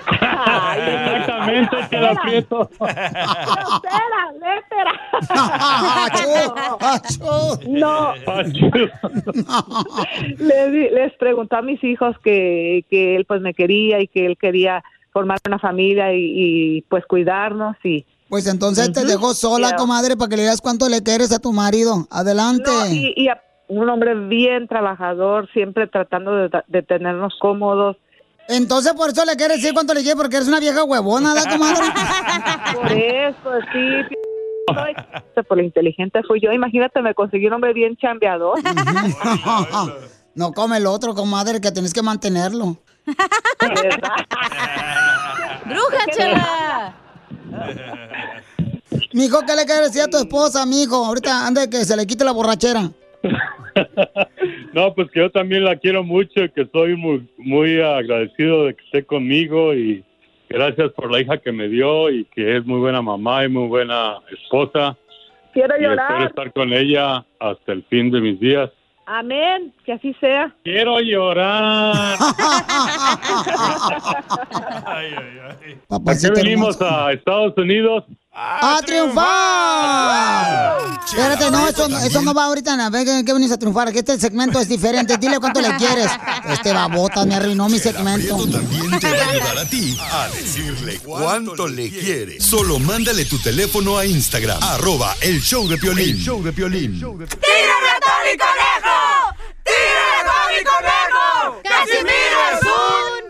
Exactamente, 0.08 1.76
que 1.90 1.98
la 1.98 2.12
aprieto. 2.12 2.70
No. 7.68 8.14
Le 10.38 10.72
di- 10.72 10.90
les 10.90 11.14
preguntó 11.18 11.56
a 11.58 11.62
mis 11.64 11.84
hijos 11.84 12.16
que, 12.24 12.86
que 12.90 13.16
él 13.16 13.26
pues 13.26 13.42
me 13.42 13.56
quería 13.56 14.00
y 14.00 14.08
que 14.08 14.28
él 14.28 14.38
quería 14.38 14.84
formar 15.16 15.38
una 15.48 15.60
familia 15.60 16.14
y, 16.14 16.20
y, 16.78 16.82
pues 16.90 17.06
cuidarnos 17.06 17.78
y 17.86 18.06
Pues 18.28 18.48
entonces 18.48 18.92
te 18.92 19.06
dejó 19.06 19.34
sola, 19.34 19.78
comadre, 19.78 20.18
para 20.18 20.28
que 20.28 20.36
le 20.36 20.42
digas 20.42 20.60
cuánto 20.60 20.90
le 20.90 21.02
quieres 21.02 21.32
a 21.32 21.40
tu 21.40 21.54
marido. 21.54 22.06
Adelante. 22.12 22.70
No, 22.70 22.86
y, 22.88 23.14
y 23.16 23.30
a- 23.30 23.42
un 23.70 23.90
hombre 23.90 24.14
bien 24.14 24.68
trabajador, 24.68 25.50
siempre 25.54 25.88
tratando 25.88 26.36
de, 26.36 26.50
de 26.68 26.84
tenernos 26.84 27.34
cómodos. 27.40 27.96
Entonces 28.50 28.92
por 28.94 29.10
eso 29.10 29.24
le 29.24 29.38
quieres 29.38 29.58
decir 29.62 29.74
cuánto 29.74 29.94
le 29.94 30.02
quieres, 30.02 30.18
porque 30.18 30.36
eres 30.36 30.50
una 30.50 30.60
vieja 30.60 30.84
huevona, 30.84 31.34
¿da, 31.34 31.50
comadre? 31.50 31.82
Por 32.76 32.92
eso, 32.92 33.52
sí. 33.72 34.16
soy- 34.68 35.44
Por 35.48 35.58
lo 35.58 35.64
inteligente 35.64 36.22
fui 36.28 36.42
yo. 36.42 36.52
Imagínate, 36.52 37.02
me 37.02 37.14
conseguí 37.16 37.48
un 37.48 37.54
hombre 37.54 37.72
bien 37.74 37.96
chambeador. 37.96 38.60
no 40.36 40.52
come 40.52 40.78
el 40.78 40.86
otro, 40.88 41.16
comadre, 41.16 41.62
que 41.62 41.72
tienes 41.72 41.94
que 41.94 42.02
mantenerlo. 42.02 42.78
¡Bruja, 45.66 46.06
chela! 46.12 46.94
Mijo, 49.14 49.40
¿qué 49.46 49.56
le 49.56 49.66
quieres 49.66 49.92
decir 49.94 50.02
a 50.04 50.08
tu 50.08 50.18
esposa, 50.18 50.66
mijo? 50.66 51.06
Ahorita 51.06 51.48
anda 51.48 51.70
que 51.70 51.86
se 51.86 51.96
le 51.96 52.06
quite 52.06 52.24
la 52.24 52.32
borrachera. 52.32 52.90
No, 54.74 54.94
pues 54.94 55.10
que 55.12 55.20
yo 55.22 55.32
también 55.32 55.64
la 55.64 55.78
quiero 55.78 56.04
mucho, 56.04 56.42
que 56.54 56.68
soy 56.72 56.98
muy, 56.98 57.26
muy 57.38 57.80
agradecido 57.80 58.66
de 58.66 58.76
que 58.76 58.84
esté 58.84 59.06
conmigo 59.06 59.74
y 59.74 60.04
gracias 60.50 60.92
por 60.92 61.10
la 61.10 61.22
hija 61.22 61.38
que 61.38 61.54
me 61.54 61.70
dio 61.70 62.10
y 62.10 62.26
que 62.26 62.58
es 62.58 62.66
muy 62.66 62.80
buena 62.80 63.02
mamá 63.02 63.46
y 63.46 63.50
muy 63.50 63.70
buena 63.70 64.18
esposa. 64.32 64.98
Quiero 65.54 65.76
Y 65.80 65.86
espero 65.86 65.92
llorar. 65.96 66.28
estar 66.28 66.52
con 66.52 66.74
ella 66.74 67.26
hasta 67.40 67.72
el 67.72 67.84
fin 67.86 68.12
de 68.12 68.20
mis 68.20 68.38
días. 68.40 68.70
Amén. 69.06 69.74
Que 69.86 69.94
así 69.94 70.14
sea. 70.20 70.54
Quiero 70.64 71.00
llorar. 71.00 72.18
¿Por 75.88 76.20
qué 76.20 76.32
venimos 76.36 76.82
a 76.82 77.12
Estados 77.12 77.54
Unidos? 77.58 78.04
¡A 78.38 78.82
triunfar! 78.86 80.78
Espérate, 81.08 81.50
no, 81.52 81.68
eso, 81.70 81.88
no- 81.88 81.98
eso 82.00 82.22
no 82.22 82.34
va 82.34 82.46
ahorita. 82.46 82.74
A 82.86 82.90
ver, 82.90 83.06
¿qué, 83.24 83.34
venís 83.34 83.50
a 83.52 83.58
triunfar? 83.58 83.94
Que 83.94 84.00
este 84.00 84.20
segmento 84.20 84.60
es 84.60 84.68
diferente. 84.68 85.16
Dile 85.18 85.40
cuánto 85.40 85.62
le 85.62 85.74
quieres. 85.78 86.12
Este 86.50 86.74
babota 86.74 87.26
me 87.26 87.36
arruinó 87.36 87.70
mi 87.70 87.80
segmento. 87.80 88.36
También 88.48 89.00
te 89.00 89.10
va 89.12 89.24
a 89.24 89.30
ayudar 89.30 89.58
a 89.60 89.66
ti 89.70 89.98
a 90.12 90.28
decirle 90.30 91.00
cuánto 91.00 91.66
le 91.68 91.90
quiere. 91.90 92.42
Solo 92.42 92.78
mándale 92.80 93.24
tu 93.26 93.40
teléfono 93.40 93.98
a 93.98 94.06
Instagram, 94.06 94.62
arroba 94.62 95.16
el 95.22 95.42
show 95.42 95.66
de 95.70 95.78
Piolín. 95.78 96.18
El 96.18 96.22
show 96.22 96.44
de 96.44 96.52
Piolín. 96.52 96.94
¡Tírame 97.00 97.16
a 97.16 98.00
Tony 98.02 98.38
Conejo! 98.38 99.34
¡Tírame 99.64 100.18
a 100.20 100.26
Tony 100.26 100.64
Conejo! 100.66 101.62
¡Casimiro 101.64 102.40
es. 102.54 102.65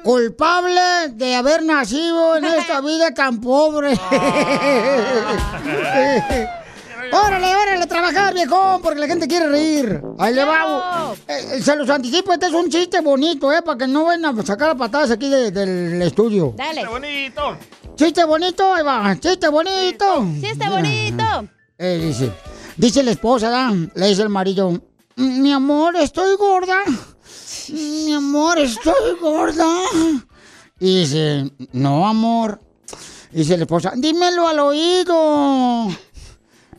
Culpable 0.06 1.10
de 1.14 1.34
haber 1.36 1.64
nacido 1.64 2.36
en 2.38 2.45
esta 2.60 2.80
vida 2.80 3.12
tan 3.12 3.41
pobre. 3.41 3.93
órale, 7.12 7.56
órale, 7.56 7.84
a 7.84 7.88
trabajar, 7.88 8.34
viejón, 8.36 8.82
porque 8.84 8.99
la 8.99 9.08
gente 9.08 9.28
quiere 9.28 9.47
reír. 9.49 9.99
Ahí 10.20 10.34
le 10.36 10.43
va. 10.45 11.14
Eh, 11.28 11.60
se 11.60 11.76
los 11.76 11.89
anticipo, 11.89 12.32
este 12.34 12.45
es 12.45 12.53
un 12.53 12.70
chiste 12.70 13.01
bonito, 13.01 13.51
¿eh? 13.51 13.64
Para 13.64 13.80
que 13.80 13.88
no 13.88 14.06
vayan 14.06 14.26
a 14.26 14.45
sacar 14.45 14.70
a 14.70 14.76
patadas 14.76 15.10
aquí 15.10 15.28
de- 15.28 15.49
del 15.49 15.99
estudio. 16.03 16.53
Dale. 16.56 16.82
¡Qué 16.82 16.88
bonito! 16.88 17.58
Chiste 17.95 18.24
bonito, 18.26 18.74
ahí 18.76 18.84
va. 18.84 19.16
Chiste 19.20 19.47
bonito. 19.49 20.24
Chiste 20.39 20.70
bonito. 20.70 21.24
Eh, 21.80 21.99
dice, 21.99 22.32
dice 22.78 23.01
la 23.01 23.10
esposa, 23.12 23.49
¿da? 23.49 23.72
le 23.72 24.08
dice 24.08 24.22
el 24.22 24.30
marido, 24.30 24.72
mi 25.16 25.51
amor, 25.51 25.95
estoy 25.95 26.36
gorda. 26.36 26.78
Mi 27.70 28.14
amor, 28.14 28.58
estoy 28.60 29.16
gorda. 29.22 29.66
Y 30.80 31.00
dice, 31.02 31.52
no, 31.74 32.08
amor. 32.08 32.60
Dice 33.32 33.58
la 33.58 33.64
esposa, 33.64 33.93
dímelo 33.96 34.48
al 34.48 34.60
oído. 34.60 35.88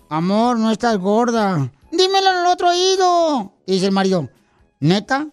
Amor, 0.09 0.59
no 0.59 0.71
estás 0.71 0.99
gorda. 0.99 1.71
Dímelo 1.91 2.31
al 2.31 2.47
otro 2.47 2.69
oído. 2.69 3.53
Y 3.67 3.75
dice 3.75 3.87
el 3.87 3.93
marido, 3.93 4.29
neta, 4.81 5.27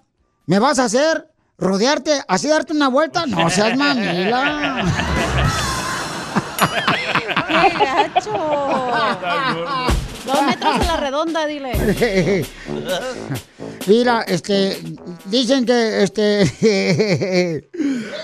¿me 0.46 0.60
vas 0.60 0.80
a 0.80 0.86
hacer 0.86 1.30
rodearte, 1.58 2.22
así 2.28 2.48
darte 2.48 2.74
una 2.74 2.90
vuelta? 2.90 3.26
No 3.26 3.50
seas 3.50 3.78
mamila. 3.78 4.86
¡Qué 7.48 7.70
gacho! 7.86 8.32
Dos 10.26 10.42
metros 10.44 10.76
en 10.80 10.88
la 10.88 10.98
redonda, 10.98 11.46
dile. 11.46 12.46
Mira, 13.88 14.22
este, 14.22 14.82
dicen 15.34 15.66
que, 15.66 16.04
este, 16.04 16.44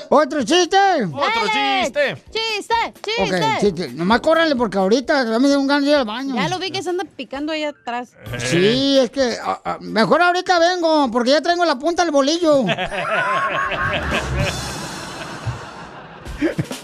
otro 0.09 0.43
chiste. 0.43 0.77
Otro 1.11 1.41
chiste. 1.51 2.15
¡Chiste! 2.31 2.75
Ok, 2.85 2.99
¡Chiste! 3.01 3.57
chiste. 3.59 3.89
Nomás 3.93 4.21
córrele 4.21 4.55
porque 4.55 4.77
ahorita 4.77 5.39
me 5.39 5.47
dio 5.47 5.59
un 5.59 5.65
ganas 5.67 5.85
de 5.85 5.91
ir 5.91 5.97
al 5.97 6.05
baño. 6.05 6.35
Ya 6.35 6.47
lo 6.49 6.59
vi 6.59 6.69
que 6.71 6.83
se 6.83 6.91
anda 6.91 7.03
picando 7.03 7.51
ahí 7.51 7.63
atrás. 7.63 8.11
Sí, 8.37 8.99
es 8.99 9.09
que 9.09 9.37
ah, 9.43 9.59
ah, 9.65 9.77
mejor 9.81 10.21
ahorita 10.21 10.59
vengo 10.59 11.09
porque 11.11 11.31
ya 11.31 11.41
traigo 11.41 11.65
la 11.65 11.79
punta 11.79 12.03
del 12.03 12.11
bolillo. 12.11 12.63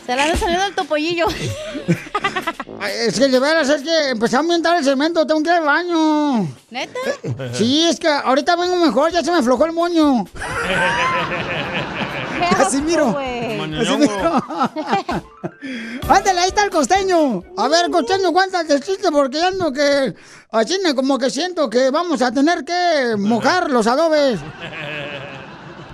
Se 0.06 0.16
le 0.16 0.22
anda 0.22 0.36
saliendo 0.38 0.66
el 0.66 0.76
topollillo. 0.76 1.28
Es 3.08 3.18
que 3.18 3.28
de 3.28 3.40
veras 3.40 3.70
es 3.70 3.82
que 3.82 4.10
empezó 4.10 4.38
a 4.38 4.40
ambientar 4.42 4.78
el 4.78 4.84
cemento, 4.84 5.26
tengo 5.26 5.42
que 5.42 5.50
ir 5.50 5.56
al 5.56 5.64
baño. 5.64 6.48
¿Neta? 6.70 7.00
Sí, 7.54 7.84
es 7.90 8.00
que 8.00 8.08
ahorita 8.08 8.56
vengo 8.56 8.76
mejor, 8.76 9.12
ya 9.12 9.24
se 9.24 9.32
me 9.32 9.38
aflojó 9.40 9.66
el 9.66 9.72
moño. 9.72 10.26
Casimiro. 12.58 13.14
Casimiro. 13.78 14.44
Ándale, 16.10 16.40
ahí 16.42 16.48
está 16.50 16.64
el 16.64 16.70
costeño. 16.70 17.42
A 17.58 17.68
ver, 17.68 17.90
costeño, 17.90 18.32
cuéntate 18.34 18.74
el 18.74 18.84
chiste 18.84 19.10
porque 19.12 19.38
ya 19.40 19.48
ando 19.48 19.72
que... 19.74 20.14
Así 20.52 20.78
me- 20.84 20.94
como 20.96 21.18
que 21.18 21.30
siento 21.30 21.70
que 21.70 21.90
vamos 21.90 22.22
a 22.22 22.32
tener 22.32 22.64
que 22.64 23.16
mojar 23.18 23.72
los 23.72 23.88
adobes. 23.88 24.40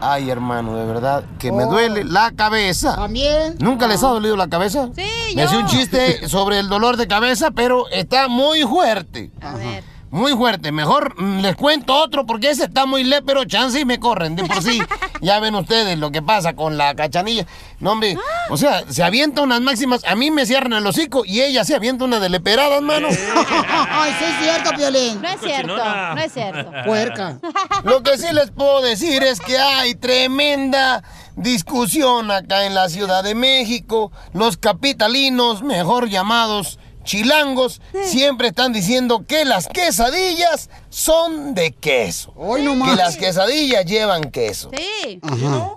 Ay, 0.01 0.29
hermano, 0.31 0.75
de 0.77 0.85
verdad, 0.85 1.23
que 1.37 1.51
me 1.51 1.65
Oh. 1.65 1.69
duele 1.69 2.03
la 2.03 2.31
cabeza. 2.35 2.95
¿También? 2.95 3.55
¿Nunca 3.59 3.87
les 3.87 4.03
ha 4.03 4.07
dolido 4.07 4.35
la 4.35 4.47
cabeza? 4.49 4.89
Sí, 4.95 5.35
Me 5.35 5.43
hacía 5.43 5.59
un 5.59 5.67
chiste 5.67 6.27
sobre 6.27 6.57
el 6.59 6.69
dolor 6.69 6.97
de 6.97 7.07
cabeza, 7.07 7.51
pero 7.51 7.87
está 7.89 8.27
muy 8.27 8.63
fuerte. 8.63 9.31
A 9.41 9.53
ver. 9.53 9.83
Muy 10.11 10.33
fuerte. 10.33 10.73
Mejor 10.73 11.19
mm, 11.19 11.39
les 11.39 11.55
cuento 11.55 11.95
otro 11.95 12.25
porque 12.25 12.49
ese 12.49 12.65
está 12.65 12.85
muy 12.85 13.05
le, 13.05 13.21
pero 13.21 13.45
chance 13.45 13.79
y 13.79 13.85
me 13.85 13.99
corren. 13.99 14.35
De 14.35 14.43
por 14.43 14.61
sí, 14.61 14.81
ya 15.21 15.39
ven 15.39 15.55
ustedes 15.55 15.97
lo 15.97 16.11
que 16.11 16.21
pasa 16.21 16.53
con 16.53 16.77
la 16.77 16.93
cachanilla. 16.95 17.47
No, 17.79 17.93
hombre, 17.93 18.17
o 18.49 18.57
sea, 18.57 18.83
se 18.89 19.03
avienta 19.03 19.41
unas 19.41 19.61
máximas. 19.61 20.03
A 20.05 20.15
mí 20.15 20.29
me 20.29 20.45
cierran 20.45 20.73
el 20.73 20.85
hocico 20.85 21.23
y 21.25 21.41
ella 21.41 21.63
se 21.63 21.75
avienta 21.75 22.03
una 22.03 22.19
de 22.19 22.27
leperada, 22.27 22.75
hermano. 22.75 23.07
Ay, 23.89 24.13
sí 24.19 24.25
es 24.25 24.43
cierto, 24.43 24.71
Piolín. 24.75 25.21
No 25.21 25.29
es 25.29 25.39
cierto, 25.39 25.77
no 25.77 26.17
es 26.21 26.33
cierto. 26.33 26.71
Puerca. 26.85 27.39
Lo 27.83 28.03
que 28.03 28.17
sí 28.17 28.27
les 28.33 28.51
puedo 28.51 28.81
decir 28.81 29.23
es 29.23 29.39
que 29.39 29.57
hay 29.57 29.95
tremenda 29.95 31.03
discusión 31.37 32.31
acá 32.31 32.65
en 32.65 32.75
la 32.75 32.89
Ciudad 32.89 33.23
de 33.23 33.33
México. 33.33 34.11
Los 34.33 34.57
capitalinos, 34.57 35.63
mejor 35.63 36.09
llamados 36.09 36.79
chilangos, 37.03 37.81
siempre 38.03 38.49
están 38.49 38.73
diciendo 38.73 39.25
que 39.27 39.45
las 39.45 39.67
quesadillas 39.67 40.69
son 40.89 41.53
de 41.53 41.71
queso. 41.71 42.33
Hoy 42.35 42.63
no 42.63 42.85
Que 42.85 42.95
las 42.95 43.17
quesadillas 43.17 43.85
llevan 43.85 44.31
queso. 44.31 44.71
Sí. 44.75 45.19
Ajá. 45.21 45.73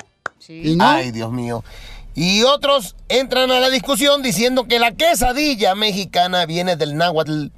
¿Y 0.49 0.77
no? 0.77 0.89
Ay, 0.89 1.11
Dios 1.11 1.33
mío. 1.33 1.65
Y 2.15 2.43
otros 2.43 2.95
entran 3.09 3.51
a 3.51 3.61
la 3.61 3.71
discusión 3.71 4.23
diciendo 4.23 4.65
que 4.65 4.79
la 4.79 4.93
quesadilla 4.93 5.75
mexicana 5.75 6.47
viene 6.47 6.77
del 6.77 6.97
náhuatl. 6.97 7.49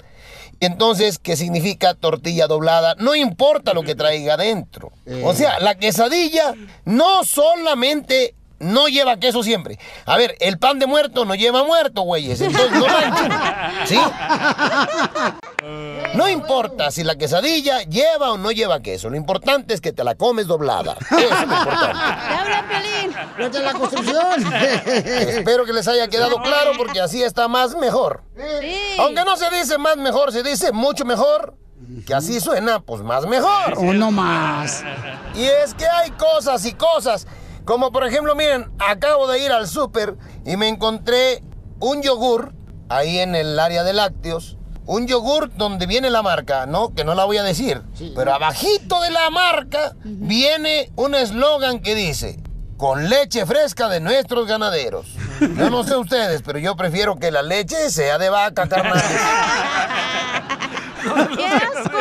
Entonces, 0.59 1.19
¿qué 1.19 1.35
significa 1.35 1.93
tortilla 1.93 2.47
doblada? 2.47 2.95
No 2.97 3.13
importa 3.15 3.73
lo 3.73 3.83
que 3.83 3.93
traiga 3.93 4.33
adentro. 4.33 4.91
O 5.23 5.33
sea, 5.35 5.59
la 5.59 5.75
quesadilla 5.75 6.55
no 6.85 7.23
solamente 7.23 8.33
no 8.59 8.87
lleva 8.87 9.17
queso 9.17 9.43
siempre. 9.43 9.79
A 10.05 10.17
ver, 10.17 10.35
el 10.39 10.57
pan 10.57 10.79
de 10.79 10.87
muerto 10.87 11.25
no 11.25 11.35
lleva 11.35 11.63
muerto, 11.63 12.01
güeyes. 12.01 12.41
Entonces, 12.41 12.71
no 12.71 12.87
manchen. 12.87 13.31
¿Sí? 13.85 13.99
No 16.15 16.27
importa 16.27 16.91
si 16.91 17.03
la 17.03 17.15
quesadilla 17.15 17.81
lleva 17.81 18.31
o 18.31 18.37
no 18.37 18.51
lleva 18.51 18.81
queso, 18.81 19.09
lo 19.09 19.17
importante 19.17 19.73
es 19.73 19.81
que 19.81 19.91
te 19.91 20.03
la 20.03 20.15
comes 20.15 20.47
doblada. 20.47 20.97
Eso 20.99 21.17
es 21.17 21.47
lo 21.47 21.57
importante. 21.57 21.99
¡Los 23.37 23.51
de 23.51 23.59
la 23.59 23.73
construcción! 23.73 24.53
Espero 24.53 25.65
que 25.65 25.73
les 25.73 25.87
haya 25.87 26.07
quedado 26.07 26.41
claro 26.41 26.71
porque 26.77 26.99
así 26.99 27.21
está 27.23 27.47
más 27.47 27.75
mejor. 27.75 28.23
Aunque 28.99 29.23
no 29.25 29.37
se 29.37 29.49
dice 29.51 29.77
más 29.77 29.97
mejor, 29.97 30.31
se 30.31 30.43
dice 30.43 30.71
mucho 30.71 31.05
mejor. 31.05 31.55
Que 32.05 32.13
así 32.13 32.39
suena, 32.39 32.79
pues 32.79 33.01
más 33.01 33.25
mejor. 33.27 33.77
Uno 33.77 34.11
más. 34.11 34.83
Y 35.35 35.43
es 35.43 35.73
que 35.73 35.87
hay 35.87 36.11
cosas 36.11 36.65
y 36.65 36.73
cosas. 36.73 37.27
Como 37.67 37.91
por 37.91 38.07
ejemplo, 38.07 38.33
miren, 38.33 38.71
acabo 38.79 39.27
de 39.27 39.43
ir 39.43 39.51
al 39.51 39.67
súper 39.67 40.15
y 40.45 40.55
me 40.55 40.69
encontré 40.69 41.43
un 41.81 42.01
yogur 42.01 42.53
ahí 42.87 43.19
en 43.19 43.35
el 43.35 43.59
área 43.59 43.83
de 43.83 43.91
lácteos. 43.91 44.55
Un 44.85 45.05
yogur 45.05 45.53
donde 45.53 45.85
viene 45.85 46.09
la 46.09 46.23
marca, 46.23 46.65
¿no? 46.65 46.95
Que 46.95 47.03
no 47.03 47.13
la 47.13 47.25
voy 47.25 47.35
a 47.35 47.43
decir. 47.43 47.81
Pero 48.15 48.33
abajito 48.33 49.01
de 49.01 49.11
la 49.11 49.29
marca 49.31 49.97
viene 50.05 50.93
un 50.95 51.13
eslogan 51.13 51.81
que 51.81 51.93
dice, 51.93 52.39
con 52.77 53.09
leche 53.09 53.45
fresca 53.45 53.89
de 53.89 53.99
nuestros 53.99 54.47
ganaderos. 54.47 55.07
Yo 55.41 55.69
no 55.69 55.83
sé 55.83 55.97
ustedes, 55.97 56.43
pero 56.43 56.59
yo 56.59 56.77
prefiero 56.77 57.17
que 57.17 57.31
la 57.31 57.41
leche 57.41 57.89
sea 57.89 58.17
de 58.17 58.29
vaca, 58.29 58.69
carnal. 58.69 58.93
¡Qué 61.35 61.45
asco! 61.45 61.97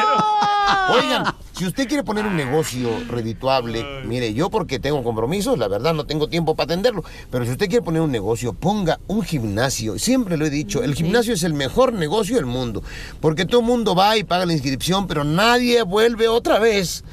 Oigan, 0.93 1.25
si 1.57 1.65
usted 1.65 1.89
quiere 1.89 2.05
poner 2.05 2.27
un 2.27 2.37
negocio 2.37 2.91
redituable, 3.09 3.83
mire, 4.05 4.35
yo 4.35 4.51
porque 4.51 4.79
tengo 4.79 5.03
compromisos, 5.03 5.59
la 5.59 5.69
verdad 5.69 5.95
no 5.95 6.05
tengo 6.05 6.29
tiempo 6.29 6.55
para 6.55 6.67
atenderlo, 6.67 7.03
pero 7.31 7.47
si 7.47 7.53
usted 7.53 7.69
quiere 7.69 7.83
poner 7.83 8.03
un 8.03 8.13
negocio, 8.13 8.53
ponga 8.53 9.01
un 9.07 9.23
gimnasio. 9.23 9.99
Siempre 9.99 10.37
lo 10.37 10.45
he 10.45 10.51
dicho, 10.51 10.83
el 10.83 10.95
gimnasio 10.95 11.33
es 11.33 11.45
el 11.45 11.55
mejor 11.55 11.95
negocio 11.95 12.37
del 12.37 12.45
mundo, 12.45 12.83
porque 13.21 13.47
todo 13.47 13.61
el 13.61 13.67
mundo 13.67 13.95
va 13.95 14.19
y 14.19 14.25
paga 14.25 14.45
la 14.45 14.53
inscripción, 14.53 15.07
pero 15.07 15.25
nadie 15.25 15.83
vuelve 15.83 16.29
otra 16.29 16.59
vez. 16.59 17.05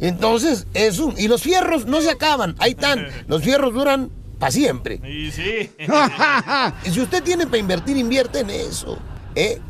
Entonces, 0.00 0.66
es 0.74 0.98
un... 0.98 1.14
Y 1.16 1.28
los 1.28 1.42
fierros 1.42 1.86
no 1.86 2.00
se 2.00 2.10
acaban, 2.10 2.56
ahí 2.58 2.72
están. 2.72 3.06
Los 3.28 3.44
fierros 3.44 3.72
duran 3.72 4.10
para 4.40 4.50
siempre. 4.50 5.00
Y 5.08 5.30
sí. 5.30 5.70
Y 6.84 6.90
si 6.90 7.00
usted 7.00 7.22
tiene 7.22 7.46
para 7.46 7.58
invertir, 7.58 7.96
invierte 7.96 8.40
en 8.40 8.50
eso. 8.50 8.98
¿eh? 9.36 9.60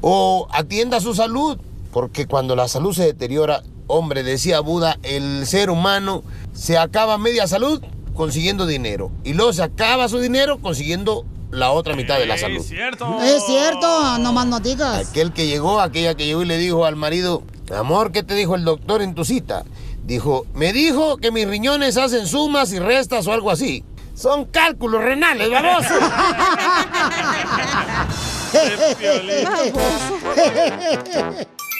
O 0.00 0.48
atienda 0.50 1.00
su 1.00 1.14
salud, 1.14 1.58
porque 1.92 2.26
cuando 2.26 2.56
la 2.56 2.68
salud 2.68 2.94
se 2.94 3.04
deteriora, 3.04 3.62
hombre, 3.86 4.22
decía 4.22 4.60
Buda, 4.60 4.98
el 5.02 5.46
ser 5.46 5.70
humano 5.70 6.24
se 6.54 6.78
acaba 6.78 7.18
media 7.18 7.46
salud 7.46 7.82
consiguiendo 8.14 8.66
dinero. 8.66 9.12
Y 9.24 9.34
luego 9.34 9.52
se 9.52 9.62
acaba 9.62 10.08
su 10.08 10.18
dinero 10.18 10.58
consiguiendo 10.60 11.26
la 11.50 11.70
otra 11.70 11.94
mitad 11.94 12.18
de 12.18 12.26
la 12.26 12.38
salud. 12.38 12.60
Es 12.60 12.66
cierto. 12.66 13.18
Es 13.22 13.44
cierto, 13.44 14.18
no 14.18 14.32
más 14.32 14.46
no 14.46 14.58
digas. 14.58 15.10
Aquel 15.10 15.34
que 15.34 15.46
llegó, 15.46 15.80
aquella 15.80 16.14
que 16.14 16.24
llegó 16.24 16.42
y 16.42 16.46
le 16.46 16.56
dijo 16.56 16.86
al 16.86 16.96
marido, 16.96 17.42
amor, 17.76 18.10
¿qué 18.10 18.22
te 18.22 18.34
dijo 18.34 18.54
el 18.54 18.64
doctor 18.64 19.02
en 19.02 19.14
tu 19.14 19.26
cita? 19.26 19.64
Dijo, 20.02 20.46
me 20.54 20.72
dijo 20.72 21.18
que 21.18 21.30
mis 21.30 21.46
riñones 21.46 21.98
hacen 21.98 22.26
sumas 22.26 22.72
y 22.72 22.78
restas 22.78 23.26
o 23.26 23.32
algo 23.32 23.50
así. 23.50 23.84
Son 24.14 24.46
cálculos 24.46 25.02
renales, 25.02 25.50
baboso. 25.50 25.94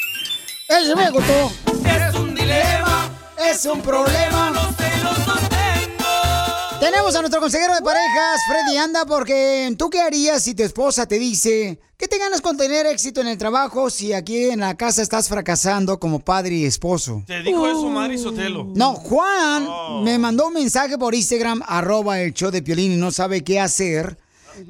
Ese 0.80 0.96
me 0.96 1.10
gustó. 1.10 1.52
Es 1.84 2.14
un 2.14 2.34
dilema, 2.34 3.10
Es 3.38 3.64
un 3.66 3.80
problema. 3.82 4.50
los 4.50 4.76
celos 4.76 5.18
no 5.26 5.34
tengo. 5.48 6.80
Tenemos 6.80 7.14
a 7.14 7.20
nuestro 7.20 7.40
consejero 7.40 7.74
de 7.74 7.82
parejas, 7.82 8.40
Freddy 8.48 8.78
Anda, 8.78 9.04
porque 9.04 9.74
tú 9.78 9.90
qué 9.90 10.00
harías 10.00 10.42
si 10.42 10.54
tu 10.54 10.62
esposa 10.62 11.06
te 11.06 11.18
dice 11.18 11.78
que 11.96 12.08
te 12.08 12.18
ganas 12.18 12.40
con 12.40 12.56
tener 12.56 12.86
éxito 12.86 13.20
en 13.20 13.28
el 13.28 13.38
trabajo 13.38 13.88
si 13.90 14.12
aquí 14.12 14.50
en 14.50 14.60
la 14.60 14.76
casa 14.76 15.02
estás 15.02 15.28
fracasando 15.28 16.00
como 16.00 16.18
padre 16.18 16.54
y 16.56 16.64
esposo. 16.64 17.22
Te 17.26 17.42
dijo 17.42 17.68
eso 17.68 17.88
Mari 17.88 18.18
Sotelo. 18.18 18.66
No, 18.74 18.94
Juan 18.94 19.68
me 20.02 20.18
mandó 20.18 20.48
un 20.48 20.54
mensaje 20.54 20.96
por 20.98 21.14
Instagram, 21.14 21.62
arroba 21.66 22.20
el 22.20 22.32
show 22.32 22.50
de 22.50 22.62
Piolín 22.62 22.92
y 22.92 22.96
no 22.96 23.10
sabe 23.12 23.44
qué 23.44 23.60
hacer. 23.60 24.18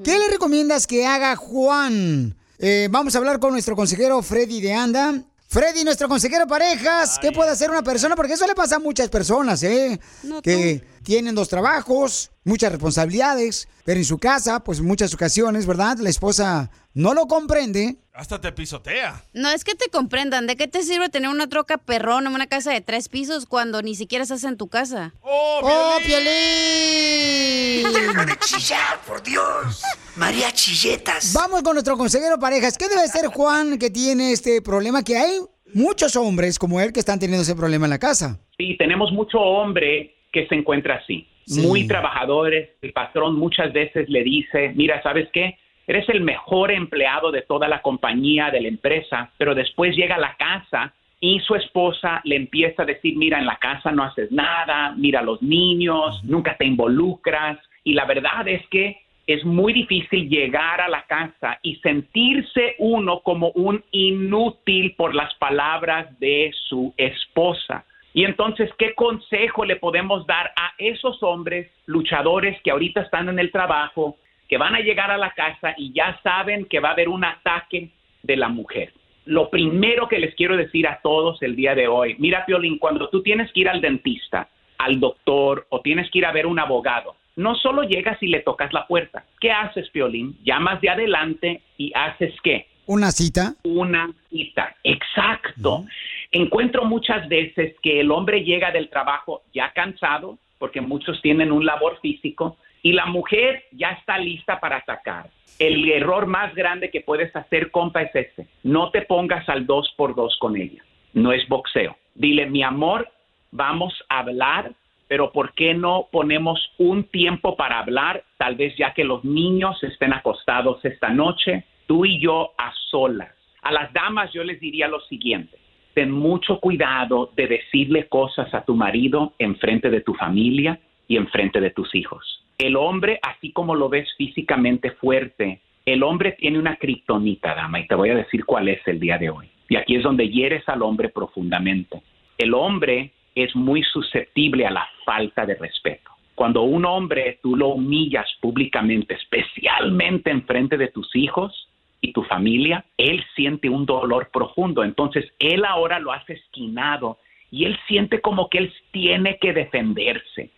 ¿Qué 0.04 0.18
le 0.18 0.28
recomiendas 0.28 0.86
que 0.86 1.06
haga 1.06 1.36
Juan? 1.36 2.36
Eh, 2.58 2.88
vamos 2.90 3.14
a 3.14 3.18
hablar 3.18 3.40
con 3.40 3.52
nuestro 3.52 3.74
consejero 3.74 4.20
Freddy 4.22 4.60
de 4.60 4.74
Anda. 4.74 5.14
Freddy, 5.52 5.84
nuestro 5.84 6.08
consejero 6.08 6.44
de 6.44 6.46
parejas, 6.46 7.18
¿qué 7.20 7.30
puede 7.30 7.50
hacer 7.50 7.70
una 7.70 7.82
persona? 7.82 8.16
Porque 8.16 8.32
eso 8.32 8.46
le 8.46 8.54
pasa 8.54 8.76
a 8.76 8.78
muchas 8.78 9.10
personas, 9.10 9.62
¿eh? 9.62 10.00
No, 10.22 10.40
que 10.40 10.82
tienen 11.02 11.34
dos 11.34 11.48
trabajos, 11.48 12.30
muchas 12.44 12.72
responsabilidades, 12.72 13.68
pero 13.84 13.98
en 13.98 14.04
su 14.04 14.18
casa, 14.18 14.60
pues 14.64 14.78
en 14.78 14.86
muchas 14.86 15.12
ocasiones, 15.14 15.66
¿verdad? 15.66 15.98
La 15.98 16.08
esposa 16.10 16.70
no 16.94 17.14
lo 17.14 17.26
comprende. 17.26 17.96
Hasta 18.12 18.40
te 18.40 18.52
pisotea. 18.52 19.24
No 19.32 19.48
es 19.50 19.64
que 19.64 19.74
te 19.74 19.88
comprendan. 19.88 20.46
¿De 20.46 20.56
qué 20.56 20.68
te 20.68 20.82
sirve 20.82 21.08
tener 21.08 21.30
una 21.30 21.48
troca 21.48 21.78
perrón 21.78 22.26
en 22.26 22.34
una 22.34 22.46
casa 22.46 22.72
de 22.72 22.80
tres 22.80 23.08
pisos 23.08 23.46
cuando 23.46 23.80
ni 23.82 23.94
siquiera 23.94 24.22
estás 24.22 24.44
en 24.44 24.56
tu 24.56 24.68
casa? 24.68 25.14
¡Oh, 25.22 25.98
Piolín! 26.04 27.82
de 27.82 28.36
chillar, 28.40 29.00
por 29.06 29.22
Dios. 29.22 29.82
María 30.16 30.52
Chilletas. 30.52 31.32
Vamos 31.32 31.62
con 31.62 31.74
nuestro 31.74 31.96
consejero 31.96 32.38
parejas. 32.38 32.76
¿Qué 32.76 32.88
debe 32.88 33.08
ser 33.08 33.26
Juan 33.26 33.78
que 33.78 33.90
tiene 33.90 34.32
este 34.32 34.60
problema? 34.60 35.02
Que 35.02 35.16
hay 35.16 35.40
muchos 35.74 36.16
hombres 36.16 36.58
como 36.58 36.80
él 36.80 36.92
que 36.92 37.00
están 37.00 37.18
teniendo 37.18 37.42
ese 37.42 37.54
problema 37.54 37.86
en 37.86 37.90
la 37.90 37.98
casa. 37.98 38.38
Sí, 38.58 38.76
tenemos 38.78 39.10
mucho 39.12 39.38
hombre 39.38 40.14
que 40.32 40.46
se 40.46 40.54
encuentra 40.54 40.96
así, 40.96 41.26
muy 41.62 41.86
trabajadores. 41.86 42.70
El 42.82 42.92
patrón 42.92 43.36
muchas 43.36 43.72
veces 43.72 44.08
le 44.08 44.22
dice, 44.22 44.72
mira, 44.74 45.02
¿sabes 45.02 45.28
qué? 45.32 45.58
Eres 45.86 46.08
el 46.08 46.20
mejor 46.20 46.70
empleado 46.70 47.30
de 47.30 47.42
toda 47.42 47.68
la 47.68 47.82
compañía, 47.82 48.50
de 48.50 48.60
la 48.60 48.68
empresa, 48.68 49.30
pero 49.36 49.54
después 49.54 49.94
llega 49.96 50.14
a 50.14 50.20
la 50.20 50.36
casa 50.36 50.94
y 51.20 51.38
su 51.40 51.54
esposa 51.54 52.20
le 52.24 52.36
empieza 52.36 52.82
a 52.82 52.86
decir, 52.86 53.16
mira, 53.16 53.38
en 53.38 53.46
la 53.46 53.56
casa 53.56 53.92
no 53.92 54.02
haces 54.02 54.32
nada, 54.32 54.94
mira 54.96 55.20
a 55.20 55.22
los 55.22 55.40
niños, 55.42 56.22
nunca 56.24 56.56
te 56.56 56.64
involucras. 56.64 57.58
Y 57.84 57.94
la 57.94 58.06
verdad 58.06 58.46
es 58.48 58.66
que 58.68 59.02
es 59.26 59.44
muy 59.44 59.72
difícil 59.72 60.28
llegar 60.28 60.80
a 60.80 60.88
la 60.88 61.04
casa 61.06 61.58
y 61.62 61.76
sentirse 61.76 62.74
uno 62.78 63.20
como 63.20 63.50
un 63.50 63.84
inútil 63.92 64.94
por 64.96 65.14
las 65.14 65.32
palabras 65.34 66.18
de 66.18 66.52
su 66.68 66.92
esposa. 66.96 67.84
Y 68.14 68.24
entonces, 68.24 68.70
¿qué 68.78 68.94
consejo 68.94 69.64
le 69.64 69.76
podemos 69.76 70.26
dar 70.26 70.52
a 70.56 70.72
esos 70.78 71.22
hombres 71.22 71.70
luchadores 71.86 72.60
que 72.62 72.70
ahorita 72.70 73.02
están 73.02 73.28
en 73.28 73.38
el 73.38 73.50
trabajo, 73.50 74.16
que 74.48 74.58
van 74.58 74.74
a 74.74 74.80
llegar 74.80 75.10
a 75.10 75.16
la 75.16 75.30
casa 75.30 75.74
y 75.78 75.92
ya 75.92 76.20
saben 76.22 76.66
que 76.66 76.80
va 76.80 76.90
a 76.90 76.92
haber 76.92 77.08
un 77.08 77.24
ataque 77.24 77.90
de 78.22 78.36
la 78.36 78.48
mujer? 78.48 78.92
Lo 79.24 79.50
primero 79.50 80.08
que 80.08 80.18
les 80.18 80.34
quiero 80.34 80.56
decir 80.56 80.86
a 80.86 81.00
todos 81.02 81.40
el 81.42 81.56
día 81.56 81.74
de 81.74 81.88
hoy, 81.88 82.16
mira, 82.18 82.44
Piolín, 82.44 82.78
cuando 82.78 83.08
tú 83.08 83.22
tienes 83.22 83.50
que 83.52 83.60
ir 83.60 83.68
al 83.68 83.80
dentista, 83.80 84.48
al 84.78 84.98
doctor 84.98 85.66
o 85.70 85.80
tienes 85.80 86.10
que 86.10 86.18
ir 86.18 86.26
a 86.26 86.32
ver 86.32 86.46
un 86.46 86.58
abogado, 86.58 87.14
no 87.36 87.54
solo 87.54 87.82
llegas 87.82 88.22
y 88.22 88.26
le 88.26 88.40
tocas 88.40 88.72
la 88.72 88.86
puerta. 88.86 89.24
¿Qué 89.40 89.50
haces, 89.50 89.88
Piolín? 89.90 90.36
Llamas 90.44 90.80
de 90.80 90.90
adelante 90.90 91.62
y 91.78 91.92
haces 91.94 92.34
qué? 92.42 92.66
¿Una 92.86 93.10
cita? 93.12 93.54
Una 93.62 94.12
cita, 94.28 94.74
exacto. 94.82 95.84
Encuentro 96.32 96.86
muchas 96.86 97.28
veces 97.28 97.76
que 97.82 98.00
el 98.00 98.10
hombre 98.10 98.42
llega 98.42 98.70
del 98.70 98.88
trabajo 98.88 99.42
ya 99.52 99.70
cansado, 99.72 100.38
porque 100.58 100.80
muchos 100.80 101.20
tienen 101.20 101.52
un 101.52 101.66
labor 101.66 102.00
físico, 102.00 102.56
y 102.82 102.92
la 102.92 103.04
mujer 103.04 103.64
ya 103.70 103.90
está 103.90 104.18
lista 104.18 104.58
para 104.58 104.78
atacar. 104.78 105.28
El 105.58 105.86
error 105.90 106.26
más 106.26 106.54
grande 106.54 106.90
que 106.90 107.02
puedes 107.02 107.36
hacer, 107.36 107.70
compa, 107.70 108.00
es 108.00 108.14
ese. 108.14 108.48
No 108.62 108.90
te 108.90 109.02
pongas 109.02 109.46
al 109.50 109.66
dos 109.66 109.92
por 109.96 110.14
dos 110.14 110.36
con 110.38 110.56
ella. 110.56 110.82
No 111.12 111.32
es 111.32 111.46
boxeo. 111.48 111.96
Dile, 112.14 112.46
mi 112.46 112.62
amor, 112.62 113.08
vamos 113.50 113.92
a 114.08 114.20
hablar, 114.20 114.72
pero 115.08 115.32
¿por 115.32 115.52
qué 115.52 115.74
no 115.74 116.08
ponemos 116.10 116.72
un 116.78 117.04
tiempo 117.04 117.56
para 117.56 117.78
hablar? 117.78 118.24
Tal 118.38 118.56
vez 118.56 118.74
ya 118.78 118.94
que 118.94 119.04
los 119.04 119.22
niños 119.22 119.82
estén 119.82 120.14
acostados 120.14 120.82
esta 120.82 121.10
noche, 121.10 121.66
tú 121.86 122.06
y 122.06 122.18
yo 122.18 122.52
a 122.56 122.72
solas. 122.90 123.34
A 123.60 123.70
las 123.70 123.92
damas 123.92 124.32
yo 124.32 124.42
les 124.42 124.58
diría 124.58 124.88
lo 124.88 125.00
siguiente. 125.02 125.61
Ten 125.94 126.10
mucho 126.10 126.58
cuidado 126.58 127.30
de 127.36 127.46
decirle 127.46 128.08
cosas 128.08 128.52
a 128.54 128.64
tu 128.64 128.74
marido 128.74 129.34
en 129.38 129.56
frente 129.56 129.90
de 129.90 130.00
tu 130.00 130.14
familia 130.14 130.80
y 131.06 131.16
en 131.16 131.28
frente 131.28 131.60
de 131.60 131.70
tus 131.70 131.94
hijos. 131.94 132.44
El 132.58 132.76
hombre, 132.76 133.18
así 133.22 133.52
como 133.52 133.74
lo 133.74 133.88
ves 133.88 134.08
físicamente 134.16 134.92
fuerte, 134.92 135.60
el 135.84 136.02
hombre 136.02 136.32
tiene 136.32 136.58
una 136.58 136.76
kriptonita, 136.76 137.54
dama, 137.54 137.80
y 137.80 137.86
te 137.86 137.94
voy 137.94 138.10
a 138.10 138.14
decir 138.14 138.44
cuál 138.44 138.68
es 138.68 138.80
el 138.86 139.00
día 139.00 139.18
de 139.18 139.30
hoy. 139.30 139.48
Y 139.68 139.76
aquí 139.76 139.96
es 139.96 140.02
donde 140.02 140.28
hieres 140.28 140.68
al 140.68 140.82
hombre 140.82 141.08
profundamente. 141.08 142.02
El 142.38 142.54
hombre 142.54 143.10
es 143.34 143.54
muy 143.56 143.82
susceptible 143.82 144.66
a 144.66 144.70
la 144.70 144.86
falta 145.04 145.44
de 145.44 145.56
respeto. 145.56 146.10
Cuando 146.34 146.62
un 146.62 146.84
hombre 146.84 147.38
tú 147.42 147.56
lo 147.56 147.68
humillas 147.68 148.26
públicamente, 148.40 149.14
especialmente 149.14 150.30
en 150.30 150.44
frente 150.44 150.76
de 150.76 150.88
tus 150.88 151.14
hijos 151.14 151.68
y 152.02 152.12
tu 152.12 152.22
familia, 152.24 152.84
él 152.98 153.24
siente 153.34 153.70
un 153.70 153.86
dolor 153.86 154.28
profundo. 154.30 154.84
Entonces, 154.84 155.24
él 155.38 155.64
ahora 155.64 155.98
lo 155.98 156.12
hace 156.12 156.34
esquinado 156.34 157.16
y 157.50 157.64
él 157.64 157.78
siente 157.88 158.20
como 158.20 158.50
que 158.50 158.58
él 158.58 158.74
tiene 158.90 159.38
que 159.38 159.54
defenderse. 159.54 160.50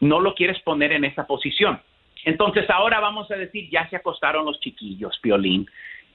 No 0.00 0.20
lo 0.20 0.34
quieres 0.34 0.60
poner 0.60 0.92
en 0.92 1.06
esa 1.06 1.26
posición. 1.26 1.80
Entonces, 2.24 2.68
ahora 2.68 3.00
vamos 3.00 3.30
a 3.30 3.36
decir, 3.36 3.70
ya 3.70 3.88
se 3.88 3.96
acostaron 3.96 4.44
los 4.44 4.60
chiquillos, 4.60 5.18
Piolín. 5.20 5.66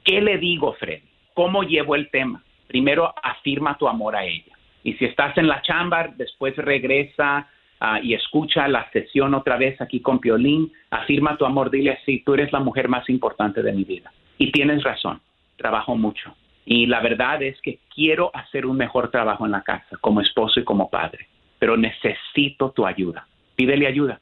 ¿Qué 0.03 0.21
le 0.21 0.37
digo, 0.37 0.73
Fred? 0.73 1.01
¿cómo 1.33 1.63
llevo 1.63 1.95
el 1.95 2.09
tema? 2.09 2.43
Primero, 2.67 3.13
afirma 3.21 3.77
tu 3.77 3.87
amor 3.87 4.15
a 4.15 4.25
ella. 4.25 4.53
Y 4.83 4.93
si 4.93 5.05
estás 5.05 5.37
en 5.37 5.47
la 5.47 5.61
chamba, 5.61 6.09
después 6.15 6.55
regresa 6.57 7.47
ah, 7.79 7.99
y 8.01 8.13
escucha 8.13 8.67
la 8.67 8.89
sesión 8.91 9.33
otra 9.33 9.57
vez 9.57 9.79
aquí 9.81 10.01
con 10.01 10.19
Piolín, 10.19 10.71
afirma 10.89 11.37
tu 11.37 11.45
amor, 11.45 11.69
dile 11.69 11.91
así, 11.91 12.19
tú 12.25 12.33
eres 12.33 12.51
la 12.51 12.59
mujer 12.59 12.87
más 12.87 13.09
importante 13.09 13.61
de 13.61 13.71
mi 13.71 13.83
vida. 13.83 14.11
Y 14.37 14.51
tienes 14.51 14.83
razón, 14.83 15.21
trabajo 15.57 15.95
mucho. 15.95 16.35
Y 16.65 16.85
la 16.85 17.01
verdad 17.01 17.41
es 17.43 17.59
que 17.61 17.79
quiero 17.93 18.31
hacer 18.33 18.65
un 18.65 18.77
mejor 18.77 19.11
trabajo 19.11 19.45
en 19.45 19.51
la 19.51 19.61
casa, 19.61 19.97
como 19.99 20.21
esposo 20.21 20.59
y 20.59 20.63
como 20.63 20.89
padre, 20.89 21.27
pero 21.59 21.77
necesito 21.77 22.71
tu 22.71 22.85
ayuda. 22.85 23.27
Pídele 23.55 23.87
ayuda. 23.87 24.19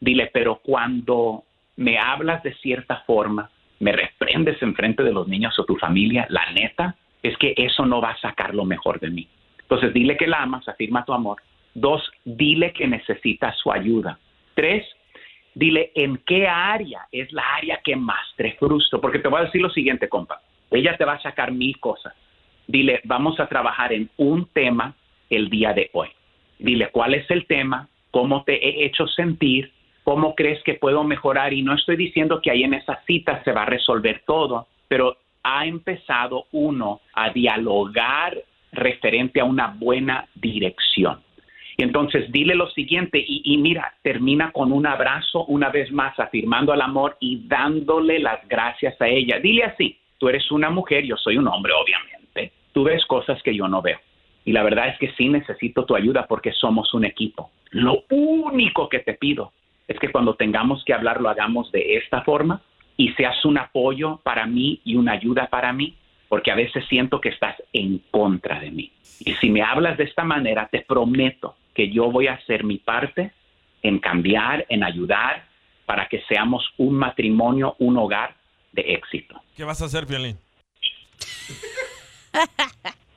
Dile, 0.00 0.30
pero 0.32 0.56
cuando 0.56 1.44
me 1.76 1.98
hablas 1.98 2.42
de 2.42 2.54
cierta 2.54 3.02
forma, 3.06 3.50
me 3.78 3.92
reprendes 3.92 4.60
en 4.62 4.74
frente 4.74 5.02
de 5.02 5.12
los 5.12 5.28
niños 5.28 5.58
o 5.58 5.64
tu 5.64 5.76
familia, 5.76 6.26
la 6.28 6.50
neta 6.52 6.96
es 7.22 7.36
que 7.38 7.54
eso 7.56 7.86
no 7.86 8.00
va 8.00 8.10
a 8.10 8.20
sacar 8.20 8.54
lo 8.54 8.64
mejor 8.64 9.00
de 9.00 9.10
mí. 9.10 9.28
Entonces, 9.60 9.92
dile 9.92 10.16
que 10.16 10.26
la 10.26 10.42
amas, 10.42 10.68
afirma 10.68 11.04
tu 11.04 11.12
amor. 11.12 11.42
Dos, 11.74 12.02
dile 12.24 12.72
que 12.72 12.86
necesitas 12.86 13.56
su 13.58 13.72
ayuda. 13.72 14.18
Tres, 14.54 14.86
dile 15.56 15.90
en 15.94 16.18
qué 16.26 16.46
área 16.46 17.08
es 17.10 17.32
la 17.32 17.42
área 17.56 17.80
que 17.82 17.96
más 17.96 18.24
te 18.36 18.52
frustra. 18.52 19.00
Porque 19.00 19.18
te 19.18 19.28
voy 19.28 19.40
a 19.40 19.44
decir 19.44 19.62
lo 19.62 19.70
siguiente, 19.70 20.08
compa. 20.08 20.40
Ella 20.70 20.96
te 20.96 21.04
va 21.04 21.14
a 21.14 21.22
sacar 21.22 21.50
mil 21.50 21.80
cosas. 21.80 22.14
Dile, 22.66 23.00
vamos 23.04 23.40
a 23.40 23.46
trabajar 23.46 23.92
en 23.92 24.10
un 24.18 24.46
tema 24.52 24.94
el 25.30 25.48
día 25.48 25.72
de 25.72 25.90
hoy. 25.94 26.08
Dile 26.58 26.90
cuál 26.90 27.14
es 27.14 27.28
el 27.30 27.46
tema, 27.46 27.88
cómo 28.10 28.44
te 28.44 28.54
he 28.54 28.84
hecho 28.84 29.06
sentir, 29.06 29.72
cómo 30.04 30.34
crees 30.34 30.62
que 30.62 30.74
puedo 30.74 31.02
mejorar. 31.04 31.54
Y 31.54 31.62
no 31.62 31.74
estoy 31.74 31.96
diciendo 31.96 32.40
que 32.42 32.50
ahí 32.50 32.62
en 32.62 32.74
esa 32.74 33.00
cita 33.06 33.42
se 33.42 33.52
va 33.52 33.62
a 33.62 33.66
resolver 33.66 34.22
todo, 34.26 34.68
pero 34.88 35.16
ha 35.42 35.64
empezado 35.64 36.46
uno 36.52 37.00
a 37.14 37.30
dialogar 37.30 38.36
referente 38.72 39.40
a 39.40 39.44
una 39.44 39.68
buena 39.68 40.28
dirección. 40.34 41.25
Y 41.76 41.82
entonces 41.82 42.32
dile 42.32 42.54
lo 42.54 42.70
siguiente 42.70 43.18
y, 43.18 43.42
y, 43.44 43.58
mira, 43.58 43.94
termina 44.02 44.50
con 44.50 44.72
un 44.72 44.86
abrazo 44.86 45.44
una 45.44 45.68
vez 45.68 45.92
más, 45.92 46.18
afirmando 46.18 46.72
el 46.72 46.80
amor 46.80 47.16
y 47.20 47.46
dándole 47.46 48.18
las 48.18 48.46
gracias 48.48 48.98
a 49.00 49.08
ella. 49.08 49.38
Dile 49.40 49.64
así, 49.64 49.98
tú 50.18 50.28
eres 50.28 50.50
una 50.50 50.70
mujer, 50.70 51.04
yo 51.04 51.16
soy 51.16 51.36
un 51.36 51.46
hombre, 51.48 51.72
obviamente. 51.74 52.52
Tú 52.72 52.84
ves 52.84 53.04
cosas 53.04 53.42
que 53.42 53.54
yo 53.54 53.68
no 53.68 53.82
veo. 53.82 53.98
Y 54.44 54.52
la 54.52 54.62
verdad 54.62 54.88
es 54.88 54.98
que 54.98 55.12
sí 55.18 55.28
necesito 55.28 55.84
tu 55.84 55.96
ayuda 55.96 56.26
porque 56.26 56.52
somos 56.52 56.94
un 56.94 57.04
equipo. 57.04 57.50
Lo 57.70 58.04
único 58.10 58.88
que 58.88 59.00
te 59.00 59.14
pido 59.14 59.52
es 59.88 59.98
que 59.98 60.10
cuando 60.10 60.34
tengamos 60.34 60.84
que 60.84 60.94
hablar 60.94 61.20
lo 61.20 61.28
hagamos 61.28 61.70
de 61.72 61.96
esta 61.96 62.22
forma 62.22 62.62
y 62.96 63.10
seas 63.12 63.44
un 63.44 63.58
apoyo 63.58 64.20
para 64.22 64.46
mí 64.46 64.80
y 64.84 64.96
una 64.96 65.12
ayuda 65.12 65.48
para 65.48 65.72
mí, 65.72 65.94
porque 66.28 66.50
a 66.50 66.54
veces 66.54 66.84
siento 66.88 67.20
que 67.20 67.28
estás 67.28 67.56
en 67.72 67.98
contra 68.10 68.60
de 68.60 68.70
mí. 68.70 68.92
Y 69.20 69.32
si 69.34 69.50
me 69.50 69.62
hablas 69.62 69.98
de 69.98 70.04
esta 70.04 70.24
manera, 70.24 70.68
te 70.70 70.80
prometo 70.80 71.56
que 71.76 71.90
yo 71.90 72.10
voy 72.10 72.26
a 72.26 72.32
hacer 72.32 72.64
mi 72.64 72.78
parte 72.78 73.32
en 73.82 73.98
cambiar, 73.98 74.64
en 74.70 74.82
ayudar, 74.82 75.44
para 75.84 76.08
que 76.08 76.22
seamos 76.26 76.64
un 76.78 76.94
matrimonio, 76.94 77.76
un 77.78 77.98
hogar 77.98 78.34
de 78.72 78.82
éxito. 78.94 79.40
¿Qué 79.54 79.62
vas 79.62 79.80
a 79.82 79.84
hacer, 79.84 80.06
Piolín? 80.06 80.38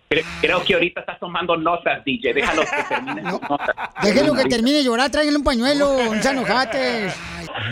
Creo, 0.10 0.24
creo 0.41 0.64
que 0.64 0.74
ahorita 0.74 1.01
estás 1.01 1.20
tomando 1.20 1.55
notas, 1.55 2.03
DJ. 2.03 2.34
Déjalo 2.34 2.64
que 2.64 2.84
termine 2.89 3.32
sus 3.32 3.41
notas. 3.41 3.76
Déjenlo 4.03 4.34
que 4.34 4.45
termine 4.45 4.78
de 4.78 4.84
llorar, 4.84 5.12
tráiganle 5.12 5.38
un 5.38 5.43
pañuelo, 5.43 5.97
un 6.10 6.22
sanojate. 6.22 7.10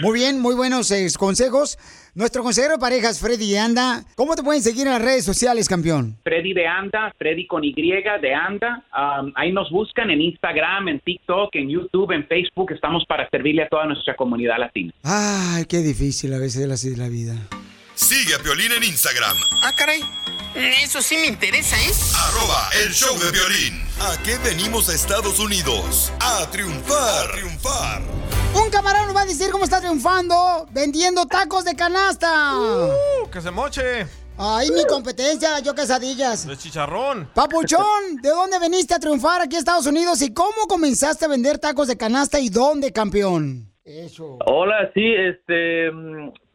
Muy 0.02 0.20
bien, 0.20 0.40
muy 0.40 0.56
buenos 0.56 0.92
eh, 0.92 1.08
consejos. 1.18 1.78
Nuestro 2.16 2.42
consejero 2.44 2.74
de 2.74 2.80
parejas, 2.80 3.20
Freddy 3.20 3.52
de 3.52 3.60
Anda. 3.60 4.04
¿Cómo 4.16 4.36
te 4.36 4.44
pueden 4.44 4.62
seguir 4.62 4.88
en 4.88 4.94
las 4.94 5.02
redes 5.02 5.24
sociales, 5.24 5.70
campeón? 5.70 6.18
Freddy 6.24 6.54
de 6.54 6.66
Anda, 6.66 7.14
Freddy 7.18 7.46
con 7.46 7.64
Y 7.64 7.74
de 7.74 8.34
Anda. 8.34 8.84
Um, 8.92 9.32
ahí 9.36 9.52
nos 9.52 9.70
buscan 9.70 10.10
en 10.10 10.22
Instagram, 10.22 10.88
en 10.88 11.00
TikTok, 11.00 11.56
en 11.56 11.70
YouTube, 11.70 12.12
en 12.12 12.26
Facebook. 12.28 12.72
Estamos 12.72 13.06
para 13.08 13.30
servirle 13.30 13.64
a 13.64 13.70
toda 13.70 13.86
nuestra 13.86 14.16
comunidad 14.16 14.58
latina. 14.58 14.92
Ay, 15.04 15.66
qué 15.66 15.78
difícil 15.78 16.34
a 16.34 16.40
veces 16.40 16.98
la 16.98 17.08
vida. 17.08 17.36
Sigue 17.98 18.36
a 18.36 18.40
Piolín 18.40 18.72
en 18.72 18.84
Instagram. 18.84 19.36
Ah, 19.64 19.74
caray. 19.76 20.04
Eso 20.54 21.02
sí 21.02 21.18
me 21.18 21.26
interesa, 21.26 21.76
¿eh? 21.82 21.92
Arroba 22.16 22.70
el 22.84 22.94
show 22.94 23.18
de 23.18 23.32
violín. 23.32 23.84
¿A 24.00 24.16
qué 24.22 24.38
venimos 24.38 24.88
a 24.90 24.94
Estados 24.94 25.40
Unidos? 25.40 26.12
A 26.20 26.46
triunfar. 26.52 27.28
A 27.28 27.32
triunfar. 27.32 28.02
Un 28.54 28.70
camarón 28.70 29.08
nos 29.08 29.16
va 29.16 29.22
a 29.22 29.26
decir 29.26 29.50
cómo 29.50 29.64
está 29.64 29.80
triunfando 29.82 30.68
vendiendo 30.72 31.26
tacos 31.26 31.66
de 31.66 31.76
canasta. 31.76 32.56
Uh, 32.56 33.30
que 33.32 33.42
se 33.42 33.50
moche. 33.50 34.08
Ay, 34.38 34.70
mi 34.70 34.86
competencia, 34.86 35.60
yo 35.60 35.74
quesadillas. 35.74 36.46
De 36.46 36.56
chicharrón. 36.56 37.32
Papuchón, 37.34 38.22
¿de 38.22 38.30
dónde 38.30 38.60
veniste 38.60 38.94
a 38.94 39.00
triunfar 39.00 39.42
aquí 39.42 39.56
a 39.56 39.60
Estados 39.60 39.88
Unidos 39.88 40.22
y 40.22 40.32
cómo 40.36 40.68
comenzaste 40.68 41.26
a 41.26 41.30
vender 41.30 41.58
tacos 41.58 41.88
de 41.88 41.98
canasta 41.98 42.40
y 42.40 42.50
dónde, 42.50 42.94
campeón? 42.94 43.74
Eso. 43.88 44.38
Hola, 44.46 44.92
sí, 44.94 45.14
este, 45.14 45.90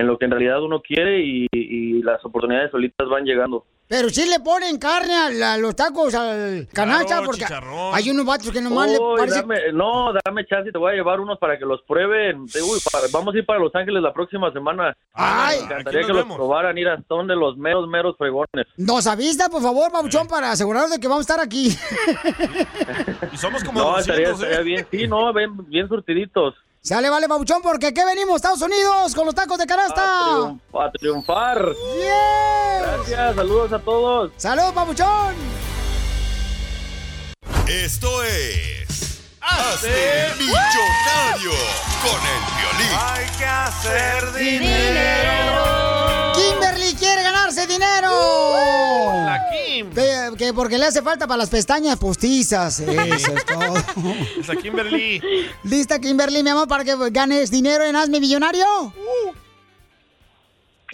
en 0.00 0.06
lo 0.06 0.16
que 0.18 0.24
en 0.24 0.30
realidad 0.30 0.62
uno 0.62 0.80
quiere 0.80 1.20
y, 1.22 1.46
y 1.52 2.02
las 2.02 2.24
oportunidades 2.24 2.70
solitas 2.70 3.06
van 3.08 3.24
llegando. 3.24 3.64
Pero 3.86 4.08
sí 4.08 4.24
le 4.28 4.38
ponen 4.38 4.78
carne 4.78 5.12
a, 5.16 5.30
la- 5.30 5.56
los 5.58 5.74
tacos 5.74 6.14
al 6.14 6.68
canasta 6.72 7.06
Claro, 7.06 7.26
porque 7.26 7.40
chicharrón. 7.40 7.90
hay 7.92 8.08
unos 8.08 8.24
vatos 8.24 8.52
que 8.52 8.60
nomás 8.60 8.88
le 8.88 8.98
Uy, 9.00 9.18
parece... 9.18 9.40
dame- 9.40 9.72
no, 9.72 10.12
dame 10.24 10.46
chance 10.46 10.68
y 10.68 10.72
te 10.72 10.78
voy 10.78 10.92
a 10.92 10.94
llevar 10.94 11.18
unos 11.18 11.38
para 11.40 11.58
que 11.58 11.64
los 11.66 11.82
prueben. 11.82 12.42
Uy, 12.42 12.78
para- 12.92 13.06
vamos 13.12 13.34
a 13.34 13.38
ir 13.38 13.44
para 13.44 13.58
Los 13.58 13.74
Ángeles 13.74 14.00
la 14.00 14.12
próxima 14.12 14.52
semana. 14.52 14.96
Ay. 15.12 15.58
Me 15.58 15.64
encantaría 15.64 16.02
que 16.06 16.12
los 16.12 16.24
probaran, 16.24 16.78
ir 16.78 16.88
a 16.88 17.02
son 17.08 17.26
de 17.26 17.34
los 17.34 17.56
meros, 17.56 17.88
meros 17.88 18.16
fregones. 18.16 18.66
Nos 18.76 19.08
avisa, 19.08 19.48
por 19.48 19.60
favor, 19.60 19.90
babuchón, 19.92 20.28
para 20.28 20.52
asegurarnos 20.52 20.92
de 20.92 21.00
que 21.00 21.08
vamos 21.08 21.28
a 21.28 21.32
estar 21.34 21.44
aquí. 21.44 21.76
Y 23.32 23.36
somos 23.36 23.62
como 23.64 23.80
No, 23.80 23.96
200, 23.96 24.08
estaría, 24.08 24.28
¿eh? 24.28 24.32
estaría 24.32 24.60
bien. 24.60 24.86
Sí, 24.90 25.06
no, 25.08 25.32
ven, 25.32 25.50
bien 25.68 25.88
surtiditos. 25.88 26.54
Sale, 26.82 27.10
vale, 27.10 27.26
babuchón, 27.26 27.60
porque 27.60 27.88
aquí 27.88 28.00
venimos, 28.06 28.36
Estados 28.36 28.62
Unidos, 28.62 29.14
con 29.14 29.26
los 29.26 29.34
tacos 29.34 29.58
de 29.58 29.66
canasta. 29.66 30.48
A 30.48 30.90
triunfar. 30.98 31.62
Gracias, 32.80 33.36
saludos 33.36 33.70
a 33.74 33.78
todos. 33.80 34.32
¡Salud, 34.38 34.72
babuchón! 34.72 35.34
Esto 37.68 38.22
es. 38.22 39.20
Hazte 39.42 40.28
millonario 40.38 41.50
con 42.02 42.20
el 42.32 42.40
violín. 42.56 42.96
Hay 42.98 43.26
que 43.36 43.44
hacer 43.44 44.32
dinero. 44.32 46.32
Kimberly 46.34 46.94
quiere 46.94 47.09
dinero. 47.70 48.10
La 49.24 49.48
Kim. 49.50 49.90
Que, 49.90 50.32
que 50.36 50.52
porque 50.52 50.78
le 50.78 50.86
hace 50.86 51.02
falta 51.02 51.26
para 51.26 51.38
las 51.38 51.48
pestañas 51.48 51.96
postizas. 51.96 52.80
Eso 52.80 53.34
es 53.34 53.44
todo. 53.44 53.74
Esa 54.40 54.56
Kimberly. 54.56 55.22
¿Lista, 55.64 55.98
Kimberly, 55.98 56.42
mi 56.42 56.50
amor, 56.50 56.68
para 56.68 56.84
que 56.84 56.94
ganes 57.10 57.50
dinero 57.50 57.84
en 57.84 57.96
Hazme 57.96 58.20
Millonario? 58.20 58.66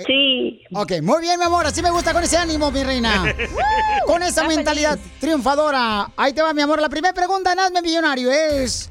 Sí. 0.07 0.61
Ok, 0.75 0.93
muy 1.03 1.21
bien, 1.23 1.39
mi 1.39 1.47
amor. 1.47 1.67
Así 1.67 1.83
me 1.83 1.91
gusta 1.91 2.13
con 2.13 2.23
ese 2.23 2.37
ánimo, 2.37 2.71
mi 2.71 2.85
reina. 2.85 3.35
con 4.07 4.23
esa 4.23 4.45
mentalidad 4.45 4.99
triunfadora. 5.21 6.11
Ahí 6.17 6.33
te 6.33 6.43
va, 6.43 6.53
mi 6.53 6.63
amor. 6.63 6.81
La 6.81 6.89
primera 6.89 7.15
pregunta 7.15 7.53
en 7.53 7.61
Hazme 7.61 7.83
Millonario 7.83 8.31
es... 8.31 8.91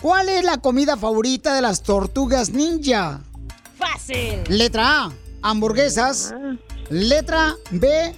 ¿Cuál 0.00 0.30
es 0.30 0.44
la 0.44 0.56
comida 0.56 0.96
favorita 0.96 1.54
de 1.54 1.60
las 1.60 1.82
tortugas 1.82 2.50
ninja? 2.50 3.20
Fácil. 3.76 4.42
Letra 4.48 5.04
A, 5.04 5.12
hamburguesas. 5.42 6.34
Letra 6.90 7.54
B, 7.70 8.14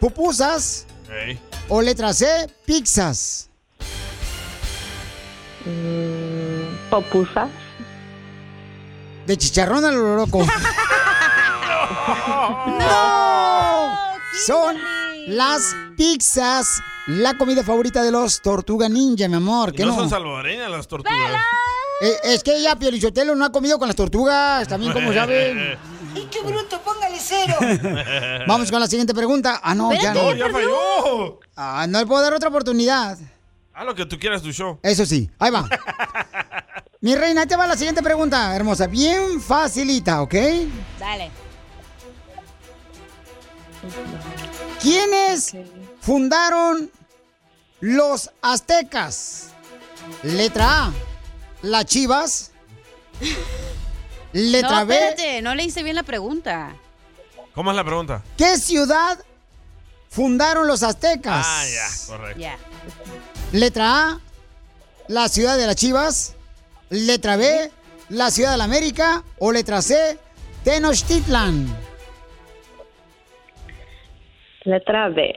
pupusas. 0.00 0.86
O 1.68 1.82
letra 1.82 2.12
C, 2.14 2.48
pizzas. 2.64 3.48
Popusas. 6.90 7.48
De 9.26 9.36
chicharrón 9.36 9.84
a 9.84 9.90
lo 9.90 10.16
loco. 10.16 10.44
¡No! 12.78 13.98
Son 14.46 14.76
las 15.28 15.74
pizzas, 15.96 16.80
la 17.06 17.36
comida 17.36 17.62
favorita 17.62 18.02
de 18.02 18.10
los 18.10 18.40
Tortuga 18.40 18.88
Ninja, 18.88 19.28
mi 19.28 19.34
amor. 19.36 19.70
Y 19.72 19.76
¿Qué 19.76 19.84
no 19.84 19.90
no? 19.92 19.96
son 19.98 20.10
salvadoreñas 20.10 20.70
las 20.70 20.88
tortugas. 20.88 21.18
Eh, 22.00 22.16
es 22.24 22.42
que 22.42 22.56
ella, 22.56 22.74
Pielichotelo, 22.76 23.34
no 23.36 23.44
ha 23.44 23.52
comido 23.52 23.78
con 23.78 23.86
las 23.88 23.96
tortugas, 23.96 24.66
también 24.66 24.92
como 24.92 25.12
saben. 25.14 25.78
¡Y 26.14 26.24
qué 26.26 26.40
bruto! 26.42 26.80
¡Póngale 26.82 27.18
cero! 27.20 27.56
Vamos 28.46 28.70
con 28.70 28.80
la 28.80 28.86
siguiente 28.86 29.14
pregunta. 29.14 29.60
Ah, 29.62 29.74
no, 29.74 29.92
ya 29.94 30.12
No, 30.12 30.34
ya 30.34 30.48
falló. 30.50 31.40
Ah, 31.56 31.86
no 31.88 31.98
le 32.00 32.06
puedo 32.06 32.22
dar 32.22 32.34
otra 32.34 32.48
oportunidad. 32.48 33.18
Haz 33.74 33.86
lo 33.86 33.94
que 33.94 34.04
tú 34.04 34.18
quieras, 34.18 34.42
tu 34.42 34.52
show. 34.52 34.78
Eso 34.82 35.06
sí, 35.06 35.30
ahí 35.38 35.50
va. 35.50 35.66
Mi 37.00 37.16
reina, 37.16 37.40
ahí 37.42 37.46
te 37.46 37.56
va 37.56 37.66
la 37.66 37.76
siguiente 37.76 38.02
pregunta, 38.02 38.54
hermosa. 38.54 38.86
Bien 38.86 39.40
facilita, 39.40 40.22
¿ok? 40.22 40.34
Dale. 40.98 41.30
¿Quiénes 44.80 45.56
fundaron 46.00 46.90
los 47.80 48.30
aztecas? 48.40 49.48
Letra 50.22 50.86
A, 50.86 50.92
las 51.62 51.84
chivas. 51.86 52.52
Letra 54.32 54.80
no, 54.80 54.86
B, 54.86 54.94
espérate, 54.94 55.42
no 55.42 55.54
le 55.54 55.64
hice 55.64 55.82
bien 55.82 55.96
la 55.96 56.02
pregunta. 56.02 56.74
¿Cómo 57.54 57.70
es 57.70 57.76
la 57.76 57.84
pregunta? 57.84 58.22
¿qué 58.36 58.56
ciudad 58.56 59.18
fundaron 60.08 60.66
los 60.66 60.82
aztecas? 60.82 61.46
Ah, 61.46 61.64
ya, 61.66 62.06
correcto. 62.06 62.40
Ya. 62.40 62.56
Letra 63.52 64.08
A, 64.08 64.20
la 65.08 65.28
ciudad 65.28 65.56
de 65.56 65.66
las 65.66 65.76
chivas. 65.76 66.36
Letra 66.88 67.36
B, 67.36 67.70
la 68.08 68.30
ciudad 68.30 68.52
de 68.52 68.56
la 68.58 68.64
América. 68.64 69.22
O 69.38 69.52
letra 69.52 69.82
C, 69.82 70.18
Tenochtitlan. 70.64 71.66
Letra 74.64 75.08
B. 75.08 75.34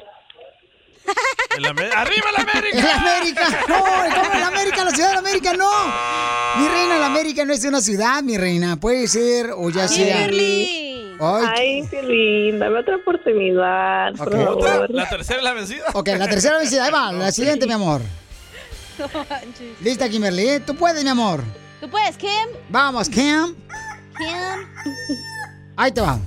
El 1.57 1.65
¡Arriba 1.65 2.25
la 2.35 2.43
América! 2.43 2.77
¡El 2.79 2.89
América! 2.89 3.49
¡No! 3.67 3.79
¿Cómo 3.79 4.33
el 4.33 4.43
América? 4.43 4.83
¡La 4.83 4.91
ciudad 4.91 5.07
de 5.09 5.13
la 5.13 5.19
América! 5.19 5.53
¡No! 5.53 5.71
Mi 6.57 6.67
reina, 6.67 6.97
la 6.99 7.05
América 7.05 7.45
no 7.45 7.53
es 7.53 7.63
una 7.63 7.81
ciudad, 7.81 8.21
mi 8.23 8.37
reina. 8.37 8.77
Puede 8.77 9.07
ser, 9.07 9.51
o 9.55 9.69
ya 9.69 9.87
sea. 9.87 10.25
Ay, 10.25 11.15
Ay, 11.21 11.87
qué 11.89 12.03
linda. 12.03 12.65
Dame 12.65 12.79
otra 12.79 12.97
oportunidad, 12.97 14.13
por 14.15 14.27
Ok. 14.35 14.49
¿Otra? 14.49 14.71
favor. 14.73 14.89
¿La 14.91 15.07
tercera 15.09 15.37
es 15.39 15.43
la 15.43 15.53
vencida? 15.53 15.83
Ok, 15.93 16.07
la 16.17 16.27
tercera 16.27 16.57
vencida. 16.57 16.85
Ahí 16.85 16.91
va, 16.91 17.11
la 17.13 17.31
siguiente, 17.31 17.65
mi 17.65 17.73
amor. 17.73 18.01
Lista, 19.81 20.09
Kimberly. 20.09 20.59
Tú 20.65 20.75
puedes, 20.75 21.03
mi 21.03 21.09
amor. 21.09 21.41
¿Tú 21.79 21.89
puedes, 21.89 22.17
Kim? 22.17 22.29
Vamos, 22.69 23.07
Kim. 23.09 23.55
Kim. 24.17 24.95
Ahí 25.77 25.91
te 25.91 26.01
va. 26.01 26.19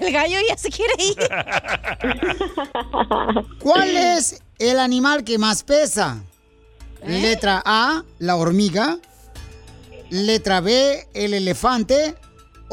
El 0.00 0.12
gallo 0.12 0.38
ya 0.48 0.56
se 0.56 0.70
quiere 0.70 0.94
ir. 0.98 1.16
¿Cuál 3.58 3.96
es 3.96 4.42
el 4.58 4.78
animal 4.78 5.24
que 5.24 5.38
más 5.38 5.62
pesa? 5.62 6.22
Letra 7.04 7.62
A, 7.64 8.02
la 8.18 8.36
hormiga. 8.36 8.98
Letra 10.10 10.60
B, 10.60 11.06
el 11.14 11.34
elefante. 11.34 12.14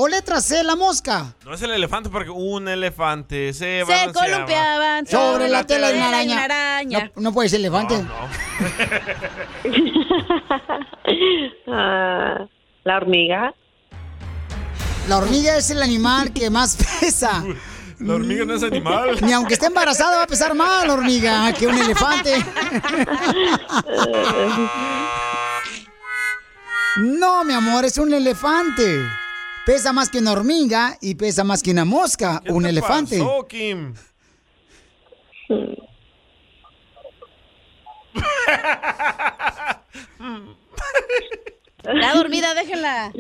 O 0.02 0.08
letra 0.08 0.40
C, 0.40 0.64
la 0.64 0.78
mosca. 0.78 1.36
No 1.44 1.54
es 1.54 1.62
el 1.62 1.72
elefante 1.72 2.10
porque 2.10 2.30
un 2.30 2.70
elefante 2.70 3.52
se 3.52 3.84
Se 3.86 4.14
columpiaban 4.14 5.06
Sobre 5.06 5.50
la 5.50 5.66
tela 5.66 5.90
de 5.90 5.98
una 5.98 6.08
araña. 6.08 6.44
araña. 6.46 7.12
No, 7.16 7.22
no 7.24 7.34
puede 7.34 7.50
ser 7.50 7.60
elefante. 7.60 7.96
Ah, 11.68 12.48
la 12.84 12.98
hormiga. 12.98 13.54
La 15.10 15.18
hormiga 15.18 15.58
es 15.58 15.72
el 15.72 15.82
animal 15.82 16.32
que 16.32 16.52
más 16.52 16.78
pesa. 17.02 17.44
La 18.00 18.14
hormiga 18.14 18.46
no 18.46 18.54
es 18.54 18.62
animal. 18.64 19.18
Ni 19.24 19.34
aunque 19.34 19.56
esté 19.56 19.66
embarazada 19.66 20.18
va 20.18 20.24
a 20.24 20.28
pesar 20.28 20.54
más 20.54 20.86
la 20.86 20.94
hormiga 20.94 21.52
que 21.54 21.66
un 21.66 21.76
elefante. 21.76 22.36
No, 26.98 27.44
mi 27.44 27.54
amor, 27.54 27.86
es 27.86 27.98
un 27.98 28.14
elefante. 28.14 29.04
Pesa 29.66 29.94
más 29.94 30.10
que 30.10 30.20
una 30.20 30.32
hormiga 30.34 30.98
y 31.02 31.16
pesa 31.16 31.44
más 31.44 31.62
que 31.64 31.72
una 31.72 31.86
mosca, 31.86 32.42
¿Qué 32.46 32.52
un 32.52 32.64
te 32.64 32.70
elefante. 32.70 33.18
pasó, 33.20 33.48
Kim? 33.48 33.94
La 41.84 42.14
dormida, 42.14 42.54
déjenla. 42.54 43.12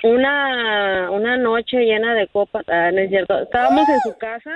Una, 0.03 1.11
una 1.11 1.37
noche 1.37 1.79
llena 1.85 2.15
de 2.15 2.27
copas, 2.29 2.65
ah, 2.69 2.91
no 2.93 3.01
es 3.01 3.11
cierto. 3.11 3.39
Estábamos 3.39 3.89
en 3.89 4.01
su 4.01 4.17
casa, 4.19 4.51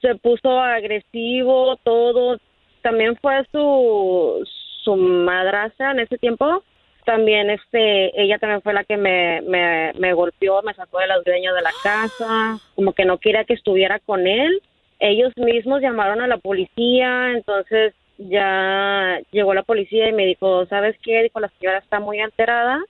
se 0.00 0.14
puso 0.16 0.60
agresivo, 0.60 1.76
todo. 1.84 2.38
También 2.82 3.16
fue 3.16 3.44
su, 3.52 4.46
su 4.82 4.96
madrastra 4.96 5.92
en 5.92 6.00
ese 6.00 6.18
tiempo. 6.18 6.64
También 7.04 7.50
este, 7.50 8.20
ella 8.20 8.38
también 8.38 8.62
fue 8.62 8.74
la 8.74 8.84
que 8.84 8.96
me, 8.96 9.40
me, 9.42 9.92
me 9.94 10.12
golpeó, 10.14 10.62
me 10.62 10.74
sacó 10.74 11.00
de 11.00 11.08
los 11.08 11.24
dueños 11.24 11.54
de 11.54 11.62
la 11.62 11.72
casa, 11.82 12.58
como 12.76 12.92
que 12.92 13.04
no 13.04 13.18
quería 13.18 13.44
que 13.44 13.54
estuviera 13.54 13.98
con 14.00 14.26
él. 14.26 14.62
Ellos 15.00 15.32
mismos 15.36 15.80
llamaron 15.80 16.20
a 16.20 16.28
la 16.28 16.38
policía, 16.38 17.32
entonces 17.32 17.92
ya 18.18 19.20
llegó 19.32 19.52
la 19.52 19.64
policía 19.64 20.08
y 20.08 20.12
me 20.12 20.26
dijo, 20.26 20.64
¿sabes 20.66 20.96
qué? 21.02 21.24
Dijo, 21.24 21.40
la 21.40 21.50
señora 21.58 21.78
está 21.78 21.98
muy 21.98 22.20
alterada, 22.20 22.80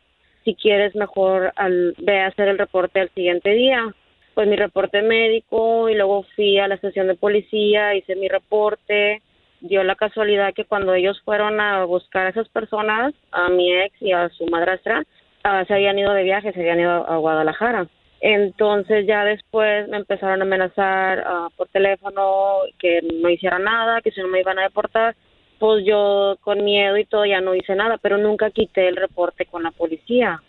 si 0.44 0.54
quieres 0.54 0.94
mejor 0.94 1.52
al, 1.56 1.94
ve 1.98 2.20
a 2.20 2.26
hacer 2.26 2.48
el 2.48 2.58
reporte 2.58 3.00
al 3.00 3.10
siguiente 3.10 3.50
día. 3.50 3.94
Pues 4.34 4.48
mi 4.48 4.56
reporte 4.56 5.02
médico 5.02 5.88
y 5.88 5.94
luego 5.94 6.24
fui 6.34 6.58
a 6.58 6.66
la 6.66 6.76
estación 6.76 7.06
de 7.06 7.16
policía, 7.16 7.94
hice 7.94 8.16
mi 8.16 8.28
reporte. 8.28 9.20
Dio 9.60 9.84
la 9.84 9.94
casualidad 9.94 10.54
que 10.54 10.64
cuando 10.64 10.94
ellos 10.94 11.20
fueron 11.24 11.60
a 11.60 11.84
buscar 11.84 12.26
a 12.26 12.30
esas 12.30 12.48
personas, 12.48 13.14
a 13.30 13.48
mi 13.48 13.72
ex 13.72 13.94
y 14.00 14.12
a 14.12 14.28
su 14.30 14.46
madrastra, 14.46 15.04
ah, 15.44 15.64
se 15.66 15.74
habían 15.74 15.98
ido 15.98 16.12
de 16.14 16.24
viaje, 16.24 16.52
se 16.52 16.60
habían 16.60 16.80
ido 16.80 16.90
a 16.90 17.16
Guadalajara. 17.18 17.86
Entonces 18.20 19.06
ya 19.06 19.24
después 19.24 19.88
me 19.88 19.96
empezaron 19.98 20.40
a 20.40 20.44
amenazar 20.44 21.24
ah, 21.26 21.48
por 21.56 21.68
teléfono 21.68 22.60
que 22.78 23.00
no 23.02 23.28
hiciera 23.28 23.58
nada, 23.58 24.00
que 24.00 24.12
si 24.12 24.20
no 24.20 24.28
me 24.28 24.40
iban 24.40 24.58
a 24.58 24.62
deportar. 24.62 25.14
Pues 25.62 25.84
yo 25.86 26.38
con 26.40 26.64
miedo 26.64 26.98
y 26.98 27.04
todo 27.04 27.24
ya 27.24 27.40
no 27.40 27.54
hice 27.54 27.76
nada, 27.76 27.96
pero 27.96 28.18
nunca 28.18 28.50
quité 28.50 28.88
el 28.88 28.96
reporte 28.96 29.46
con 29.46 29.62
la 29.62 29.70
policía. 29.70 30.42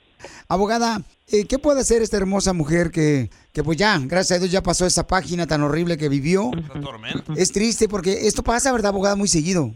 Abogada, 0.49 1.01
eh, 1.31 1.45
¿qué 1.47 1.59
puede 1.59 1.81
hacer 1.81 2.01
esta 2.01 2.17
hermosa 2.17 2.51
mujer 2.51 2.89
que, 2.91 3.29
que 3.53 3.61
pues 3.61 3.77
ya, 3.77 3.99
gracias 3.99 4.31
a 4.31 4.39
Dios, 4.39 4.51
ya 4.51 4.63
pasó 4.63 4.87
esa 4.87 5.05
página 5.05 5.45
tan 5.45 5.61
horrible 5.61 5.99
que 5.99 6.09
vivió? 6.09 6.49
Es 7.37 7.51
triste 7.51 7.87
porque 7.87 8.25
esto 8.25 8.41
pasa, 8.41 8.71
¿verdad, 8.71 8.89
abogada? 8.89 9.15
Muy 9.15 9.27
seguido. 9.27 9.69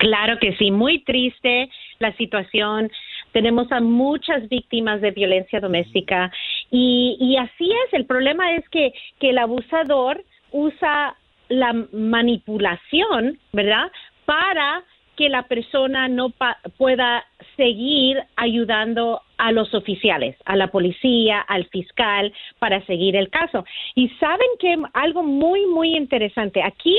Claro 0.00 0.40
que 0.40 0.56
sí, 0.56 0.72
muy 0.72 1.04
triste 1.04 1.70
la 2.00 2.12
situación. 2.16 2.90
Tenemos 3.30 3.70
a 3.70 3.78
muchas 3.78 4.48
víctimas 4.48 5.00
de 5.00 5.12
violencia 5.12 5.60
doméstica 5.60 6.32
y, 6.72 7.16
y 7.20 7.36
así 7.36 7.70
es. 7.70 7.92
El 7.92 8.06
problema 8.06 8.56
es 8.56 8.68
que, 8.70 8.92
que 9.20 9.30
el 9.30 9.38
abusador 9.38 10.24
usa 10.50 11.16
la 11.48 11.72
manipulación, 11.92 13.38
¿verdad? 13.52 13.92
Para 14.24 14.82
que 15.16 15.28
la 15.28 15.42
persona 15.44 16.08
no 16.08 16.30
pa- 16.30 16.58
pueda 16.76 17.24
seguir 17.56 18.20
ayudando 18.36 19.20
a 19.38 19.52
los 19.52 19.72
oficiales, 19.74 20.36
a 20.44 20.56
la 20.56 20.68
policía, 20.68 21.40
al 21.40 21.66
fiscal, 21.66 22.32
para 22.58 22.84
seguir 22.86 23.14
el 23.14 23.28
caso. 23.30 23.64
Y 23.94 24.08
saben 24.20 24.48
que 24.58 24.76
algo 24.92 25.22
muy, 25.22 25.66
muy 25.66 25.96
interesante. 25.96 26.62
Aquí, 26.62 26.96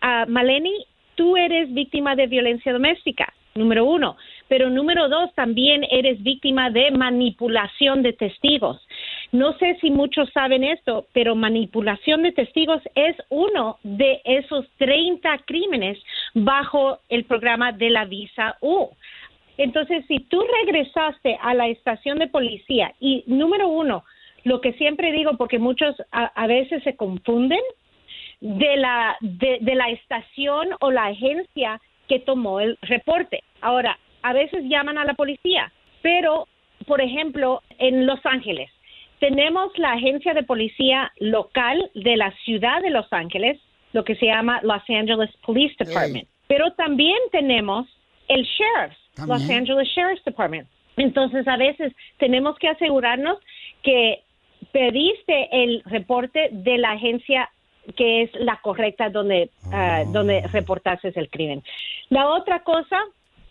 ah, 0.00 0.24
Maleni, 0.28 0.86
tú 1.14 1.36
eres 1.36 1.72
víctima 1.74 2.14
de 2.16 2.26
violencia 2.26 2.72
doméstica, 2.72 3.32
número 3.54 3.84
uno. 3.84 4.16
Pero 4.48 4.70
número 4.70 5.10
dos, 5.10 5.34
también 5.34 5.84
eres 5.90 6.22
víctima 6.22 6.70
de 6.70 6.90
manipulación 6.90 8.02
de 8.02 8.14
testigos. 8.14 8.80
No 9.30 9.52
sé 9.58 9.76
si 9.80 9.90
muchos 9.90 10.30
saben 10.32 10.64
esto, 10.64 11.06
pero 11.12 11.34
manipulación 11.34 12.22
de 12.22 12.32
testigos 12.32 12.80
es 12.94 13.16
uno 13.28 13.78
de 13.82 14.20
esos 14.24 14.66
30 14.78 15.38
crímenes 15.44 15.98
bajo 16.34 16.98
el 17.08 17.24
programa 17.24 17.72
de 17.72 17.90
la 17.90 18.06
visa 18.06 18.56
U. 18.60 18.88
Entonces, 19.58 20.04
si 20.06 20.20
tú 20.20 20.42
regresaste 20.62 21.36
a 21.42 21.52
la 21.52 21.68
estación 21.68 22.18
de 22.18 22.28
policía 22.28 22.94
y 23.00 23.24
número 23.26 23.68
uno, 23.68 24.04
lo 24.44 24.60
que 24.60 24.72
siempre 24.74 25.12
digo, 25.12 25.36
porque 25.36 25.58
muchos 25.58 25.94
a, 26.10 26.26
a 26.26 26.46
veces 26.46 26.82
se 26.84 26.96
confunden, 26.96 27.60
de 28.40 28.76
la, 28.76 29.16
de, 29.20 29.58
de 29.60 29.74
la 29.74 29.90
estación 29.90 30.68
o 30.80 30.90
la 30.90 31.06
agencia 31.06 31.80
que 32.08 32.20
tomó 32.20 32.60
el 32.60 32.78
reporte. 32.82 33.42
Ahora, 33.60 33.98
a 34.22 34.32
veces 34.32 34.64
llaman 34.64 34.98
a 34.98 35.04
la 35.04 35.14
policía, 35.14 35.72
pero, 36.02 36.46
por 36.86 37.00
ejemplo, 37.00 37.62
en 37.78 38.06
Los 38.06 38.24
Ángeles, 38.24 38.70
tenemos 39.20 39.76
la 39.78 39.92
agencia 39.92 40.34
de 40.34 40.42
policía 40.42 41.12
local 41.18 41.90
de 41.94 42.16
la 42.16 42.32
ciudad 42.44 42.80
de 42.82 42.90
Los 42.90 43.12
Ángeles, 43.12 43.60
lo 43.92 44.04
que 44.04 44.16
se 44.16 44.26
llama 44.26 44.60
Los 44.62 44.82
Angeles 44.88 45.30
Police 45.44 45.74
Department. 45.78 46.28
Pero 46.46 46.72
también 46.72 47.18
tenemos 47.30 47.86
el 48.28 48.44
sheriff, 48.44 48.96
Los 49.16 49.40
También. 49.40 49.58
Angeles 49.58 49.88
Sheriff's 49.88 50.24
Department. 50.24 50.68
Entonces, 50.96 51.46
a 51.46 51.56
veces 51.56 51.92
tenemos 52.18 52.58
que 52.58 52.68
asegurarnos 52.68 53.38
que 53.82 54.22
pediste 54.72 55.48
el 55.52 55.82
reporte 55.84 56.48
de 56.52 56.78
la 56.78 56.92
agencia 56.92 57.48
que 57.96 58.22
es 58.22 58.30
la 58.34 58.60
correcta 58.60 59.08
donde, 59.08 59.50
ah, 59.72 60.04
donde 60.12 60.42
reportaste 60.48 61.12
el 61.14 61.30
crimen. 61.30 61.62
La 62.10 62.28
otra 62.28 62.62
cosa, 62.62 62.98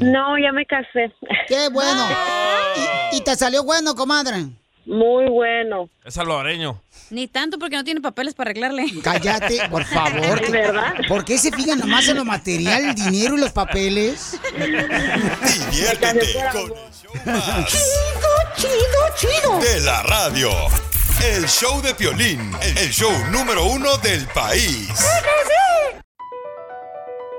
No, 0.00 0.38
ya 0.38 0.52
me 0.52 0.66
casé. 0.66 1.12
Qué 1.46 1.68
bueno. 1.70 2.08
¿Y, 3.12 3.16
y 3.16 3.20
te 3.22 3.34
salió 3.36 3.64
bueno, 3.64 3.94
comadre? 3.94 4.46
Muy 4.84 5.28
bueno. 5.28 5.88
Es 6.04 6.14
salvadoreño. 6.14 6.80
Ni 7.10 7.26
tanto 7.28 7.58
porque 7.58 7.76
no 7.76 7.84
tiene 7.84 8.00
papeles 8.00 8.34
para 8.34 8.50
arreglarle. 8.50 8.86
Cállate, 9.02 9.68
por 9.70 9.84
favor. 9.84 10.40
¿De 10.40 10.50
verdad? 10.50 10.94
¿Por 11.08 11.24
qué 11.24 11.36
se 11.38 11.50
fijan 11.52 11.78
nomás 11.78 12.08
en 12.08 12.16
lo 12.16 12.24
material, 12.24 12.84
el 12.84 12.94
dinero 12.94 13.36
y 13.36 13.40
los 13.40 13.50
papeles? 13.52 14.38
Diviértete 15.70 16.34
con 16.52 16.72
el 16.72 16.92
show 16.92 17.12
más 17.26 17.66
chido, 18.56 18.70
chido. 19.16 19.58
de 19.60 19.80
la 19.80 20.02
radio. 20.04 20.50
El 21.34 21.46
show 21.48 21.82
de 21.82 21.94
Piolín, 21.94 22.52
el 22.62 22.90
show 22.90 23.10
número 23.30 23.64
uno 23.66 23.96
del 23.98 24.26
país. 24.28 24.88